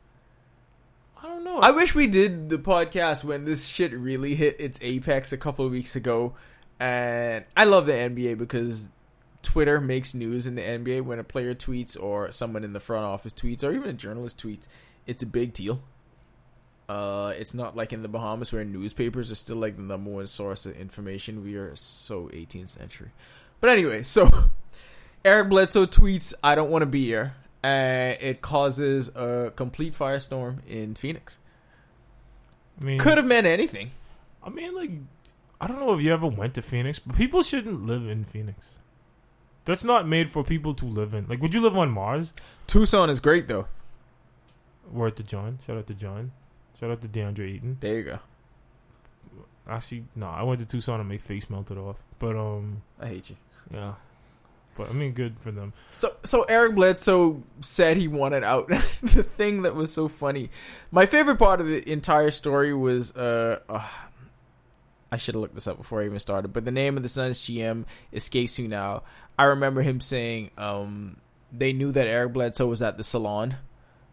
I 1.21 1.27
don't 1.27 1.43
know. 1.43 1.59
I 1.59 1.71
wish 1.71 1.95
we 1.95 2.07
did 2.07 2.49
the 2.49 2.57
podcast 2.57 3.23
when 3.23 3.45
this 3.45 3.65
shit 3.65 3.91
really 3.93 4.35
hit 4.35 4.57
its 4.59 4.79
apex 4.81 5.33
a 5.33 5.37
couple 5.37 5.65
of 5.65 5.71
weeks 5.71 5.95
ago. 5.95 6.33
And 6.79 7.45
I 7.55 7.63
love 7.63 7.85
the 7.85 7.93
NBA 7.93 8.37
because 8.37 8.89
Twitter 9.41 9.81
makes 9.81 10.13
news 10.13 10.45
in 10.45 10.55
the 10.55 10.61
NBA 10.61 11.03
when 11.03 11.19
a 11.19 11.23
player 11.23 11.55
tweets 11.55 12.01
or 12.01 12.31
someone 12.31 12.63
in 12.63 12.73
the 12.73 12.79
front 12.79 13.05
office 13.05 13.33
tweets 13.33 13.63
or 13.63 13.71
even 13.71 13.89
a 13.89 13.93
journalist 13.93 14.41
tweets. 14.43 14.67
It's 15.07 15.23
a 15.23 15.27
big 15.27 15.53
deal. 15.53 15.81
Uh, 16.87 17.33
it's 17.35 17.53
not 17.55 17.75
like 17.75 17.91
in 17.91 18.03
the 18.03 18.07
Bahamas 18.07 18.51
where 18.51 18.63
newspapers 18.63 19.31
are 19.31 19.35
still 19.35 19.57
like 19.57 19.77
the 19.77 19.81
number 19.81 20.11
one 20.11 20.27
source 20.27 20.65
of 20.65 20.75
information. 20.77 21.43
We 21.43 21.55
are 21.55 21.75
so 21.75 22.29
18th 22.33 22.69
century. 22.69 23.09
But 23.59 23.71
anyway, 23.71 24.03
so 24.03 24.29
Eric 25.25 25.49
Bledsoe 25.49 25.87
tweets, 25.87 26.33
"I 26.43 26.53
don't 26.53 26.69
want 26.69 26.83
to 26.83 26.87
be 26.87 27.05
here." 27.05 27.33
And 27.65 28.17
it 28.21 28.41
causes 28.41 29.10
a 29.15 29.51
complete 29.56 29.93
firestorm 29.95 30.60
in 30.67 30.93
Phoenix. 30.93 31.39
I 32.80 32.86
mean, 32.86 32.99
Could 32.99 33.17
have 33.17 33.25
meant 33.25 33.47
anything. 33.47 33.89
I 34.43 34.49
mean, 34.49 34.75
like, 34.75 34.91
I 35.60 35.65
don't 35.65 35.80
know 35.80 35.91
if 35.97 36.01
you 36.01 36.13
ever 36.13 36.28
went 36.28 36.54
to 36.56 36.62
Phoenix, 36.62 36.99
but 36.99 37.15
people 37.15 37.41
shouldn't 37.41 37.84
live 37.84 38.08
in 38.08 38.23
Phoenix. 38.23 38.60
That's 39.65 39.84
not 39.84 40.08
made 40.08 40.30
for 40.30 40.43
people 40.43 40.75
to 40.75 40.86
live 40.86 41.15
in. 41.15 41.25
Like, 41.28 41.41
would 41.41 41.56
you 41.56 41.62
live 41.62 41.75
on 41.75 41.89
Mars? 41.89 42.34
Tucson 42.67 43.10
is 43.10 43.19
great 43.19 43.47
though. 43.47 43.67
Word 44.91 45.15
to 45.15 45.23
John. 45.23 45.58
Shout 45.65 45.78
out 45.78 45.88
to 45.88 45.95
John. 45.95 46.34
Shout 46.80 46.91
out 46.91 47.01
to 47.01 47.08
DeAndre 47.08 47.56
Eaton. 47.56 47.78
There 47.80 47.95
you 47.95 48.04
go. 48.04 48.19
Actually, 49.67 50.06
no, 50.15 50.28
I 50.28 50.43
went 50.43 50.60
to 50.60 50.67
Tucson 50.67 50.99
and 50.99 51.10
my 51.10 51.17
face 51.17 51.49
melted 51.49 51.80
off. 51.80 51.95
But 52.19 52.36
um, 52.36 52.84
I 52.99 53.08
hate 53.08 53.32
you. 53.32 53.38
yeah. 53.73 53.93
But 54.75 54.89
I 54.89 54.93
mean, 54.93 55.13
good 55.13 55.39
for 55.39 55.51
them. 55.51 55.73
So 55.91 56.15
so 56.23 56.43
Eric 56.43 56.75
Bledsoe 56.75 57.43
said 57.61 57.97
he 57.97 58.07
wanted 58.07 58.43
out. 58.43 58.67
the 58.67 59.23
thing 59.23 59.63
that 59.63 59.73
was 59.73 59.91
so 59.91 60.07
funny, 60.07 60.49
my 60.91 61.05
favorite 61.05 61.38
part 61.38 61.61
of 61.61 61.67
the 61.67 61.89
entire 61.89 62.31
story 62.31 62.73
was 62.73 63.15
uh, 63.15 63.59
uh 63.69 63.88
I 65.11 65.17
should 65.17 65.35
have 65.35 65.41
looked 65.41 65.55
this 65.55 65.67
up 65.67 65.77
before 65.77 66.01
I 66.01 66.05
even 66.05 66.19
started, 66.19 66.49
but 66.49 66.65
the 66.65 66.71
name 66.71 66.97
of 66.97 67.03
the 67.03 67.09
Suns 67.09 67.39
GM 67.39 67.85
escapes 68.11 68.59
me 68.59 68.67
now. 68.67 69.03
I 69.39 69.45
remember 69.45 69.81
him 69.81 70.01
saying 70.01 70.51
um 70.57 71.17
they 71.51 71.71
knew 71.71 71.91
that 71.93 72.07
Eric 72.07 72.33
Bledsoe 72.33 72.67
was 72.67 72.81
at 72.81 72.97
the 72.97 73.03
salon, 73.03 73.55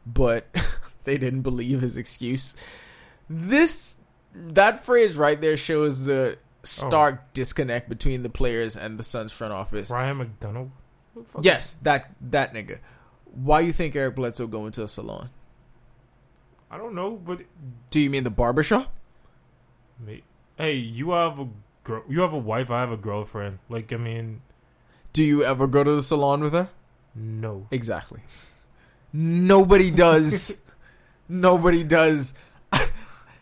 but 0.06 0.46
they 1.04 1.18
didn't 1.18 1.42
believe 1.42 1.80
his 1.80 1.96
excuse. 1.96 2.54
This 3.28 3.98
that 4.34 4.84
phrase 4.84 5.16
right 5.16 5.40
there 5.40 5.56
shows 5.56 6.04
the 6.04 6.38
Oh. 6.62 6.88
stark 6.88 7.32
disconnect 7.32 7.88
between 7.88 8.22
the 8.22 8.28
players 8.30 8.76
and 8.76 8.98
the 8.98 9.02
Suns 9.02 9.32
front 9.32 9.52
office. 9.52 9.90
Ryan 9.90 10.18
McDonough. 10.40 10.70
Who 11.14 11.26
Yes, 11.42 11.74
that 11.82 12.10
that 12.30 12.54
nigga. 12.54 12.78
Why 13.24 13.60
you 13.60 13.72
think 13.72 13.96
Eric 13.96 14.14
Bledsoe 14.16 14.46
going 14.46 14.72
to 14.72 14.84
a 14.84 14.88
salon? 14.88 15.30
I 16.70 16.78
don't 16.78 16.94
know, 16.94 17.12
but 17.12 17.40
Do 17.90 18.00
you 18.00 18.08
mean 18.10 18.24
the 18.24 18.30
barbershop? 18.30 18.92
mate, 19.98 20.24
hey, 20.56 20.74
you 20.74 21.10
have 21.12 21.38
a 21.38 21.48
girl. 21.84 22.02
You 22.08 22.20
have 22.22 22.32
a 22.32 22.38
wife. 22.38 22.70
I 22.70 22.80
have 22.80 22.90
a 22.92 22.96
girlfriend. 22.96 23.58
Like, 23.68 23.92
I 23.92 23.96
mean, 23.96 24.42
Do 25.12 25.22
you 25.24 25.44
ever 25.44 25.66
go 25.66 25.84
to 25.84 25.92
the 25.92 26.02
salon 26.02 26.42
with 26.42 26.52
her? 26.54 26.68
no. 27.14 27.66
Exactly. 27.70 28.20
Nobody 29.12 29.90
does. 29.90 30.58
Nobody 31.28 31.84
does. 31.84 32.34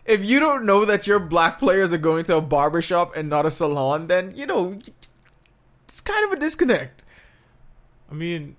If 0.04 0.24
you 0.24 0.40
don't 0.40 0.64
know 0.64 0.84
that 0.84 1.06
your 1.06 1.18
black 1.18 1.58
players 1.58 1.92
are 1.92 1.98
going 1.98 2.24
to 2.24 2.36
a 2.36 2.40
barbershop 2.40 3.16
and 3.16 3.28
not 3.28 3.46
a 3.46 3.50
salon, 3.50 4.06
then 4.06 4.32
you 4.36 4.46
know 4.46 4.78
it's 5.84 6.00
kind 6.00 6.24
of 6.26 6.36
a 6.36 6.40
disconnect. 6.40 7.04
I 8.10 8.14
mean, 8.14 8.56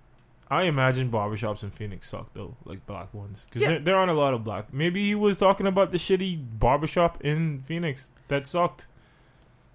I 0.49 0.63
imagine 0.63 1.09
barbershops 1.11 1.63
in 1.63 1.71
Phoenix 1.71 2.09
suck 2.09 2.33
though, 2.33 2.55
like 2.65 2.85
black 2.85 3.13
ones, 3.13 3.45
because 3.49 3.63
Yeah. 3.63 3.69
there, 3.69 3.79
there 3.79 3.95
aren't 3.95 4.11
a 4.11 4.15
lot 4.15 4.33
of 4.33 4.43
black. 4.43 4.73
Maybe 4.73 5.05
he 5.07 5.15
was 5.15 5.37
talking 5.37 5.67
about 5.67 5.91
the 5.91 5.97
shitty 5.97 6.59
barbershop 6.59 7.21
in 7.21 7.61
Phoenix 7.65 8.09
that 8.27 8.47
sucked. 8.47 8.87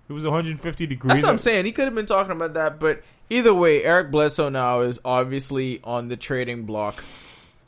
It 0.09 0.13
was 0.13 0.25
150 0.25 0.87
degrees. 0.87 1.09
That's 1.15 1.23
what 1.25 1.31
I'm 1.31 1.39
saying. 1.39 1.65
He 1.65 1.73
could 1.73 1.87
have 1.87 1.95
been 1.95 2.07
talking 2.07 2.31
about 2.33 2.55
that, 2.55 2.79
but 2.79 3.03
either 3.29 3.53
way, 3.53 3.83
Eric 3.83 4.11
Bledsoe 4.13 4.49
now 4.49 4.81
is 4.81 5.01
obviously 5.05 5.81
on 5.83 6.09
the 6.09 6.17
trading 6.17 6.65
block. 6.65 7.03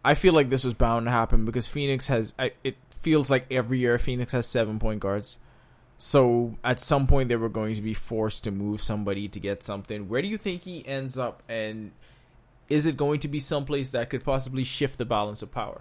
I 0.05 0.15
feel 0.15 0.33
like 0.33 0.49
this 0.49 0.65
was 0.65 0.73
bound 0.73 1.07
to 1.07 1.11
happen 1.11 1.45
because 1.45 1.67
Phoenix 1.67 2.07
has. 2.07 2.33
I, 2.39 2.53
it 2.63 2.77
feels 3.03 3.31
like 3.31 3.51
every 3.51 3.79
year 3.79 3.99
Phoenix 3.99 4.33
has 4.33 4.47
seven 4.47 4.79
point 4.79 5.01
guards. 5.01 5.39
So 5.97 6.57
at 6.63 6.79
some 6.79 7.07
point 7.07 7.29
they 7.29 7.37
were 7.37 7.49
going 7.49 7.75
to 7.75 7.83
be 7.83 7.95
forced 7.95 8.45
to 8.45 8.51
move 8.51 8.83
somebody 8.83 9.27
to 9.29 9.41
get 9.41 9.63
something. 9.63 10.09
Where 10.09 10.23
do 10.23 10.29
you 10.29 10.39
think 10.39 10.63
he 10.63 10.87
ends 10.87 11.19
up, 11.19 11.43
and 11.49 11.91
is 12.69 12.87
it 12.87 12.97
going 12.97 13.21
to 13.21 13.29
be 13.29 13.41
someplace 13.41 13.91
that 13.91 14.09
could 14.11 14.23
possibly 14.23 14.63
shift 14.63 14.99
the 14.99 15.05
balance 15.05 15.43
of 15.43 15.51
power? 15.51 15.81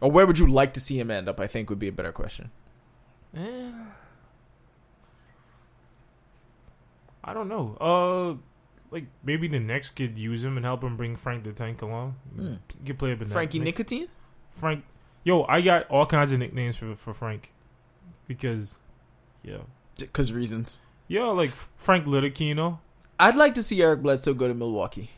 Or 0.00 0.10
where 0.10 0.26
would 0.26 0.38
you 0.38 0.46
like 0.46 0.72
to 0.74 0.80
see 0.80 0.98
him 0.98 1.10
end 1.10 1.28
up? 1.28 1.40
I 1.40 1.46
think 1.46 1.70
would 1.70 1.78
be 1.78 1.88
a 1.88 1.92
better 1.92 2.12
question. 2.12 2.50
Eh. 3.36 3.70
I 7.24 7.34
don't 7.34 7.48
know. 7.48 7.76
Uh, 7.80 8.34
like 8.90 9.06
maybe 9.22 9.48
the 9.48 9.60
next 9.60 9.90
kid 9.90 10.18
use 10.18 10.42
him 10.42 10.56
and 10.56 10.66
help 10.66 10.82
him 10.82 10.96
bring 10.96 11.16
Frank 11.16 11.44
the 11.44 11.52
Tank 11.52 11.82
along. 11.82 12.16
Hmm. 12.34 12.54
You 12.84 12.94
play 12.94 13.12
up 13.12 13.22
in 13.22 13.28
that 13.28 13.32
Frankie. 13.32 13.58
Nicotine. 13.58 14.08
Frank. 14.54 14.84
Yo, 15.24 15.44
I 15.44 15.60
got 15.60 15.88
all 15.88 16.06
kinds 16.06 16.32
of 16.32 16.38
nicknames 16.38 16.76
for 16.76 16.94
for 16.96 17.14
Frank 17.14 17.52
because, 18.26 18.76
yeah, 19.42 19.58
Because 19.98 20.32
reasons. 20.32 20.80
yeah, 21.08 21.24
like 21.24 21.52
Frank 21.76 22.06
Ntilikina. 22.06 22.78
I'd 23.20 23.36
like 23.36 23.54
to 23.54 23.62
see 23.62 23.80
Eric 23.82 24.02
Bledsoe 24.02 24.34
go 24.34 24.48
to 24.48 24.54
Milwaukee. 24.54 25.10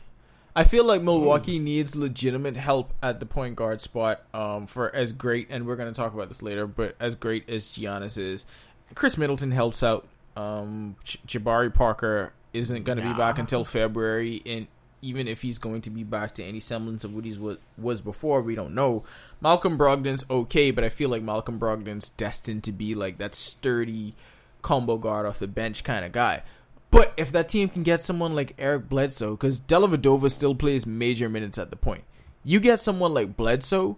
I 0.55 0.63
feel 0.63 0.85
like 0.85 1.01
Milwaukee 1.01 1.59
needs 1.59 1.95
legitimate 1.97 2.55
help 2.55 2.93
at 3.03 3.19
the 3.19 3.25
point 3.25 3.55
guard 3.55 3.81
spot. 3.81 4.23
Um, 4.33 4.67
for 4.67 4.93
as 4.95 5.11
great, 5.11 5.47
and 5.49 5.65
we're 5.67 5.75
going 5.75 5.91
to 5.91 5.97
talk 5.99 6.13
about 6.13 6.29
this 6.29 6.41
later, 6.41 6.65
but 6.67 6.95
as 6.99 7.15
great 7.15 7.49
as 7.49 7.65
Giannis 7.65 8.17
is, 8.17 8.45
Khris 8.93 9.17
Middleton 9.17 9.51
helps 9.51 9.83
out. 9.83 10.07
Um, 10.37 10.95
Jabari 11.03 11.73
Parker 11.73 12.31
isn't 12.53 12.83
going 12.83 12.97
to 12.97 13.03
be 13.03 13.13
back 13.13 13.37
until 13.37 13.65
February, 13.65 14.41
and 14.45 14.67
even 15.01 15.27
if 15.27 15.41
he's 15.41 15.59
going 15.59 15.81
to 15.81 15.89
be 15.89 16.03
back 16.03 16.33
to 16.33 16.43
any 16.43 16.59
semblance 16.59 17.03
of 17.03 17.13
what 17.15 17.25
he 17.25 17.37
was, 17.37 17.57
was 17.77 18.01
before, 18.01 18.41
we 18.41 18.55
don't 18.55 18.73
know. 18.73 19.03
Malcolm 19.41 19.77
Brogdon's 19.77 20.25
okay, 20.29 20.71
but 20.71 20.83
I 20.83 20.89
feel 20.89 21.09
like 21.09 21.21
Malcolm 21.21 21.59
Brogdon's 21.59 22.09
destined 22.09 22.63
to 22.63 22.71
be 22.71 22.95
like 22.95 23.17
that 23.17 23.35
sturdy 23.35 24.15
combo 24.61 24.97
guard 24.97 25.25
off 25.25 25.39
the 25.39 25.47
bench 25.47 25.83
kind 25.83 26.05
of 26.05 26.11
guy. 26.11 26.43
But 26.91 27.13
if 27.17 27.31
that 27.33 27.49
team 27.49 27.69
can 27.69 27.83
get 27.83 28.01
someone 28.01 28.35
like 28.35 28.55
Eric 28.57 28.89
Bledsoe, 28.89 29.31
because 29.31 29.59
Dellavedova 29.59 30.31
still 30.31 30.55
plays 30.55 30.85
major 30.85 31.27
minutes 31.29 31.57
at 31.57 31.69
the 31.69 31.75
point, 31.75 32.03
you 32.43 32.59
get 32.59 32.79
someone 32.79 33.13
like 33.13 33.35
Bledsoe, 33.35 33.97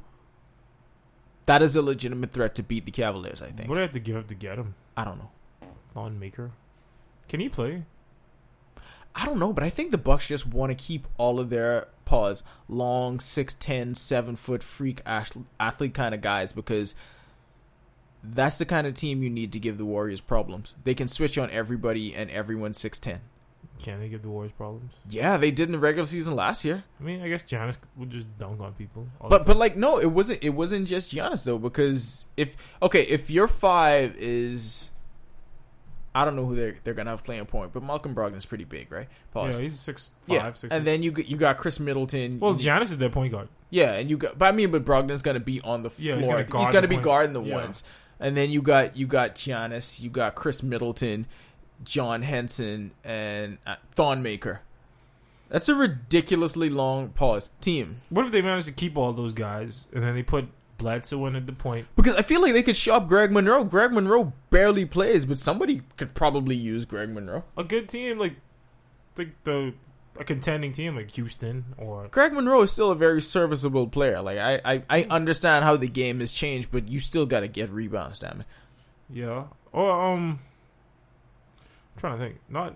that 1.45 1.61
is 1.61 1.75
a 1.75 1.81
legitimate 1.81 2.31
threat 2.31 2.55
to 2.55 2.63
beat 2.63 2.85
the 2.85 2.91
Cavaliers. 2.91 3.41
I 3.41 3.47
think. 3.47 3.69
What 3.69 3.75
do 3.75 3.81
I 3.81 3.83
have 3.83 3.93
to 3.93 3.99
give 3.99 4.15
up 4.17 4.27
to 4.27 4.35
get 4.35 4.57
him? 4.57 4.75
I 4.95 5.03
don't 5.03 5.17
know. 5.17 5.29
Thon 5.93 6.19
Maker. 6.19 6.51
Can 7.29 7.39
he 7.39 7.49
play? 7.49 7.83
I 9.17 9.25
don't 9.25 9.39
know, 9.39 9.51
but 9.51 9.63
I 9.63 9.71
think 9.71 9.89
the 9.89 9.97
Bucks 9.97 10.27
just 10.27 10.45
want 10.45 10.69
to 10.69 10.75
keep 10.75 11.07
all 11.17 11.39
of 11.39 11.49
their 11.49 11.87
pause 12.05 12.43
long, 12.69 13.17
6'10", 13.17 13.97
7 13.97 14.35
foot 14.35 14.61
freak 14.61 15.01
athlete 15.05 15.93
kind 15.95 16.13
of 16.13 16.21
guys 16.21 16.53
because 16.53 16.93
that's 18.23 18.59
the 18.59 18.65
kind 18.65 18.85
of 18.85 18.93
team 18.93 19.23
you 19.23 19.29
need 19.31 19.51
to 19.53 19.59
give 19.59 19.79
the 19.79 19.85
Warriors 19.85 20.21
problems. 20.21 20.75
They 20.83 20.93
can 20.93 21.07
switch 21.07 21.35
on 21.37 21.49
everybody 21.49 22.13
and 22.13 22.29
everyone's 22.29 22.77
6'10". 22.77 23.19
Can 23.79 23.99
they 23.99 24.07
give 24.07 24.21
the 24.21 24.29
Warriors 24.29 24.51
problems? 24.51 24.93
Yeah, 25.09 25.37
they 25.37 25.49
did 25.49 25.67
in 25.67 25.71
the 25.71 25.79
regular 25.79 26.05
season 26.05 26.35
last 26.35 26.63
year. 26.63 26.83
I 26.99 27.03
mean, 27.03 27.21
I 27.21 27.29
guess 27.29 27.43
Giannis 27.43 27.77
would 27.95 28.11
just 28.11 28.37
dunk 28.37 28.59
on 28.61 28.73
people. 28.73 29.07
But 29.21 29.45
but 29.45 29.57
like 29.57 29.75
no, 29.75 29.99
it 29.99 30.07
wasn't 30.07 30.43
it 30.43 30.49
wasn't 30.51 30.87
just 30.87 31.13
Giannis 31.13 31.45
though 31.45 31.59
because 31.59 32.25
if 32.35 32.55
okay 32.81 33.01
if 33.03 33.29
your 33.29 33.47
five 33.47 34.15
is 34.17 34.91
I 36.21 36.25
don't 36.25 36.35
know 36.35 36.45
who 36.45 36.55
they're 36.55 36.75
they're 36.83 36.93
gonna 36.93 37.09
have 37.11 37.23
playing 37.23 37.45
point, 37.45 37.73
but 37.73 37.83
Malcolm 37.83 38.15
Brogdon's 38.15 38.45
pretty 38.45 38.63
big, 38.63 38.91
right? 38.91 39.07
Pause. 39.33 39.57
Yeah, 39.57 39.63
he's 39.63 39.79
six 39.79 40.11
five, 40.27 40.35
Yeah, 40.35 40.53
six. 40.53 40.73
and 40.73 40.85
then 40.87 41.03
you 41.03 41.11
got- 41.11 41.27
you 41.27 41.37
got 41.37 41.57
Khris 41.57 41.79
Middleton. 41.79 42.39
well, 42.39 42.55
Giannis 42.55 42.83
is 42.91 42.97
their 42.97 43.09
point 43.09 43.31
guard. 43.31 43.49
yeah, 43.69 43.93
and 43.93 44.09
you 44.09 44.17
got 44.17 44.37
but 44.37 44.45
I 44.47 44.51
mean, 44.51 44.71
but 44.71 44.83
Brogdon's 44.85 45.21
gonna 45.21 45.39
be 45.39 45.61
on 45.61 45.83
the 45.83 45.91
Yeah, 45.97 46.15
he's 46.15 46.25
floor. 46.25 46.43
gonna 46.43 46.63
He's 46.65 46.73
gonna, 46.73 46.87
be 46.87 46.95
point. 46.95 47.05
guarding 47.05 47.33
the 47.33 47.41
Yeah. 47.43 47.55
ones, 47.55 47.83
and 48.19 48.35
then 48.35 48.49
you 48.49 48.61
got 48.61 48.97
you 48.97 49.05
got 49.07 49.35
Giannis, 49.35 50.01
you 50.01 50.09
got 50.09 50.35
Khris 50.35 50.63
Middleton, 50.63 51.27
John 51.83 52.23
Henson, 52.23 52.91
and 53.03 53.57
uh, 53.67 53.75
Thon 53.91 54.23
Maker. 54.23 54.61
That's 55.49 55.69
a 55.69 55.75
ridiculously 55.75 56.69
long 56.69 57.09
pause 57.09 57.51
team. 57.61 58.01
What 58.09 58.25
if 58.25 58.31
they 58.31 58.41
manage 58.41 58.65
to 58.65 58.71
keep 58.73 58.97
all 58.97 59.13
those 59.13 59.33
guys 59.33 59.87
and 59.93 60.03
then 60.03 60.13
they 60.15 60.23
put 60.23 60.49
Bledsoe 60.77 61.17
wanted 61.17 61.47
the 61.47 61.53
point? 61.53 61.87
Because 61.95 62.15
I 62.15 62.21
feel 62.21 62.41
like 62.41 62.53
they 62.53 62.63
could 62.63 62.77
shop 62.77 63.07
Greg 63.07 63.31
Monroe. 63.31 63.63
Greg 63.63 63.91
Monroe 63.91 64.33
barely 64.49 64.85
plays, 64.85 65.25
but 65.25 65.39
somebody 65.39 65.81
could 65.97 66.13
probably 66.13 66.55
use 66.55 66.85
Greg 66.85 67.09
Monroe. 67.09 67.43
A 67.57 67.63
good 67.63 67.89
team 67.89 68.19
like 68.19 68.35
like 69.17 69.31
the 69.43 69.73
a 70.19 70.23
contending 70.23 70.71
team 70.71 70.95
like 70.95 71.11
Houston 71.11 71.65
or 71.77 72.07
Greg 72.09 72.33
Monroe 72.33 72.63
is 72.63 72.71
still 72.71 72.91
a 72.91 72.95
very 72.95 73.21
serviceable 73.21 73.87
player. 73.87 74.21
Like 74.21 74.37
I, 74.37 74.61
I, 74.65 74.83
I 74.89 75.03
understand 75.09 75.63
how 75.63 75.77
the 75.77 75.87
game 75.87 76.19
has 76.19 76.31
changed, 76.31 76.69
but 76.71 76.87
you 76.87 76.99
still 76.99 77.25
got 77.25 77.41
to 77.41 77.47
get 77.47 77.69
rebounds, 77.69 78.19
damn 78.19 78.41
it. 78.41 78.47
yeah 79.09 79.45
or 79.71 79.91
um. 79.91 80.39
I'm 81.95 81.99
trying 81.99 82.19
to 82.19 82.25
think. 82.25 82.39
Not 82.49 82.75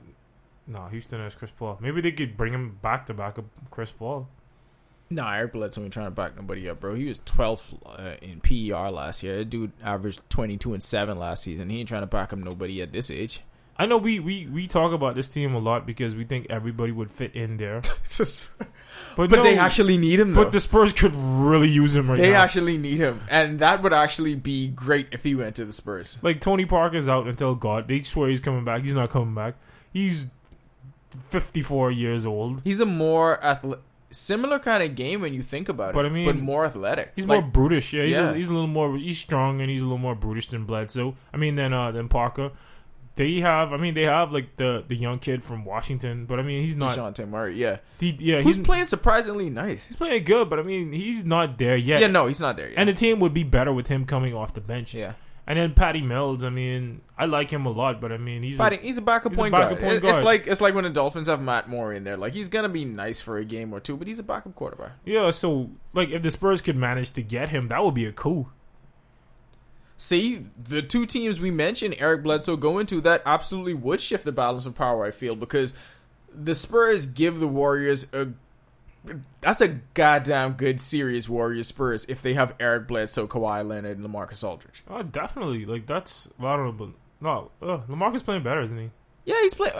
no 0.67 0.87
Houston 0.87 1.19
has 1.19 1.35
Chris 1.35 1.51
Paul. 1.51 1.77
Maybe 1.81 2.01
they 2.01 2.11
could 2.11 2.37
bring 2.37 2.53
him 2.53 2.79
back 2.81 3.05
to 3.07 3.13
back 3.13 3.37
up 3.37 3.45
Chris 3.69 3.91
Paul. 3.91 4.27
No, 5.11 5.27
Eric 5.27 5.53
Bledsoe 5.53 5.83
ain't 5.83 5.93
trying 5.93 6.07
to 6.07 6.11
back 6.11 6.35
nobody 6.37 6.69
up, 6.69 6.79
bro. 6.79 6.95
He 6.95 7.05
was 7.05 7.19
12th 7.19 7.73
uh, 7.85 8.15
in 8.21 8.39
PER 8.39 8.89
last 8.89 9.23
year. 9.23 9.37
That 9.39 9.49
dude 9.49 9.73
averaged 9.83 10.21
22 10.29 10.73
and 10.73 10.81
7 10.81 11.19
last 11.19 11.43
season. 11.43 11.69
He 11.69 11.79
ain't 11.79 11.89
trying 11.89 12.03
to 12.03 12.07
back 12.07 12.31
up 12.31 12.39
nobody 12.39 12.81
at 12.81 12.93
this 12.93 13.11
age. 13.11 13.41
I 13.77 13.87
know 13.87 13.97
we, 13.97 14.19
we, 14.19 14.47
we 14.47 14.67
talk 14.67 14.93
about 14.93 15.15
this 15.15 15.27
team 15.27 15.53
a 15.53 15.59
lot 15.59 15.85
because 15.85 16.15
we 16.15 16.23
think 16.23 16.47
everybody 16.49 16.91
would 16.91 17.11
fit 17.11 17.35
in 17.35 17.57
there. 17.57 17.81
But, 19.15 19.29
but 19.29 19.37
no, 19.37 19.43
they 19.43 19.57
actually 19.57 19.97
need 19.97 20.19
him, 20.19 20.33
though. 20.33 20.43
but 20.43 20.51
the 20.51 20.59
Spurs 20.59 20.93
could 20.93 21.13
really 21.15 21.69
use 21.69 21.95
him 21.95 22.09
right 22.09 22.17
they 22.17 22.27
now. 22.27 22.29
They 22.29 22.35
actually 22.35 22.77
need 22.77 22.97
him. 22.97 23.21
And 23.29 23.59
that 23.59 23.81
would 23.83 23.93
actually 23.93 24.35
be 24.35 24.69
great 24.69 25.07
if 25.11 25.23
he 25.23 25.35
went 25.35 25.55
to 25.57 25.65
the 25.65 25.73
Spurs. 25.73 26.19
like 26.23 26.39
Tony 26.39 26.65
Parker's 26.65 27.09
out 27.09 27.27
until 27.27 27.55
God. 27.55 27.87
They 27.87 28.01
swear 28.01 28.29
he's 28.29 28.39
coming 28.39 28.63
back. 28.63 28.83
He's 28.83 28.93
not 28.93 29.09
coming 29.09 29.33
back. 29.33 29.55
He's 29.91 30.29
54 31.29 31.91
years 31.91 32.25
old. 32.25 32.61
He's 32.63 32.79
a 32.79 32.85
more 32.85 33.43
athletic, 33.43 33.83
similar 34.11 34.59
kind 34.59 34.83
of 34.83 34.95
game 34.95 35.21
when 35.21 35.33
you 35.33 35.41
think 35.41 35.69
about 35.69 35.93
But 35.93 36.05
it, 36.05 36.09
I 36.09 36.11
mean, 36.11 36.25
but 36.25 36.37
more 36.37 36.65
athletic. 36.65 37.13
He's 37.15 37.25
Like, 37.25 37.41
more 37.41 37.51
brutish. 37.51 37.93
Yeah, 37.93 38.03
he's, 38.03 38.15
Yeah. 38.15 38.31
A, 38.31 38.33
he's 38.33 38.49
a 38.49 38.53
little 38.53 38.67
more. 38.67 38.97
He's 38.97 39.19
strong 39.19 39.61
and 39.61 39.69
he's 39.69 39.81
a 39.81 39.85
little 39.85 39.97
more 39.97 40.15
brutish 40.15 40.47
than 40.47 40.65
Bledsoe. 40.65 41.15
I 41.33 41.37
mean, 41.37 41.55
than 41.55 41.73
uh, 41.73 41.91
than 41.91 42.09
Parker. 42.09 42.51
They 43.15 43.41
have. 43.41 43.73
I 43.73 43.77
mean, 43.77 43.93
they 43.93 44.03
have 44.03 44.31
like 44.31 44.55
the 44.55 44.83
the 44.87 44.95
young 44.95 45.19
kid 45.19 45.43
from 45.43 45.65
Washington. 45.65 46.25
But 46.25 46.39
I 46.39 46.43
mean, 46.43 46.63
he's 46.63 46.77
not. 46.77 46.97
Dejounte 46.97 47.27
Murray, 47.27 47.55
yeah. 47.55 47.77
He, 47.99 48.11
yeah, 48.19 48.41
Who's 48.41 48.55
he's 48.55 48.65
playing 48.65 48.85
surprisingly 48.85 49.49
nice. 49.49 49.87
he's 49.87 49.97
playing 49.97 50.23
good. 50.23 50.49
But 50.49 50.59
I 50.59 50.63
mean, 50.63 50.93
he's 50.93 51.25
not 51.25 51.57
there 51.57 51.75
yet. 51.75 51.99
Yeah, 51.99 52.07
no, 52.07 52.27
he's 52.27 52.39
not 52.39 52.55
there 52.55 52.69
yet. 52.69 52.77
And 52.77 52.87
the 52.87 52.93
team 52.93 53.19
would 53.19 53.33
be 53.33 53.43
better 53.43 53.73
with 53.73 53.87
him 53.87 54.05
coming 54.05 54.33
off 54.33 54.53
the 54.53 54.61
bench. 54.61 54.93
yeah, 54.93 55.13
And 55.47 55.57
then 55.57 55.73
Patty 55.73 56.01
Mills. 56.01 56.43
I 56.43 56.49
mean, 56.49 57.01
I 57.17 57.25
like 57.25 57.49
him 57.49 57.65
a 57.65 57.71
lot, 57.71 57.99
but 57.99 58.11
I 58.11 58.17
mean, 58.17 58.43
he's 58.43 58.55
a- 58.55 58.57
Fighting, 58.59 58.81
he's 58.81 58.97
a 58.97 59.01
backup 59.01 59.31
he's 59.31 59.39
a 59.39 59.41
point 59.41 59.51
backup 59.51 59.69
guard. 59.79 59.81
point 59.81 60.03
It- 60.03 60.07
It's 60.07 60.23
like 60.23 60.47
it's 60.47 60.61
like 60.61 60.75
when 60.75 60.83
the 60.83 60.89
Dolphins 60.91 61.27
have 61.27 61.41
Matt 61.41 61.67
Moore 61.67 61.91
in 61.93 62.03
there. 62.03 62.15
Like 62.15 62.33
he's 62.33 62.47
gonna 62.47 62.69
be 62.69 62.85
nice 62.85 63.21
for 63.21 63.37
a 63.37 63.43
game 63.43 63.73
or 63.73 63.79
two, 63.79 63.97
but 63.97 64.07
he's 64.07 64.19
a 64.19 64.23
backup 64.23 64.55
quarterback. 64.55 64.91
yeah. 65.03 65.31
So 65.31 65.71
like, 65.93 66.09
if 66.09 66.21
the 66.21 66.31
Spurs 66.31 66.61
could 66.61 66.77
manage 66.77 67.11
to 67.13 67.21
get 67.23 67.49
him, 67.49 67.67
that 67.69 67.83
would 67.83 67.95
be 67.95 68.05
a 68.05 68.11
coup. 68.11 68.49
See, 69.97 70.47
the 70.57 70.81
two 70.81 71.05
teams 71.05 71.39
we 71.39 71.51
mentioned, 71.51 71.95
Eric 71.99 72.23
Bledsoe 72.23 72.55
going 72.57 72.87
to, 72.87 73.01
that 73.01 73.21
absolutely 73.25 73.75
would 73.75 74.01
shift 74.01 74.23
the 74.23 74.31
balance 74.31 74.65
of 74.65 74.73
power. 74.73 75.05
I 75.05 75.11
feel 75.11 75.35
because 75.35 75.75
the 76.33 76.55
Spurs 76.55 77.05
give 77.05 77.39
the 77.39 77.47
Warriors 77.47 78.11
a. 78.13 78.29
That's 79.41 79.61
a 79.61 79.79
goddamn 79.95 80.53
good 80.53 80.79
series, 80.79 81.27
Warriors 81.27 81.67
Spurs, 81.67 82.05
if 82.05 82.21
they 82.21 82.35
have 82.35 82.53
Eric 82.59 82.87
Bledsoe, 82.87 83.27
Kawhi 83.27 83.67
Leonard, 83.67 83.97
and 83.97 84.07
LaMarcus 84.07 84.43
Aldridge. 84.47 84.83
Oh, 84.87 85.01
definitely. 85.01 85.65
Like 85.65 85.87
that's. 85.87 86.27
I 86.39 86.55
don't 86.55 86.65
know, 86.65 86.71
but 86.71 86.89
no. 87.19 87.51
Uh, 87.61 87.79
Lamarcus 87.89 88.23
playing 88.23 88.43
better, 88.43 88.61
isn't 88.61 88.77
he? 88.77 88.91
Yeah, 89.25 89.39
he's 89.41 89.53
playing. 89.55 89.73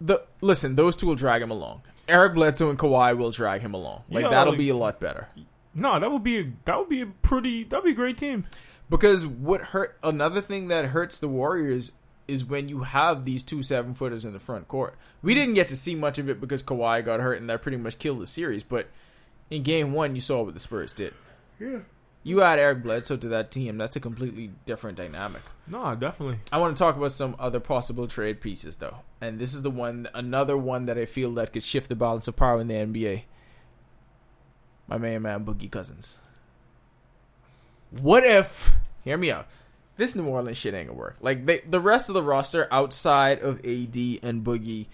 The 0.00 0.22
listen, 0.40 0.74
those 0.76 0.96
two 0.96 1.06
will 1.06 1.14
drag 1.14 1.42
him 1.42 1.50
along. 1.50 1.82
Eric 2.08 2.34
Bledsoe 2.34 2.70
and 2.70 2.78
Kawhi 2.78 3.16
will 3.16 3.30
drag 3.30 3.60
him 3.60 3.74
along. 3.74 4.04
Like 4.10 4.24
Yeah, 4.24 4.30
that'll 4.30 4.52
like- 4.54 4.58
be 4.58 4.68
a 4.70 4.76
lot 4.76 5.00
better. 5.00 5.28
No, 5.74 5.98
that 6.00 6.10
would 6.10 6.22
be 6.24 6.38
a, 6.40 6.52
that 6.66 6.78
would 6.78 6.88
be 6.88 7.00
a 7.00 7.06
pretty 7.06 7.64
that'd 7.64 7.84
be 7.84 7.92
a 7.92 7.94
great 7.94 8.18
team. 8.18 8.44
Because 8.90 9.26
what 9.26 9.60
hurt 9.62 9.98
another 10.02 10.40
thing 10.42 10.68
that 10.68 10.86
hurts 10.86 11.18
the 11.18 11.28
Warriors 11.28 11.92
is 12.28 12.44
when 12.44 12.68
you 12.68 12.80
have 12.80 13.24
these 13.24 13.42
two 13.42 13.62
seven 13.62 13.94
footers 13.94 14.24
in 14.24 14.32
the 14.32 14.38
front 14.38 14.68
court. 14.68 14.96
We 15.22 15.34
didn't 15.34 15.54
get 15.54 15.68
to 15.68 15.76
see 15.76 15.94
much 15.94 16.18
of 16.18 16.28
it 16.28 16.40
because 16.40 16.62
Kawhi 16.62 17.04
got 17.04 17.20
hurt 17.20 17.40
and 17.40 17.48
that 17.50 17.62
pretty 17.62 17.76
much 17.76 17.98
killed 17.98 18.20
the 18.20 18.26
series. 18.26 18.62
But 18.62 18.88
in 19.50 19.62
game 19.62 19.92
one, 19.92 20.14
you 20.14 20.20
saw 20.20 20.42
what 20.42 20.54
the 20.54 20.60
Spurs 20.60 20.92
did. 20.92 21.14
Yeah. 21.58 21.80
You 22.24 22.42
add 22.42 22.58
Eric 22.58 22.84
Bledsoe 22.84 23.16
to 23.16 23.28
that 23.28 23.50
team, 23.50 23.78
that's 23.78 23.96
a 23.96 24.00
completely 24.00 24.52
different 24.64 24.96
dynamic. 24.96 25.42
No, 25.66 25.94
definitely. 25.96 26.38
I 26.52 26.58
want 26.58 26.76
to 26.76 26.80
talk 26.80 26.96
about 26.96 27.10
some 27.10 27.34
other 27.38 27.58
possible 27.58 28.06
trade 28.06 28.40
pieces 28.40 28.76
though. 28.76 28.98
And 29.20 29.38
this 29.38 29.54
is 29.54 29.62
the 29.62 29.70
one 29.70 30.08
another 30.14 30.56
one 30.56 30.86
that 30.86 30.98
I 30.98 31.06
feel 31.06 31.32
that 31.34 31.52
could 31.52 31.64
shift 31.64 31.88
the 31.88 31.96
balance 31.96 32.28
of 32.28 32.36
power 32.36 32.60
in 32.60 32.68
the 32.68 32.74
NBA. 32.74 33.24
My 34.86 34.98
main 34.98 35.22
man 35.22 35.44
Boogie 35.44 35.70
Cousins. 35.70 36.18
What 37.90 38.24
if 38.24 38.76
hear 39.04 39.16
me 39.16 39.30
out. 39.30 39.46
This 39.96 40.16
New 40.16 40.26
Orleans 40.26 40.56
shit 40.56 40.74
ain't 40.74 40.88
gonna 40.88 40.98
work. 40.98 41.16
Like 41.20 41.46
they, 41.46 41.60
the 41.60 41.80
rest 41.80 42.08
of 42.08 42.14
the 42.14 42.22
roster 42.22 42.66
outside 42.70 43.40
of 43.42 43.58
AD 43.58 43.96
and 44.22 44.42
Boogie 44.44 44.86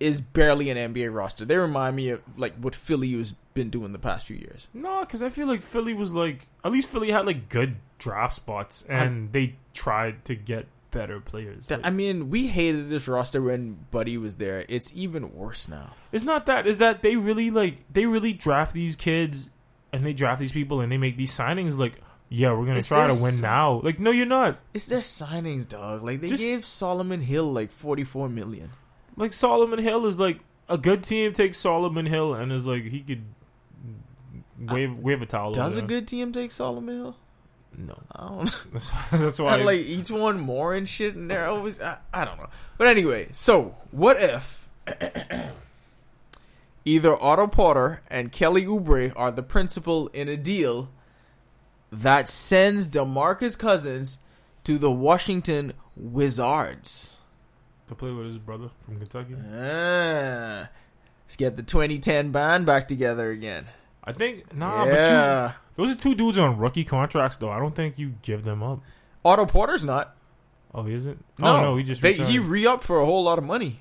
is 0.00 0.20
barely 0.20 0.70
an 0.70 0.94
NBA 0.94 1.14
roster. 1.14 1.44
They 1.44 1.56
remind 1.56 1.94
me 1.96 2.08
of 2.10 2.22
like 2.36 2.54
what 2.56 2.74
Philly 2.74 3.12
has 3.18 3.32
been 3.54 3.70
doing 3.70 3.92
the 3.92 3.98
past 3.98 4.26
few 4.26 4.36
years. 4.36 4.68
No, 4.74 5.00
because 5.00 5.22
I 5.22 5.28
feel 5.28 5.46
like 5.46 5.62
Philly 5.62 5.94
was 5.94 6.14
like 6.14 6.46
at 6.64 6.72
least 6.72 6.88
Philly 6.88 7.10
had 7.10 7.26
like 7.26 7.48
good 7.48 7.76
draft 7.98 8.34
spots, 8.34 8.84
and 8.88 9.32
they 9.32 9.56
tried 9.74 10.24
to 10.24 10.34
get 10.34 10.66
better 10.90 11.20
players. 11.20 11.66
Th- 11.68 11.78
Like, 11.78 11.86
I 11.86 11.90
mean, 11.90 12.30
we 12.30 12.48
hated 12.48 12.90
this 12.90 13.06
roster 13.06 13.40
when 13.42 13.78
Buddy 13.92 14.16
was 14.18 14.36
there. 14.36 14.64
It's 14.68 14.90
even 14.96 15.32
worse 15.34 15.68
now. 15.68 15.90
it's 16.10 16.24
not 16.24 16.46
that. 16.46 16.66
Is 16.66 16.78
that 16.78 17.02
they 17.02 17.14
really 17.16 17.50
like 17.50 17.78
they 17.92 18.06
really 18.06 18.32
draft 18.32 18.72
these 18.72 18.96
kids 18.96 19.50
and 19.92 20.04
they 20.04 20.12
draft 20.12 20.40
these 20.40 20.50
people 20.52 20.80
and 20.80 20.90
they 20.90 20.98
make 20.98 21.16
these 21.16 21.36
signings 21.36 21.78
like. 21.78 22.00
Yeah, 22.32 22.52
we're 22.52 22.64
gonna 22.64 22.78
Is 22.78 22.86
try 22.86 23.08
there 23.08 23.10
to 23.16 23.22
win 23.22 23.40
now. 23.40 23.80
Like, 23.82 23.98
no, 23.98 24.12
you're 24.12 24.24
not. 24.24 24.60
It's 24.72 24.86
their 24.86 25.00
signings, 25.00 25.68
dog. 25.68 26.04
Like 26.04 26.20
they 26.20 26.28
Just- 26.28 26.42
gave 26.42 26.64
Solomon 26.64 27.20
Hill 27.22 27.52
like 27.52 27.72
forty 27.72 28.04
four 28.04 28.28
million. 28.28 28.70
Like 29.16 29.32
Solomon 29.32 29.80
Hill 29.80 30.06
is 30.06 30.20
like 30.20 30.38
a 30.68 30.78
good 30.78 31.02
team 31.02 31.32
takes 31.32 31.58
Solomon 31.58 32.06
Hill 32.06 32.32
and 32.34 32.52
is 32.52 32.66
like 32.68 32.84
he 32.84 33.00
could 33.00 33.24
wave 34.60 34.96
wave 34.96 35.22
a 35.22 35.26
towel. 35.26 35.50
Does 35.52 35.76
over 35.76 35.84
a 35.84 35.88
good 35.88 36.06
team 36.06 36.30
take 36.30 36.52
Solomon 36.52 36.96
Hill? 36.96 37.16
No, 37.76 37.98
I 38.14 38.28
don't 38.28 38.72
know. 39.12 39.18
that's 39.18 39.38
why. 39.40 39.54
And, 39.56 39.66
like 39.66 39.80
each 39.80 40.10
one 40.10 40.38
more 40.38 40.72
and 40.74 40.88
shit, 40.88 41.16
and 41.16 41.28
they're 41.28 41.46
always 41.48 41.80
I, 41.80 41.98
I 42.14 42.24
don't 42.24 42.38
know. 42.38 42.48
But 42.78 42.86
anyway, 42.86 43.28
so 43.32 43.74
what 43.90 44.22
if 44.22 44.68
either 46.84 47.20
Otto 47.22 47.46
Porter 47.48 48.02
and 48.08 48.32
Kelly 48.32 48.64
Oubre 48.66 49.12
are 49.16 49.30
the 49.30 49.42
principal 49.42 50.08
in 50.08 50.28
a 50.28 50.36
deal 50.36 50.88
that 51.92 52.28
sends 52.28 52.88
DeMarcus 52.88 53.58
Cousins 53.58 54.18
to 54.64 54.78
the 54.78 54.90
Washington 54.90 55.72
Wizards? 55.96 57.20
to 57.90 57.94
play 57.94 58.10
with 58.10 58.26
his 58.26 58.38
brother 58.38 58.70
from 58.84 58.98
Kentucky. 58.98 59.34
Ah. 59.52 60.68
Let's 61.24 61.36
get 61.36 61.56
the 61.56 61.62
2010 61.62 62.30
band 62.30 62.64
back 62.64 62.88
together 62.88 63.30
again. 63.30 63.66
I 64.02 64.12
think 64.12 64.54
nah, 64.54 64.84
yeah. 64.84 65.52
but 65.76 65.82
you, 65.82 65.84
those 65.84 65.94
are 65.94 66.00
two 66.00 66.14
dudes 66.14 66.38
on 66.38 66.56
rookie 66.56 66.84
contracts 66.84 67.36
though. 67.36 67.50
I 67.50 67.58
don't 67.58 67.74
think 67.74 67.98
you 67.98 68.14
give 68.22 68.44
them 68.44 68.62
up. 68.62 68.80
Otto 69.24 69.44
Porter's 69.44 69.84
not. 69.84 70.16
Oh, 70.72 70.84
he 70.84 70.94
isn't. 70.94 71.22
No, 71.38 71.56
oh 71.56 71.60
no, 71.60 71.76
he 71.76 71.82
just 71.82 72.00
they, 72.00 72.14
he 72.14 72.38
re 72.38 72.66
upped 72.66 72.84
for 72.84 73.00
a 73.00 73.04
whole 73.04 73.22
lot 73.22 73.38
of 73.38 73.44
money. 73.44 73.80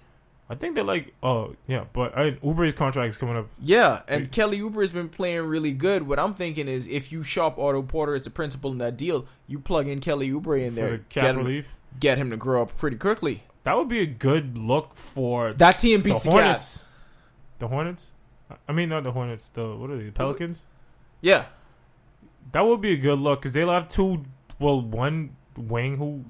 I 0.52 0.56
think 0.56 0.74
they're 0.74 0.84
like, 0.84 1.14
oh 1.22 1.56
yeah, 1.68 1.86
but 1.94 2.18
I, 2.18 2.32
Oubre's 2.44 2.74
contract 2.74 3.10
is 3.10 3.18
coming 3.20 3.38
up. 3.38 3.48
Yeah, 3.62 4.02
and 4.08 4.22
Wait. 4.22 4.32
Kelly 4.32 4.60
Oubre 4.60 4.82
has 4.82 4.92
been 4.92 5.08
playing 5.10 5.44
really 5.46 5.72
good. 5.74 6.08
What 6.08 6.18
I'm 6.18 6.34
thinking 6.34 6.68
is, 6.68 6.88
if 6.88 7.12
you 7.12 7.22
shop 7.22 7.60
Otto 7.60 7.84
Porter 7.84 8.16
as 8.16 8.24
the 8.24 8.32
principal 8.32 8.72
in 8.72 8.80
that 8.80 8.98
deal, 8.98 9.28
you 9.48 9.60
plug 9.60 9.88
in 9.88 10.00
Kelly 10.00 10.32
Oubre 10.32 10.60
in 10.66 10.72
for 10.72 10.76
there, 10.76 10.90
the 10.92 10.98
get 11.10 11.26
him, 11.26 11.38
relief. 11.38 11.76
get 12.00 12.18
him 12.18 12.32
to 12.32 12.38
grow 12.38 12.64
up 12.64 12.76
pretty 12.78 12.98
quickly. 12.98 13.44
That 13.64 13.78
would 13.78 13.90
be 13.90 14.00
a 14.00 14.08
good 14.08 14.58
look 14.58 14.96
for 14.96 15.54
That 15.54 15.74
team 15.74 16.02
the 16.02 16.10
beats 16.10 16.24
the, 16.24 16.32
Hornets. 16.32 16.78
Cats. 16.78 16.86
The 17.60 17.68
Hornets. 17.68 18.12
I 18.68 18.72
mean, 18.72 18.90
not 18.90 19.04
the 19.04 19.12
Hornets. 19.12 19.50
The 19.50 19.76
what 19.76 19.92
are 19.92 19.98
they? 19.98 20.06
The 20.06 20.12
Pelicans. 20.12 20.64
Yeah, 21.22 21.46
That 22.54 22.62
would 22.66 22.82
be 22.82 22.94
a 22.94 22.98
good 22.98 23.20
look 23.20 23.42
because 23.42 23.54
they'll 23.54 23.70
have 23.70 23.88
two. 23.90 24.26
Well, 24.58 24.82
one 24.82 25.36
wing 25.56 25.98
who 25.98 26.26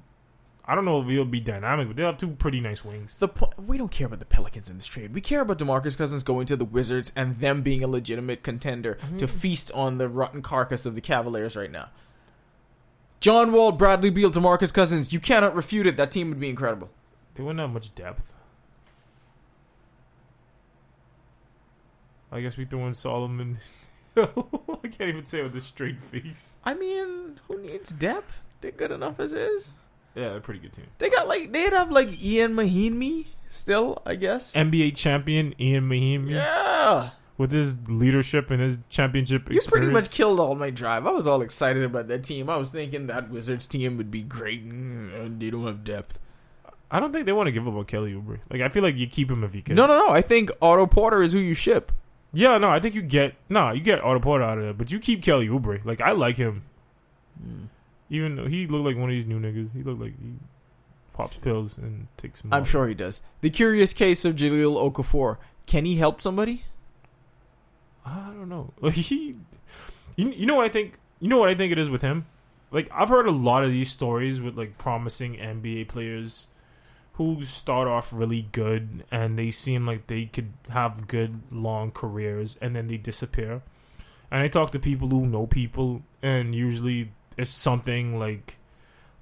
I 0.70 0.76
don't 0.76 0.84
know 0.84 1.00
if 1.00 1.08
he'll 1.08 1.24
be 1.24 1.40
dynamic, 1.40 1.88
but 1.88 1.96
they'll 1.96 2.06
have 2.06 2.16
two 2.16 2.28
pretty 2.28 2.60
nice 2.60 2.84
wings. 2.84 3.16
the 3.18 3.26
po- 3.26 3.50
we 3.58 3.76
don't 3.76 3.90
care 3.90 4.06
about 4.06 4.20
the 4.20 4.24
Pelicans 4.24 4.70
in 4.70 4.76
this 4.76 4.86
trade. 4.86 5.12
We 5.12 5.20
care 5.20 5.40
about 5.40 5.58
DeMarcus 5.58 5.98
Cousins 5.98 6.22
going 6.22 6.46
to 6.46 6.54
the 6.54 6.64
Wizards 6.64 7.12
and 7.16 7.40
them 7.40 7.62
being 7.62 7.82
a 7.82 7.88
legitimate 7.88 8.44
contender 8.44 8.96
mm-hmm. 9.02 9.16
to 9.16 9.26
feast 9.26 9.72
on 9.72 9.98
the 9.98 10.08
rotten 10.08 10.42
carcass 10.42 10.86
of 10.86 10.94
the 10.94 11.00
Cavaliers 11.00 11.56
right 11.56 11.72
now. 11.72 11.88
John 13.18 13.50
Wall, 13.50 13.72
Bradley 13.72 14.10
Beal, 14.10 14.30
DeMarcus 14.30 14.72
Cousins. 14.72 15.12
You 15.12 15.18
cannot 15.18 15.56
refute 15.56 15.88
it. 15.88 15.96
That 15.96 16.12
team 16.12 16.28
would 16.28 16.38
be 16.38 16.48
incredible. 16.48 16.88
They 17.34 17.42
wouldn't 17.42 17.58
have 17.58 17.70
much 17.70 17.92
depth. 17.96 18.32
I 22.30 22.40
guess 22.42 22.56
we 22.56 22.64
throw 22.64 22.86
in 22.86 22.94
Solomon. 22.94 23.58
I 24.16 24.86
can't 24.86 25.08
even 25.08 25.24
say 25.24 25.40
it 25.40 25.42
with 25.42 25.56
a 25.56 25.60
straight 25.60 26.00
face. 26.00 26.60
I 26.64 26.74
mean, 26.74 27.40
who 27.48 27.60
needs 27.60 27.90
depth? 27.90 28.44
They're 28.60 28.70
good 28.70 28.92
enough 28.92 29.18
as 29.18 29.34
is. 29.34 29.72
Yeah, 30.14 30.34
a 30.36 30.40
pretty 30.40 30.60
good 30.60 30.72
team. 30.72 30.86
They 30.98 31.08
got 31.10 31.28
like 31.28 31.52
they'd 31.52 31.72
have 31.72 31.90
like 31.90 32.22
Ian 32.22 32.54
Mahinmi 32.54 33.26
still, 33.48 34.02
I 34.04 34.16
guess. 34.16 34.54
NBA 34.56 34.96
champion 34.96 35.54
Ian 35.60 35.88
Mahinmi. 35.88 36.30
yeah, 36.32 37.10
with 37.38 37.52
his 37.52 37.76
leadership 37.88 38.50
and 38.50 38.60
his 38.60 38.78
championship 38.88 39.50
you 39.50 39.60
pretty 39.62 39.86
much 39.86 40.10
killed 40.10 40.40
all 40.40 40.54
my 40.54 40.70
drive. 40.70 41.06
I 41.06 41.10
was 41.10 41.26
all 41.26 41.42
excited 41.42 41.84
about 41.84 42.08
that 42.08 42.24
team. 42.24 42.50
I 42.50 42.56
was 42.56 42.70
thinking 42.70 43.06
that 43.06 43.30
Wizards 43.30 43.66
team 43.66 43.96
would 43.96 44.10
be 44.10 44.22
great. 44.22 44.68
Mm, 44.68 45.38
They 45.38 45.50
don't 45.50 45.66
have 45.66 45.84
depth. 45.84 46.18
I 46.90 46.98
don't 46.98 47.12
think 47.12 47.24
they 47.26 47.32
want 47.32 47.46
to 47.46 47.52
give 47.52 47.68
up 47.68 47.74
on 47.74 47.84
Kelly 47.84 48.12
Oubre. 48.12 48.40
Like 48.50 48.60
I 48.62 48.68
feel 48.68 48.82
like 48.82 48.96
you 48.96 49.06
keep 49.06 49.30
him 49.30 49.44
if 49.44 49.54
you 49.54 49.62
can. 49.62 49.76
No, 49.76 49.86
no, 49.86 49.96
no. 49.96 50.10
I 50.10 50.22
think 50.22 50.50
Otto 50.60 50.86
Porter 50.88 51.22
is 51.22 51.32
who 51.32 51.38
you 51.38 51.54
ship. 51.54 51.92
Yeah, 52.32 52.58
no, 52.58 52.68
I 52.68 52.80
think 52.80 52.94
you 52.96 53.02
get 53.02 53.34
no, 53.48 53.70
you 53.70 53.80
get 53.80 54.02
Otto 54.02 54.18
Porter 54.20 54.42
out 54.44 54.58
of 54.58 54.64
there, 54.64 54.72
but 54.74 54.90
you 54.90 54.98
keep 54.98 55.22
Kelly 55.22 55.46
Oubre. 55.48 55.84
Like 55.84 56.00
I 56.00 56.10
like 56.12 56.36
him, 56.36 56.64
Hmm. 57.40 57.64
Even 58.10 58.36
though 58.36 58.46
he 58.46 58.66
looked 58.66 58.84
like 58.84 58.96
one 58.96 59.08
of 59.08 59.14
these 59.14 59.26
new 59.26 59.40
niggas. 59.40 59.72
He 59.72 59.82
looked 59.82 60.00
like 60.00 60.20
he 60.20 60.34
pops 61.14 61.36
pills 61.36 61.78
and 61.78 62.08
takes. 62.16 62.42
I'm 62.50 62.64
sure 62.64 62.88
he 62.88 62.94
does. 62.94 63.22
The 63.40 63.50
curious 63.50 63.92
case 63.92 64.24
of 64.24 64.34
Jahlil 64.36 64.76
Okafor. 64.76 65.38
Can 65.66 65.84
he 65.84 65.96
help 65.96 66.20
somebody? 66.20 66.64
I 68.04 68.30
don't 68.34 68.48
know. 68.48 68.72
Like 68.80 68.94
he, 68.94 69.36
you, 70.16 70.30
you 70.30 70.46
know 70.46 70.56
what 70.56 70.66
I 70.66 70.68
think. 70.68 70.98
You 71.20 71.28
know 71.28 71.38
what 71.38 71.48
I 71.48 71.54
think 71.54 71.70
it 71.72 71.78
is 71.78 71.88
with 71.88 72.02
him. 72.02 72.26
Like 72.70 72.90
I've 72.92 73.08
heard 73.08 73.26
a 73.26 73.32
lot 73.32 73.64
of 73.64 73.70
these 73.70 73.90
stories 73.90 74.40
with 74.40 74.56
like 74.56 74.78
promising 74.78 75.36
NBA 75.36 75.88
players 75.88 76.48
who 77.14 77.42
start 77.42 77.86
off 77.86 78.12
really 78.12 78.48
good 78.52 79.04
and 79.10 79.38
they 79.38 79.50
seem 79.50 79.86
like 79.86 80.06
they 80.06 80.24
could 80.24 80.52
have 80.70 81.06
good 81.06 81.40
long 81.50 81.90
careers 81.90 82.58
and 82.62 82.74
then 82.74 82.86
they 82.86 82.96
disappear. 82.96 83.62
And 84.30 84.42
I 84.42 84.48
talk 84.48 84.72
to 84.72 84.78
people 84.78 85.08
who 85.08 85.26
know 85.26 85.46
people 85.46 86.02
and 86.22 86.54
usually 86.54 87.12
it's 87.36 87.50
something 87.50 88.18
like 88.18 88.56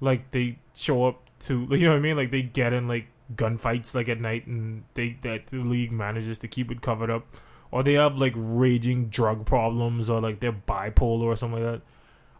like 0.00 0.30
they 0.30 0.58
show 0.74 1.06
up 1.06 1.22
to 1.40 1.66
you 1.70 1.80
know 1.80 1.90
what 1.90 1.96
I 1.96 2.00
mean 2.00 2.16
like 2.16 2.30
they 2.30 2.42
get 2.42 2.72
in 2.72 2.88
like 2.88 3.06
gunfights 3.34 3.94
like 3.94 4.08
at 4.08 4.20
night 4.20 4.46
and 4.46 4.84
they 4.94 5.18
that 5.22 5.48
the 5.48 5.58
league 5.58 5.92
manages 5.92 6.38
to 6.38 6.48
keep 6.48 6.70
it 6.70 6.80
covered 6.80 7.10
up 7.10 7.26
or 7.70 7.82
they 7.82 7.94
have 7.94 8.16
like 8.16 8.32
raging 8.36 9.08
drug 9.08 9.44
problems 9.44 10.08
or 10.08 10.20
like 10.20 10.40
they're 10.40 10.52
bipolar 10.52 11.24
or 11.24 11.36
something 11.36 11.62
like 11.62 11.72
that. 11.74 11.82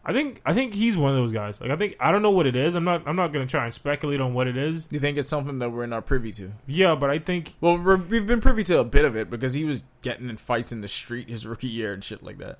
I 0.03 0.13
think 0.13 0.41
I 0.45 0.53
think 0.53 0.73
he's 0.73 0.97
one 0.97 1.11
of 1.11 1.17
those 1.17 1.31
guys. 1.31 1.61
Like 1.61 1.71
I 1.71 1.75
think 1.75 1.95
I 1.99 2.11
don't 2.11 2.21
know 2.21 2.31
what 2.31 2.47
it 2.47 2.55
is. 2.55 2.75
I'm 2.75 2.83
not 2.83 3.07
I'm 3.07 3.15
not 3.15 3.31
gonna 3.31 3.45
try 3.45 3.65
and 3.65 3.73
speculate 3.73 4.21
on 4.21 4.33
what 4.33 4.47
it 4.47 4.57
is. 4.57 4.87
You 4.91 4.99
think 4.99 5.17
it's 5.17 5.27
something 5.27 5.59
that 5.59 5.69
we're 5.69 5.85
not 5.85 6.05
privy 6.05 6.31
to? 6.33 6.51
Yeah, 6.65 6.95
but 6.95 7.09
I 7.09 7.19
think 7.19 7.55
Well, 7.61 7.77
we're, 7.77 7.97
we've 7.97 8.25
been 8.25 8.41
privy 8.41 8.63
to 8.65 8.79
a 8.79 8.83
bit 8.83 9.05
of 9.05 9.15
it 9.15 9.29
because 9.29 9.53
he 9.53 9.65
was 9.65 9.83
getting 10.01 10.29
in 10.29 10.37
fights 10.37 10.71
in 10.71 10.81
the 10.81 10.87
street 10.87 11.29
his 11.29 11.45
rookie 11.45 11.67
year 11.67 11.93
and 11.93 12.03
shit 12.03 12.23
like 12.23 12.37
that. 12.39 12.59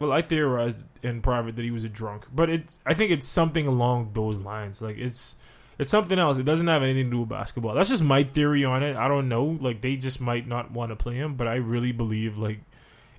Well 0.00 0.10
I 0.10 0.22
theorized 0.22 0.78
in 1.02 1.22
private 1.22 1.54
that 1.56 1.64
he 1.64 1.70
was 1.70 1.84
a 1.84 1.88
drunk, 1.88 2.26
but 2.34 2.50
it's 2.50 2.80
I 2.84 2.94
think 2.94 3.12
it's 3.12 3.28
something 3.28 3.66
along 3.68 4.10
those 4.14 4.40
lines. 4.40 4.82
Like 4.82 4.98
it's 4.98 5.36
it's 5.78 5.90
something 5.90 6.18
else. 6.18 6.38
It 6.38 6.44
doesn't 6.44 6.66
have 6.66 6.82
anything 6.82 7.04
to 7.04 7.10
do 7.10 7.20
with 7.20 7.28
basketball. 7.28 7.74
That's 7.74 7.88
just 7.88 8.02
my 8.02 8.24
theory 8.24 8.64
on 8.64 8.82
it. 8.82 8.96
I 8.96 9.08
don't 9.08 9.28
know. 9.28 9.58
Like 9.60 9.80
they 9.80 9.96
just 9.96 10.20
might 10.20 10.46
not 10.46 10.72
want 10.72 10.90
to 10.90 10.96
play 10.96 11.14
him, 11.14 11.36
but 11.36 11.46
I 11.46 11.54
really 11.54 11.92
believe 11.92 12.36
like 12.36 12.60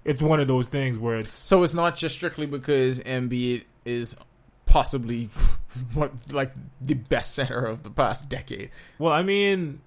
it's 0.03 0.21
one 0.21 0.39
of 0.39 0.47
those 0.47 0.67
things 0.67 0.99
where 0.99 1.17
it's 1.17 1.33
So 1.33 1.63
it's 1.63 1.73
not 1.73 1.95
just 1.95 2.15
strictly 2.15 2.45
because 2.45 2.99
Embiid 2.99 3.63
is 3.85 4.17
possibly 4.65 5.25
what 5.93 6.11
like 6.31 6.51
the 6.79 6.95
best 6.95 7.33
center 7.35 7.65
of 7.65 7.83
the 7.83 7.89
past 7.89 8.29
decade. 8.29 8.69
Well, 8.99 9.13
I 9.13 9.23
mean, 9.23 9.81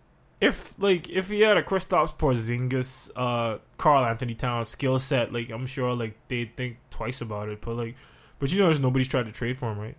if 0.44 0.74
like 0.78 1.08
if 1.08 1.30
he 1.30 1.40
had 1.40 1.56
a 1.56 1.62
Kristaps 1.62 2.14
Porzingis, 2.16 3.10
uh, 3.16 3.58
Karl-Anthony 3.78 4.34
Towns 4.34 4.68
skill 4.68 4.98
set, 4.98 5.32
like 5.32 5.50
I'm 5.50 5.66
sure 5.66 5.94
like 5.94 6.14
they'd 6.28 6.54
think 6.56 6.76
twice 6.90 7.20
about 7.20 7.48
it. 7.48 7.60
But 7.62 7.76
like, 7.76 7.96
but 8.38 8.52
you 8.52 8.58
notice 8.58 8.78
nobody's 8.78 9.08
tried 9.08 9.26
to 9.26 9.32
trade 9.32 9.56
for 9.56 9.72
him, 9.72 9.78
right? 9.78 9.96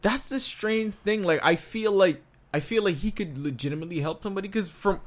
That's 0.00 0.28
the 0.28 0.38
strange 0.38 0.94
thing. 0.94 1.24
Like 1.24 1.40
I 1.42 1.56
feel 1.56 1.90
like 1.90 2.22
I 2.54 2.60
feel 2.60 2.84
like 2.84 2.96
he 2.96 3.10
could 3.10 3.36
legitimately 3.38 4.00
help 4.00 4.22
somebody 4.22 4.48
because 4.48 4.68
from. 4.68 5.00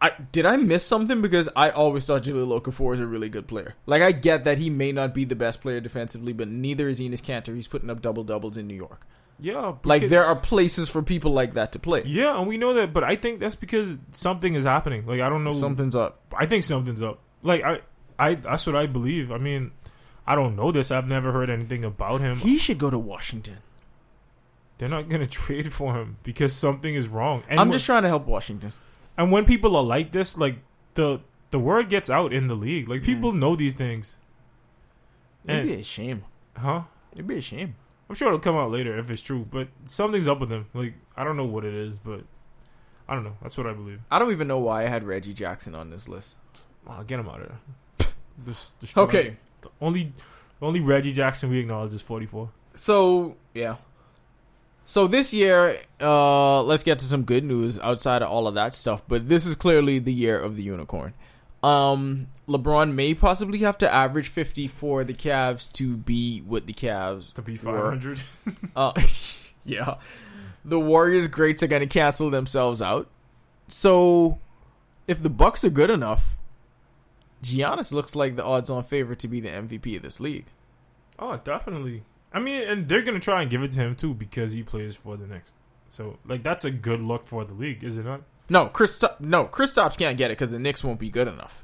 I, 0.00 0.12
did 0.32 0.44
I 0.44 0.56
miss 0.56 0.84
something? 0.84 1.22
Because 1.22 1.48
I 1.56 1.70
always 1.70 2.04
thought 2.04 2.24
Jahlil 2.24 2.60
Okafor 2.60 2.92
is 2.92 3.00
a 3.00 3.06
really 3.06 3.30
good 3.30 3.46
player. 3.46 3.74
Like 3.86 4.02
I 4.02 4.12
get 4.12 4.44
that 4.44 4.58
he 4.58 4.68
may 4.68 4.92
not 4.92 5.14
be 5.14 5.24
the 5.24 5.36
best 5.36 5.62
player 5.62 5.80
defensively, 5.80 6.34
but 6.34 6.48
neither 6.48 6.88
is 6.88 7.00
Enes 7.00 7.22
Kanter. 7.22 7.54
He's 7.54 7.68
putting 7.68 7.88
up 7.88 8.02
double 8.02 8.22
doubles 8.22 8.58
in 8.58 8.66
New 8.66 8.74
York. 8.74 9.06
Yeah, 9.40 9.74
Like 9.84 10.08
there 10.08 10.24
are 10.24 10.36
places 10.36 10.88
for 10.88 11.02
people 11.02 11.32
like 11.32 11.54
that 11.54 11.72
to 11.72 11.78
play. 11.78 12.02
Yeah, 12.06 12.38
and 12.38 12.46
we 12.46 12.56
know 12.56 12.74
that, 12.74 12.92
but 12.92 13.02
I 13.04 13.16
think 13.16 13.40
that's 13.40 13.56
because 13.56 13.98
something 14.12 14.54
is 14.54 14.64
happening. 14.64 15.06
Like 15.06 15.20
I 15.20 15.28
don't 15.28 15.44
know. 15.44 15.50
Something's 15.50 15.96
up. 15.96 16.20
I 16.36 16.46
think 16.46 16.64
something's 16.64 17.02
up. 17.02 17.18
Like 17.42 17.62
I, 17.62 17.80
I 18.18 18.34
that's 18.36 18.66
what 18.66 18.76
I 18.76 18.86
believe. 18.86 19.32
I 19.32 19.38
mean, 19.38 19.72
I 20.26 20.34
don't 20.34 20.56
know 20.56 20.70
this. 20.72 20.90
I've 20.90 21.08
never 21.08 21.32
heard 21.32 21.50
anything 21.50 21.84
about 21.84 22.20
him. 22.20 22.38
He 22.38 22.58
should 22.58 22.78
go 22.78 22.90
to 22.90 22.98
Washington. 22.98 23.58
They're 24.78 24.88
not 24.88 25.08
gonna 25.08 25.26
trade 25.42 25.72
for 25.72 25.94
him 25.94 26.16
because 26.22 26.52
something 26.54 26.94
is 26.94 27.08
wrong. 27.08 27.42
And 27.48 27.58
I'm 27.58 27.68
when- 27.68 27.72
just 27.74 27.86
trying 27.86 28.02
to 28.02 28.08
help 28.08 28.26
Washington. 28.26 28.72
And 29.16 29.30
when 29.30 29.44
people 29.44 29.76
are 29.76 29.82
like 29.82 30.12
this, 30.12 30.38
like 30.38 30.58
the 30.94 31.20
the 31.50 31.58
word 31.58 31.88
gets 31.88 32.08
out 32.08 32.32
in 32.32 32.46
the 32.46 32.56
league. 32.56 32.88
Like 32.88 33.00
hmm. 33.00 33.06
people 33.06 33.32
know 33.32 33.56
these 33.56 33.74
things. 33.74 34.14
It'd 35.44 35.60
And- 35.60 35.68
be 35.68 35.74
a 35.74 35.82
shame. 35.82 36.24
Huh? 36.56 36.82
It'd 37.12 37.26
be 37.26 37.38
a 37.38 37.40
shame. 37.40 37.74
I'm 38.08 38.14
sure 38.14 38.28
it'll 38.28 38.38
come 38.40 38.56
out 38.56 38.70
later 38.70 38.98
if 38.98 39.10
it's 39.10 39.22
true, 39.22 39.46
but 39.50 39.68
something's 39.86 40.28
up 40.28 40.40
with 40.40 40.50
him. 40.52 40.66
Like 40.74 40.94
I 41.16 41.24
don't 41.24 41.36
know 41.36 41.46
what 41.46 41.64
it 41.64 41.74
is, 41.74 41.96
but 41.96 42.20
I 43.08 43.14
don't 43.14 43.24
know. 43.24 43.36
That's 43.42 43.56
what 43.56 43.66
I 43.66 43.72
believe. 43.72 44.00
I 44.10 44.18
don't 44.18 44.32
even 44.32 44.46
know 44.48 44.58
why 44.58 44.84
I 44.84 44.88
had 44.88 45.04
Reggie 45.04 45.34
Jackson 45.34 45.74
on 45.74 45.90
this 45.90 46.08
list. 46.08 46.36
I'll 46.86 47.04
get 47.04 47.18
him 47.20 47.28
out 47.28 47.40
of 47.40 47.48
there. 47.98 48.08
Just 48.46 48.78
destroy 48.80 49.02
him. 49.04 49.08
Okay, 49.08 49.36
The 49.62 49.68
only 49.80 50.12
the 50.60 50.66
only 50.66 50.80
Reggie 50.80 51.12
Jackson 51.12 51.50
we 51.50 51.58
acknowledge 51.60 51.92
is 51.94 52.02
44. 52.02 52.50
so 52.74 53.36
yeah. 53.54 53.76
So 54.86 55.06
this 55.06 55.32
year, 55.32 55.80
uh, 55.98 56.62
let's 56.62 56.82
get 56.82 56.98
to 56.98 57.06
some 57.06 57.22
good 57.22 57.42
news 57.42 57.78
outside 57.78 58.20
of 58.20 58.28
all 58.28 58.46
of 58.46 58.54
that 58.56 58.74
stuff. 58.74 59.02
But 59.08 59.30
this 59.30 59.46
is 59.46 59.54
clearly 59.56 59.98
the 59.98 60.12
year 60.12 60.38
of 60.38 60.56
the 60.56 60.62
unicorn. 60.62 61.14
Um, 61.62 62.26
LeBron 62.48 62.92
may 62.94 63.14
possibly 63.14 63.58
have 63.60 63.78
to 63.78 63.92
average 63.92 64.28
50 64.28 64.66
for 64.68 65.02
the 65.04 65.14
Cavs 65.14 65.72
to 65.72 65.96
be 65.96 66.42
with 66.42 66.66
the 66.66 66.74
Cavs 66.74 67.32
To 67.34 67.42
be 67.42 67.52
were. 67.56 67.90
500. 67.90 68.20
Uh, 68.76 68.92
yeah. 69.64 69.94
The 70.64 70.78
Warriors 70.80 71.26
greats 71.28 71.62
are 71.62 71.66
going 71.68 71.80
to 71.80 71.86
cancel 71.86 72.30
themselves 72.30 72.82
out. 72.82 73.08
So, 73.68 74.38
if 75.08 75.22
the 75.22 75.30
Bucks 75.30 75.64
are 75.64 75.70
good 75.70 75.90
enough, 75.90 76.36
Giannis 77.42 77.92
looks 77.92 78.14
like 78.16 78.36
the 78.36 78.44
odds-on 78.44 78.82
favorite 78.84 79.18
to 79.20 79.28
be 79.28 79.40
the 79.40 79.48
MVP 79.48 79.96
of 79.96 80.02
this 80.02 80.20
league. 80.20 80.46
oh, 81.18 81.36
definitely. 81.44 82.02
I 82.32 82.40
mean, 82.40 82.62
and 82.62 82.88
they're 82.88 83.02
gonna 83.02 83.20
try 83.20 83.42
and 83.42 83.50
give 83.50 83.62
it 83.62 83.70
to 83.72 83.80
him 83.80 83.94
too 83.94 84.12
because 84.12 84.52
he 84.54 84.62
plays 84.62 84.96
for 84.96 85.16
the 85.16 85.26
Knicks. 85.26 85.52
So, 85.88 86.18
like, 86.26 86.42
that's 86.42 86.64
a 86.64 86.70
good 86.70 87.00
look 87.00 87.26
for 87.28 87.44
the 87.44 87.52
league, 87.54 87.84
is 87.84 87.96
it 87.96 88.04
not? 88.04 88.22
No, 88.48 88.66
Chris. 88.66 89.02
No, 89.20 89.46
Kristaps 89.46 89.96
can't 89.96 90.18
get 90.18 90.30
it 90.30 90.38
because 90.38 90.50
the 90.52 90.58
Knicks 90.58 90.82
won't 90.82 90.98
be 90.98 91.10
good 91.10 91.28
enough. 91.28 91.63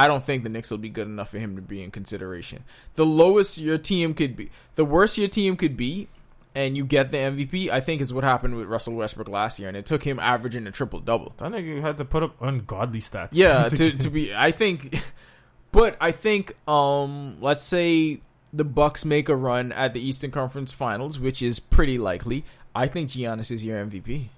I 0.00 0.06
don't 0.06 0.24
think 0.24 0.44
the 0.44 0.48
Knicks 0.48 0.70
will 0.70 0.78
be 0.78 0.88
good 0.88 1.08
enough 1.08 1.28
for 1.28 1.38
him 1.38 1.56
to 1.56 1.60
be 1.60 1.82
in 1.82 1.90
consideration. 1.90 2.64
The 2.94 3.04
lowest 3.04 3.58
your 3.58 3.76
team 3.76 4.14
could 4.14 4.34
be, 4.34 4.50
the 4.74 4.84
worst 4.86 5.18
your 5.18 5.28
team 5.28 5.58
could 5.58 5.76
be, 5.76 6.08
and 6.54 6.74
you 6.74 6.86
get 6.86 7.10
the 7.10 7.18
MVP, 7.18 7.68
I 7.68 7.80
think 7.80 8.00
is 8.00 8.10
what 8.10 8.24
happened 8.24 8.56
with 8.56 8.66
Russell 8.66 8.94
Westbrook 8.94 9.28
last 9.28 9.58
year, 9.58 9.68
and 9.68 9.76
it 9.76 9.84
took 9.84 10.02
him 10.02 10.18
averaging 10.18 10.66
a 10.66 10.70
triple 10.70 11.00
double. 11.00 11.34
That 11.36 11.52
nigga 11.52 11.82
had 11.82 11.98
to 11.98 12.06
put 12.06 12.22
up 12.22 12.40
ungodly 12.40 13.00
stats. 13.00 13.28
Yeah, 13.32 13.68
to 13.68 13.90
to 13.90 14.08
be, 14.08 14.34
I 14.34 14.52
think, 14.52 14.98
but 15.70 15.98
I 16.00 16.12
think, 16.12 16.56
um, 16.66 17.36
let's 17.42 17.62
say 17.62 18.22
the 18.54 18.64
Bucks 18.64 19.04
make 19.04 19.28
a 19.28 19.36
run 19.36 19.70
at 19.70 19.92
the 19.92 20.00
Eastern 20.00 20.30
Conference 20.30 20.72
Finals, 20.72 21.20
which 21.20 21.42
is 21.42 21.60
pretty 21.60 21.98
likely. 21.98 22.46
I 22.74 22.86
think 22.86 23.10
Giannis 23.10 23.52
is 23.52 23.66
your 23.66 23.84
MVP. 23.84 24.28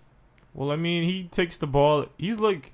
Well, 0.55 0.73
I 0.73 0.77
mean, 0.77 1.05
he 1.05 1.29
takes 1.31 1.57
the 1.57 1.69
ball. 1.69 2.07
He's 2.19 2.41
like, 2.41 2.73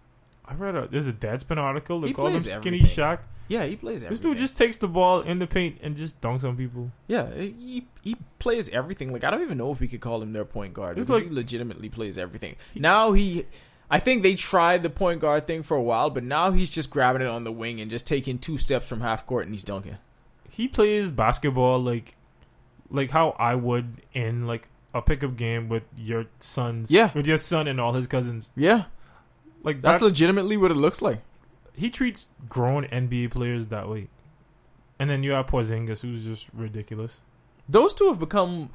I 0.48 0.54
read 0.54 0.74
a 0.74 0.88
there's 0.88 1.06
a 1.06 1.12
Deadspin 1.12 1.58
article. 1.58 2.00
They 2.00 2.08
He 2.08 2.14
call 2.14 2.28
him 2.28 2.40
Skinny 2.40 2.78
everything. 2.78 2.86
Shaq. 2.86 3.18
Yeah, 3.48 3.64
he 3.64 3.76
plays 3.76 4.02
everything. 4.02 4.10
This 4.10 4.20
dude 4.20 4.38
just 4.38 4.56
takes 4.58 4.76
the 4.76 4.88
ball 4.88 5.22
in 5.22 5.38
the 5.38 5.46
paint 5.46 5.78
and 5.82 5.96
just 5.96 6.20
dunks 6.20 6.44
on 6.44 6.56
people. 6.56 6.90
yeah, 7.06 7.32
he 7.34 7.86
he 8.02 8.16
plays 8.38 8.68
everything. 8.70 9.12
Like 9.12 9.24
I 9.24 9.30
don't 9.30 9.42
even 9.42 9.58
know 9.58 9.70
if 9.72 9.80
we 9.80 9.88
could 9.88 10.00
call 10.00 10.22
him 10.22 10.32
their 10.32 10.44
point 10.44 10.74
guard 10.74 10.98
It's 10.98 11.08
like- 11.08 11.24
he 11.24 11.30
legitimately 11.30 11.88
plays 11.88 12.16
everything. 12.18 12.56
Now 12.74 13.12
he. 13.12 13.46
I 13.90 13.98
think 14.00 14.22
they 14.22 14.34
tried 14.34 14.82
the 14.82 14.90
point 14.90 15.20
guard 15.20 15.46
thing 15.46 15.62
for 15.62 15.74
a 15.74 15.82
while, 15.82 16.10
but 16.10 16.22
now 16.22 16.50
he's 16.52 16.68
just 16.70 16.90
grabbing 16.90 17.22
it 17.22 17.28
on 17.28 17.44
the 17.44 17.52
wing 17.52 17.80
and 17.80 17.90
just 17.90 18.06
taking 18.06 18.38
two 18.38 18.58
steps 18.58 18.86
from 18.86 19.00
half 19.00 19.24
court 19.24 19.46
and 19.46 19.54
he's 19.54 19.64
dunking. 19.64 19.96
He 20.50 20.68
plays 20.68 21.10
basketball 21.10 21.78
like, 21.82 22.14
like 22.90 23.10
how 23.10 23.30
I 23.38 23.54
would 23.54 24.02
in 24.12 24.46
like 24.46 24.68
a 24.92 25.00
pickup 25.00 25.36
game 25.38 25.70
with 25.70 25.84
your 25.96 26.26
sons. 26.38 26.90
Yeah. 26.90 27.10
with 27.14 27.26
your 27.26 27.38
son 27.38 27.66
and 27.66 27.80
all 27.80 27.94
his 27.94 28.06
cousins. 28.06 28.50
Yeah, 28.54 28.84
Like 29.68 29.82
that's 29.82 29.96
that's, 29.98 30.02
legitimately 30.12 30.56
what 30.56 30.70
it 30.70 30.78
looks 30.78 31.02
like. 31.02 31.20
he 31.74 31.90
treats 31.90 32.32
grown 32.48 32.86
NBA 32.86 33.30
players 33.32 33.66
that 33.66 33.86
way. 33.86 34.08
And 34.98 35.10
then 35.10 35.22
you 35.22 35.32
have 35.32 35.46
Porzingis, 35.46 36.00
who's 36.00 36.24
just 36.24 36.48
ridiculous. 36.54 37.20
those 37.68 37.92
two 37.92 38.08
have 38.08 38.18
become 38.18 38.70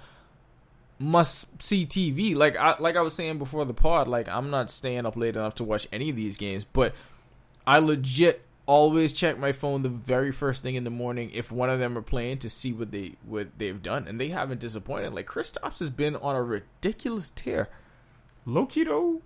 must 0.99 1.63
see 1.63 1.83
TV. 1.83 2.35
Like 2.35 2.55
I 2.57 2.75
like 2.79 2.95
I 2.95 3.01
was 3.01 3.15
saying 3.15 3.39
before 3.39 3.65
the 3.65 3.73
pod, 3.73 4.07
like 4.07 4.29
I'm 4.29 4.51
not 4.51 4.69
staying 4.69 5.07
up 5.07 5.17
late 5.17 5.35
enough 5.35 5.55
to 5.55 5.63
watch 5.63 5.87
any 5.91 6.11
of 6.11 6.15
these 6.15 6.37
games, 6.37 6.63
but 6.63 6.93
I 7.65 7.79
legit 7.79 8.45
always 8.67 9.13
check 9.13 9.39
my 9.39 9.51
phone 9.51 9.81
the 9.81 9.89
very 9.89 10.31
first 10.31 10.61
thing 10.61 10.75
in 10.75 10.83
the 10.83 10.91
morning 10.91 11.31
if 11.33 11.51
one 11.51 11.71
of 11.71 11.79
them 11.79 11.97
are 11.97 12.03
playing 12.03 12.37
to 12.37 12.51
see 12.51 12.71
what 12.71 12.91
they 12.91 13.15
what 13.25 13.47
they've 13.57 13.81
done, 13.81 14.07
and 14.07 14.21
they 14.21 14.29
haven't 14.29 14.59
disappointed. 14.59 15.11
Like 15.11 15.25
Kristaps 15.25 15.79
has 15.79 15.89
been 15.89 16.15
on 16.17 16.35
a 16.35 16.43
ridiculous 16.43 17.31
tear. 17.31 17.69
Low 18.45 18.67
key 18.67 18.83
though, 18.83 19.23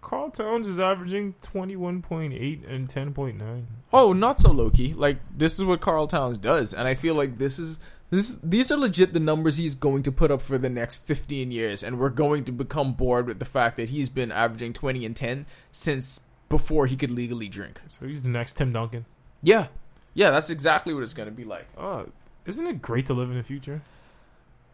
Karl 0.00 0.30
Towns 0.30 0.68
is 0.68 0.80
averaging 0.80 1.34
twenty 1.40 1.76
one 1.76 2.02
point 2.02 2.32
eight 2.32 2.66
and 2.68 2.88
ten 2.88 3.12
point 3.12 3.38
nine. 3.38 3.66
Oh, 3.92 4.12
not 4.12 4.40
so 4.40 4.52
low 4.52 4.70
key. 4.70 4.92
Like 4.92 5.18
this 5.36 5.58
is 5.58 5.64
what 5.64 5.80
Karl 5.80 6.06
Towns 6.06 6.38
does, 6.38 6.74
and 6.74 6.86
I 6.86 6.94
feel 6.94 7.14
like 7.14 7.38
this 7.38 7.58
is 7.58 7.78
this. 8.10 8.36
These 8.36 8.70
are 8.70 8.76
legit 8.76 9.12
the 9.12 9.20
numbers 9.20 9.56
he's 9.56 9.74
going 9.74 10.02
to 10.04 10.12
put 10.12 10.30
up 10.30 10.42
for 10.42 10.58
the 10.58 10.70
next 10.70 10.96
fifteen 10.96 11.50
years, 11.50 11.82
and 11.82 11.98
we're 11.98 12.10
going 12.10 12.44
to 12.44 12.52
become 12.52 12.92
bored 12.94 13.26
with 13.26 13.38
the 13.38 13.44
fact 13.44 13.76
that 13.76 13.90
he's 13.90 14.08
been 14.08 14.32
averaging 14.32 14.72
twenty 14.72 15.04
and 15.04 15.16
ten 15.16 15.46
since 15.72 16.20
before 16.48 16.86
he 16.86 16.96
could 16.96 17.10
legally 17.10 17.48
drink. 17.48 17.80
So 17.86 18.06
he's 18.06 18.22
the 18.22 18.28
next 18.28 18.54
Tim 18.54 18.72
Duncan. 18.72 19.04
Yeah, 19.42 19.68
yeah, 20.14 20.30
that's 20.30 20.50
exactly 20.50 20.94
what 20.94 21.02
it's 21.02 21.14
going 21.14 21.28
to 21.28 21.34
be 21.34 21.44
like. 21.44 21.66
Oh, 21.76 22.06
isn't 22.46 22.66
it 22.66 22.80
great 22.80 23.06
to 23.06 23.14
live 23.14 23.30
in 23.30 23.36
the 23.36 23.42
future? 23.42 23.82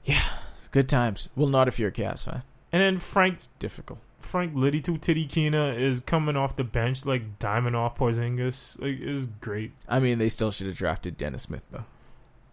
Yeah. 0.05 0.22
Good 0.70 0.89
times. 0.89 1.29
Well, 1.37 1.47
not 1.47 1.68
if 1.68 1.79
you're 1.79 1.91
a 1.91 1.93
Cavs 1.93 2.25
fan. 2.25 2.43
And 2.72 2.83
then 2.83 2.99
Frank 2.99 3.39
Difficult. 3.61 4.01
Frank 4.25 4.53
Liddy 4.55 4.81
to 4.83 4.97
Titty 4.99 5.27
Kina 5.27 5.68
is 5.75 6.01
coming 6.01 6.37
off 6.37 6.57
the 6.57 6.64
bench 6.64 7.07
like 7.07 7.39
diamond 7.39 7.77
off 7.77 7.97
Porzingis. 7.97 8.81
Like 8.81 9.01
is 9.01 9.27
great. 9.27 9.72
I 9.89 9.99
mean, 10.01 10.18
they 10.18 10.29
still 10.29 10.51
should 10.51 10.66
have 10.66 10.77
drafted 10.77 11.16
Dennis 11.16 11.43
Smith 11.43 11.64
though. 11.70 11.85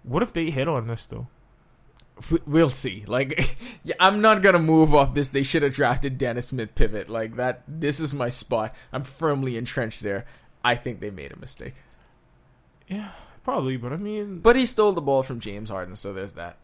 What 0.04 0.24
if 0.24 0.34
they 0.34 0.50
hit 0.52 0.68
on 0.68 0.88
this 0.88 1.06
though? 1.06 1.28
We- 2.30 2.40
We'll 2.46 2.70
see. 2.70 3.04
Like, 3.08 3.56
yeah, 3.84 3.96
I'm 4.00 4.22
not 4.22 4.42
gonna 4.44 4.60
move 4.60 4.94
off 4.94 5.14
this. 5.16 5.30
They 5.30 5.44
should 5.44 5.64
have 5.64 5.74
drafted 5.74 6.18
Dennis 6.18 6.48
Smith 6.50 6.76
pivot 6.76 7.10
like 7.10 7.36
that. 7.38 7.64
This 7.68 8.00
is 8.00 8.14
my 8.14 8.30
spot. 8.30 8.76
I'm 8.94 9.04
firmly 9.04 9.58
entrenched 9.58 10.04
there. 10.04 10.26
I 10.64 10.76
think 10.76 11.00
they 11.00 11.10
made 11.10 11.32
a 11.32 11.40
mistake. 11.40 11.74
Yeah, 12.88 13.12
probably. 13.44 13.78
But 13.78 13.94
I 13.94 13.98
mean, 13.98 14.40
But 14.40 14.56
he 14.56 14.66
stole 14.68 14.92
the 14.94 15.02
ball 15.02 15.24
from 15.24 15.40
James 15.40 15.70
Harden, 15.70 15.96
so 15.96 16.14
there's 16.14 16.36
that. 16.36 16.58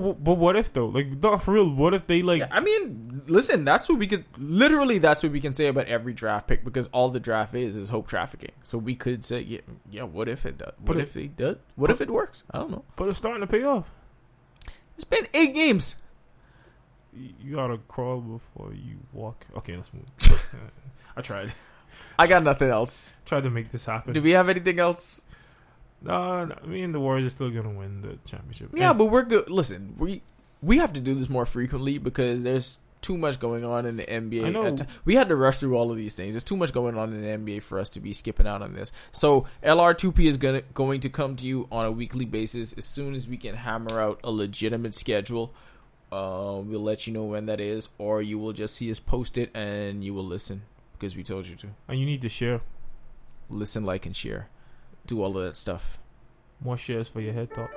But 0.00 0.24
but 0.24 0.34
what 0.38 0.56
if 0.56 0.72
though? 0.72 0.86
Like, 0.86 1.08
no, 1.22 1.38
for 1.38 1.52
real. 1.54 1.68
What 1.68 1.94
if 1.94 2.06
they 2.06 2.22
like? 2.22 2.40
Yeah, 2.40 2.48
I 2.50 2.60
mean, 2.60 3.22
listen, 3.26 3.64
that's 3.64 3.88
what 3.88 3.98
we 3.98 4.06
could 4.06 4.24
literally 4.38 4.98
that's 4.98 5.22
what 5.22 5.32
we 5.32 5.40
can 5.40 5.54
say 5.54 5.66
about 5.68 5.86
every 5.86 6.12
draft 6.14 6.46
pick 6.48 6.64
because 6.64 6.86
all 6.88 7.08
the 7.08 7.20
draft 7.20 7.54
is 7.54 7.76
is 7.76 7.88
hope 7.90 8.06
trafficking. 8.08 8.52
So 8.62 8.78
we 8.78 8.94
could 8.94 9.24
say, 9.24 9.40
yeah, 9.40 9.60
yeah 9.90 10.02
what 10.04 10.28
if 10.28 10.46
it 10.46 10.58
does? 10.58 10.72
What 10.78 10.84
But 10.86 10.96
if 10.98 11.08
if- 11.16 11.22
he 11.22 11.28
does? 11.28 11.56
What 11.76 11.90
if 11.90 12.00
it 12.00 12.10
works? 12.10 12.44
I 12.50 12.58
don't 12.58 12.70
know. 12.70 12.84
But 12.96 13.08
it's 13.08 13.18
starting 13.18 13.40
to 13.40 13.46
pay 13.46 13.62
off. 13.64 13.90
It's 14.94 15.04
been 15.04 15.26
eight 15.34 15.54
games. 15.54 15.96
You 17.12 17.30
you 17.40 17.54
gotta 17.56 17.78
crawl 17.88 18.20
before 18.20 18.72
you 18.72 18.96
walk. 19.12 19.46
Okay, 19.56 19.76
let's 19.76 19.90
move. 19.92 20.46
I 21.16 21.20
tried. 21.22 21.52
I 22.18 22.26
got 22.26 22.42
nothing 22.42 22.68
else. 22.70 23.14
Tried 23.26 23.42
to 23.44 23.50
make 23.50 23.70
this 23.70 23.84
happen. 23.84 24.12
Do 24.12 24.22
we 24.22 24.30
have 24.30 24.48
anything 24.48 24.78
else? 24.78 25.22
No, 26.04 26.44
no, 26.44 26.56
me 26.66 26.82
and 26.82 26.94
the 26.94 27.00
Warriors 27.00 27.26
are 27.26 27.30
still 27.30 27.50
gonna 27.50 27.70
win 27.70 28.02
the 28.02 28.18
championship. 28.28 28.70
Yeah, 28.74 28.90
And- 28.90 28.98
but 28.98 29.06
we're 29.06 29.24
good. 29.24 29.50
Listen, 29.50 29.94
we 29.98 30.22
we 30.62 30.78
have 30.78 30.92
to 30.92 31.00
do 31.00 31.14
this 31.14 31.28
more 31.28 31.44
frequently 31.46 31.98
because 31.98 32.42
there's 32.42 32.78
too 33.00 33.18
much 33.18 33.40
going 33.40 33.64
on 33.64 33.84
in 33.84 33.96
the 33.96 34.04
NBA. 34.04 34.46
I 34.46 34.50
know. 34.50 34.76
We 35.04 35.16
had 35.16 35.28
to 35.28 35.34
rush 35.34 35.58
through 35.58 35.76
all 35.76 35.90
of 35.90 35.96
these 35.96 36.14
things. 36.14 36.34
There's 36.34 36.44
too 36.44 36.56
much 36.56 36.72
going 36.72 36.96
on 36.96 37.12
in 37.12 37.20
the 37.20 37.28
NBA 37.54 37.60
for 37.60 37.80
us 37.80 37.88
to 37.90 38.00
be 38.00 38.12
skipping 38.12 38.46
out 38.46 38.62
on 38.62 38.74
this. 38.74 38.92
So 39.10 39.46
LR2P 39.64 40.26
is 40.26 40.36
gonna 40.36 40.62
going 40.72 41.00
to 41.00 41.08
come 41.08 41.34
to 41.36 41.46
you 41.46 41.66
on 41.72 41.84
a 41.84 41.90
weekly 41.90 42.24
basis 42.24 42.72
as 42.74 42.84
soon 42.84 43.14
as 43.14 43.26
we 43.26 43.36
can 43.36 43.56
hammer 43.56 44.00
out 44.00 44.20
a 44.22 44.30
legitimate 44.30 44.94
schedule. 44.94 45.52
Uh, 46.12 46.60
we'll 46.64 46.82
let 46.82 47.06
you 47.06 47.12
know 47.12 47.24
when 47.24 47.46
that 47.46 47.58
is, 47.60 47.88
or 47.98 48.22
you 48.22 48.38
will 48.38 48.52
just 48.52 48.76
see 48.76 48.88
us 48.90 49.00
post 49.00 49.36
it 49.38 49.50
and 49.56 50.04
you 50.04 50.14
will 50.14 50.24
listen 50.26 50.62
because 50.92 51.16
we 51.16 51.22
told 51.24 51.46
you 51.48 51.56
to 51.56 51.68
and 51.88 51.98
you 51.98 52.06
need 52.06 52.20
to 52.22 52.28
share 52.28 52.60
listen, 53.50 53.84
like, 53.84 54.06
and 54.06 54.16
share. 54.16 54.48
Do 55.06 55.22
all 55.22 55.36
of 55.36 55.44
that 55.44 55.56
stuff. 55.56 55.98
more 56.64 56.78
shares 56.78 57.08
for 57.08 57.20
your 57.20 57.32
head 57.32 57.52
top. 57.52 57.70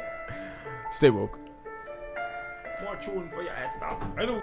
Stay 0.90 1.10
woke. 1.10 1.38
More 2.82 2.96
chewing 2.96 3.30
for 3.30 3.42
your 3.42 3.52
head 3.52 3.70
top. 3.78 4.02
I 4.18 4.24
know. 4.24 4.42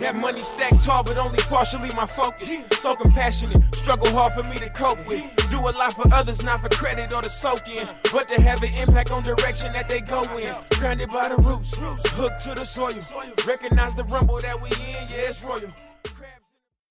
That 0.00 0.16
money 0.16 0.42
stacked 0.42 0.82
tall, 0.84 1.04
but 1.04 1.16
only 1.18 1.38
partially 1.42 1.88
my 1.94 2.06
focus. 2.06 2.52
So 2.80 2.96
compassionate, 2.96 3.62
struggle 3.76 4.10
hard 4.10 4.32
for 4.32 4.42
me 4.48 4.56
to 4.56 4.68
cope 4.70 5.06
with. 5.06 5.22
Do 5.50 5.60
a 5.60 5.70
lot 5.70 5.92
for 5.92 6.12
others, 6.12 6.42
not 6.42 6.62
for 6.62 6.68
credit 6.70 7.12
or 7.12 7.22
to 7.22 7.28
soak 7.28 7.68
in, 7.68 7.88
but 8.12 8.26
to 8.28 8.40
have 8.42 8.60
an 8.64 8.74
impact 8.74 9.12
on 9.12 9.22
direction 9.22 9.70
that 9.72 9.88
they 9.88 10.00
go 10.00 10.22
in. 10.36 10.52
Grounded 10.80 11.10
by 11.10 11.28
the 11.28 11.36
roots, 11.36 11.76
hooked 11.76 12.40
to 12.40 12.54
the 12.56 12.64
soil. 12.64 12.94
Recognize 13.46 13.94
the 13.94 14.04
rumble 14.04 14.40
that 14.40 14.60
we 14.60 14.68
in, 14.70 15.06
yeah, 15.08 15.28
it's 15.28 15.44
royal. 15.44 15.72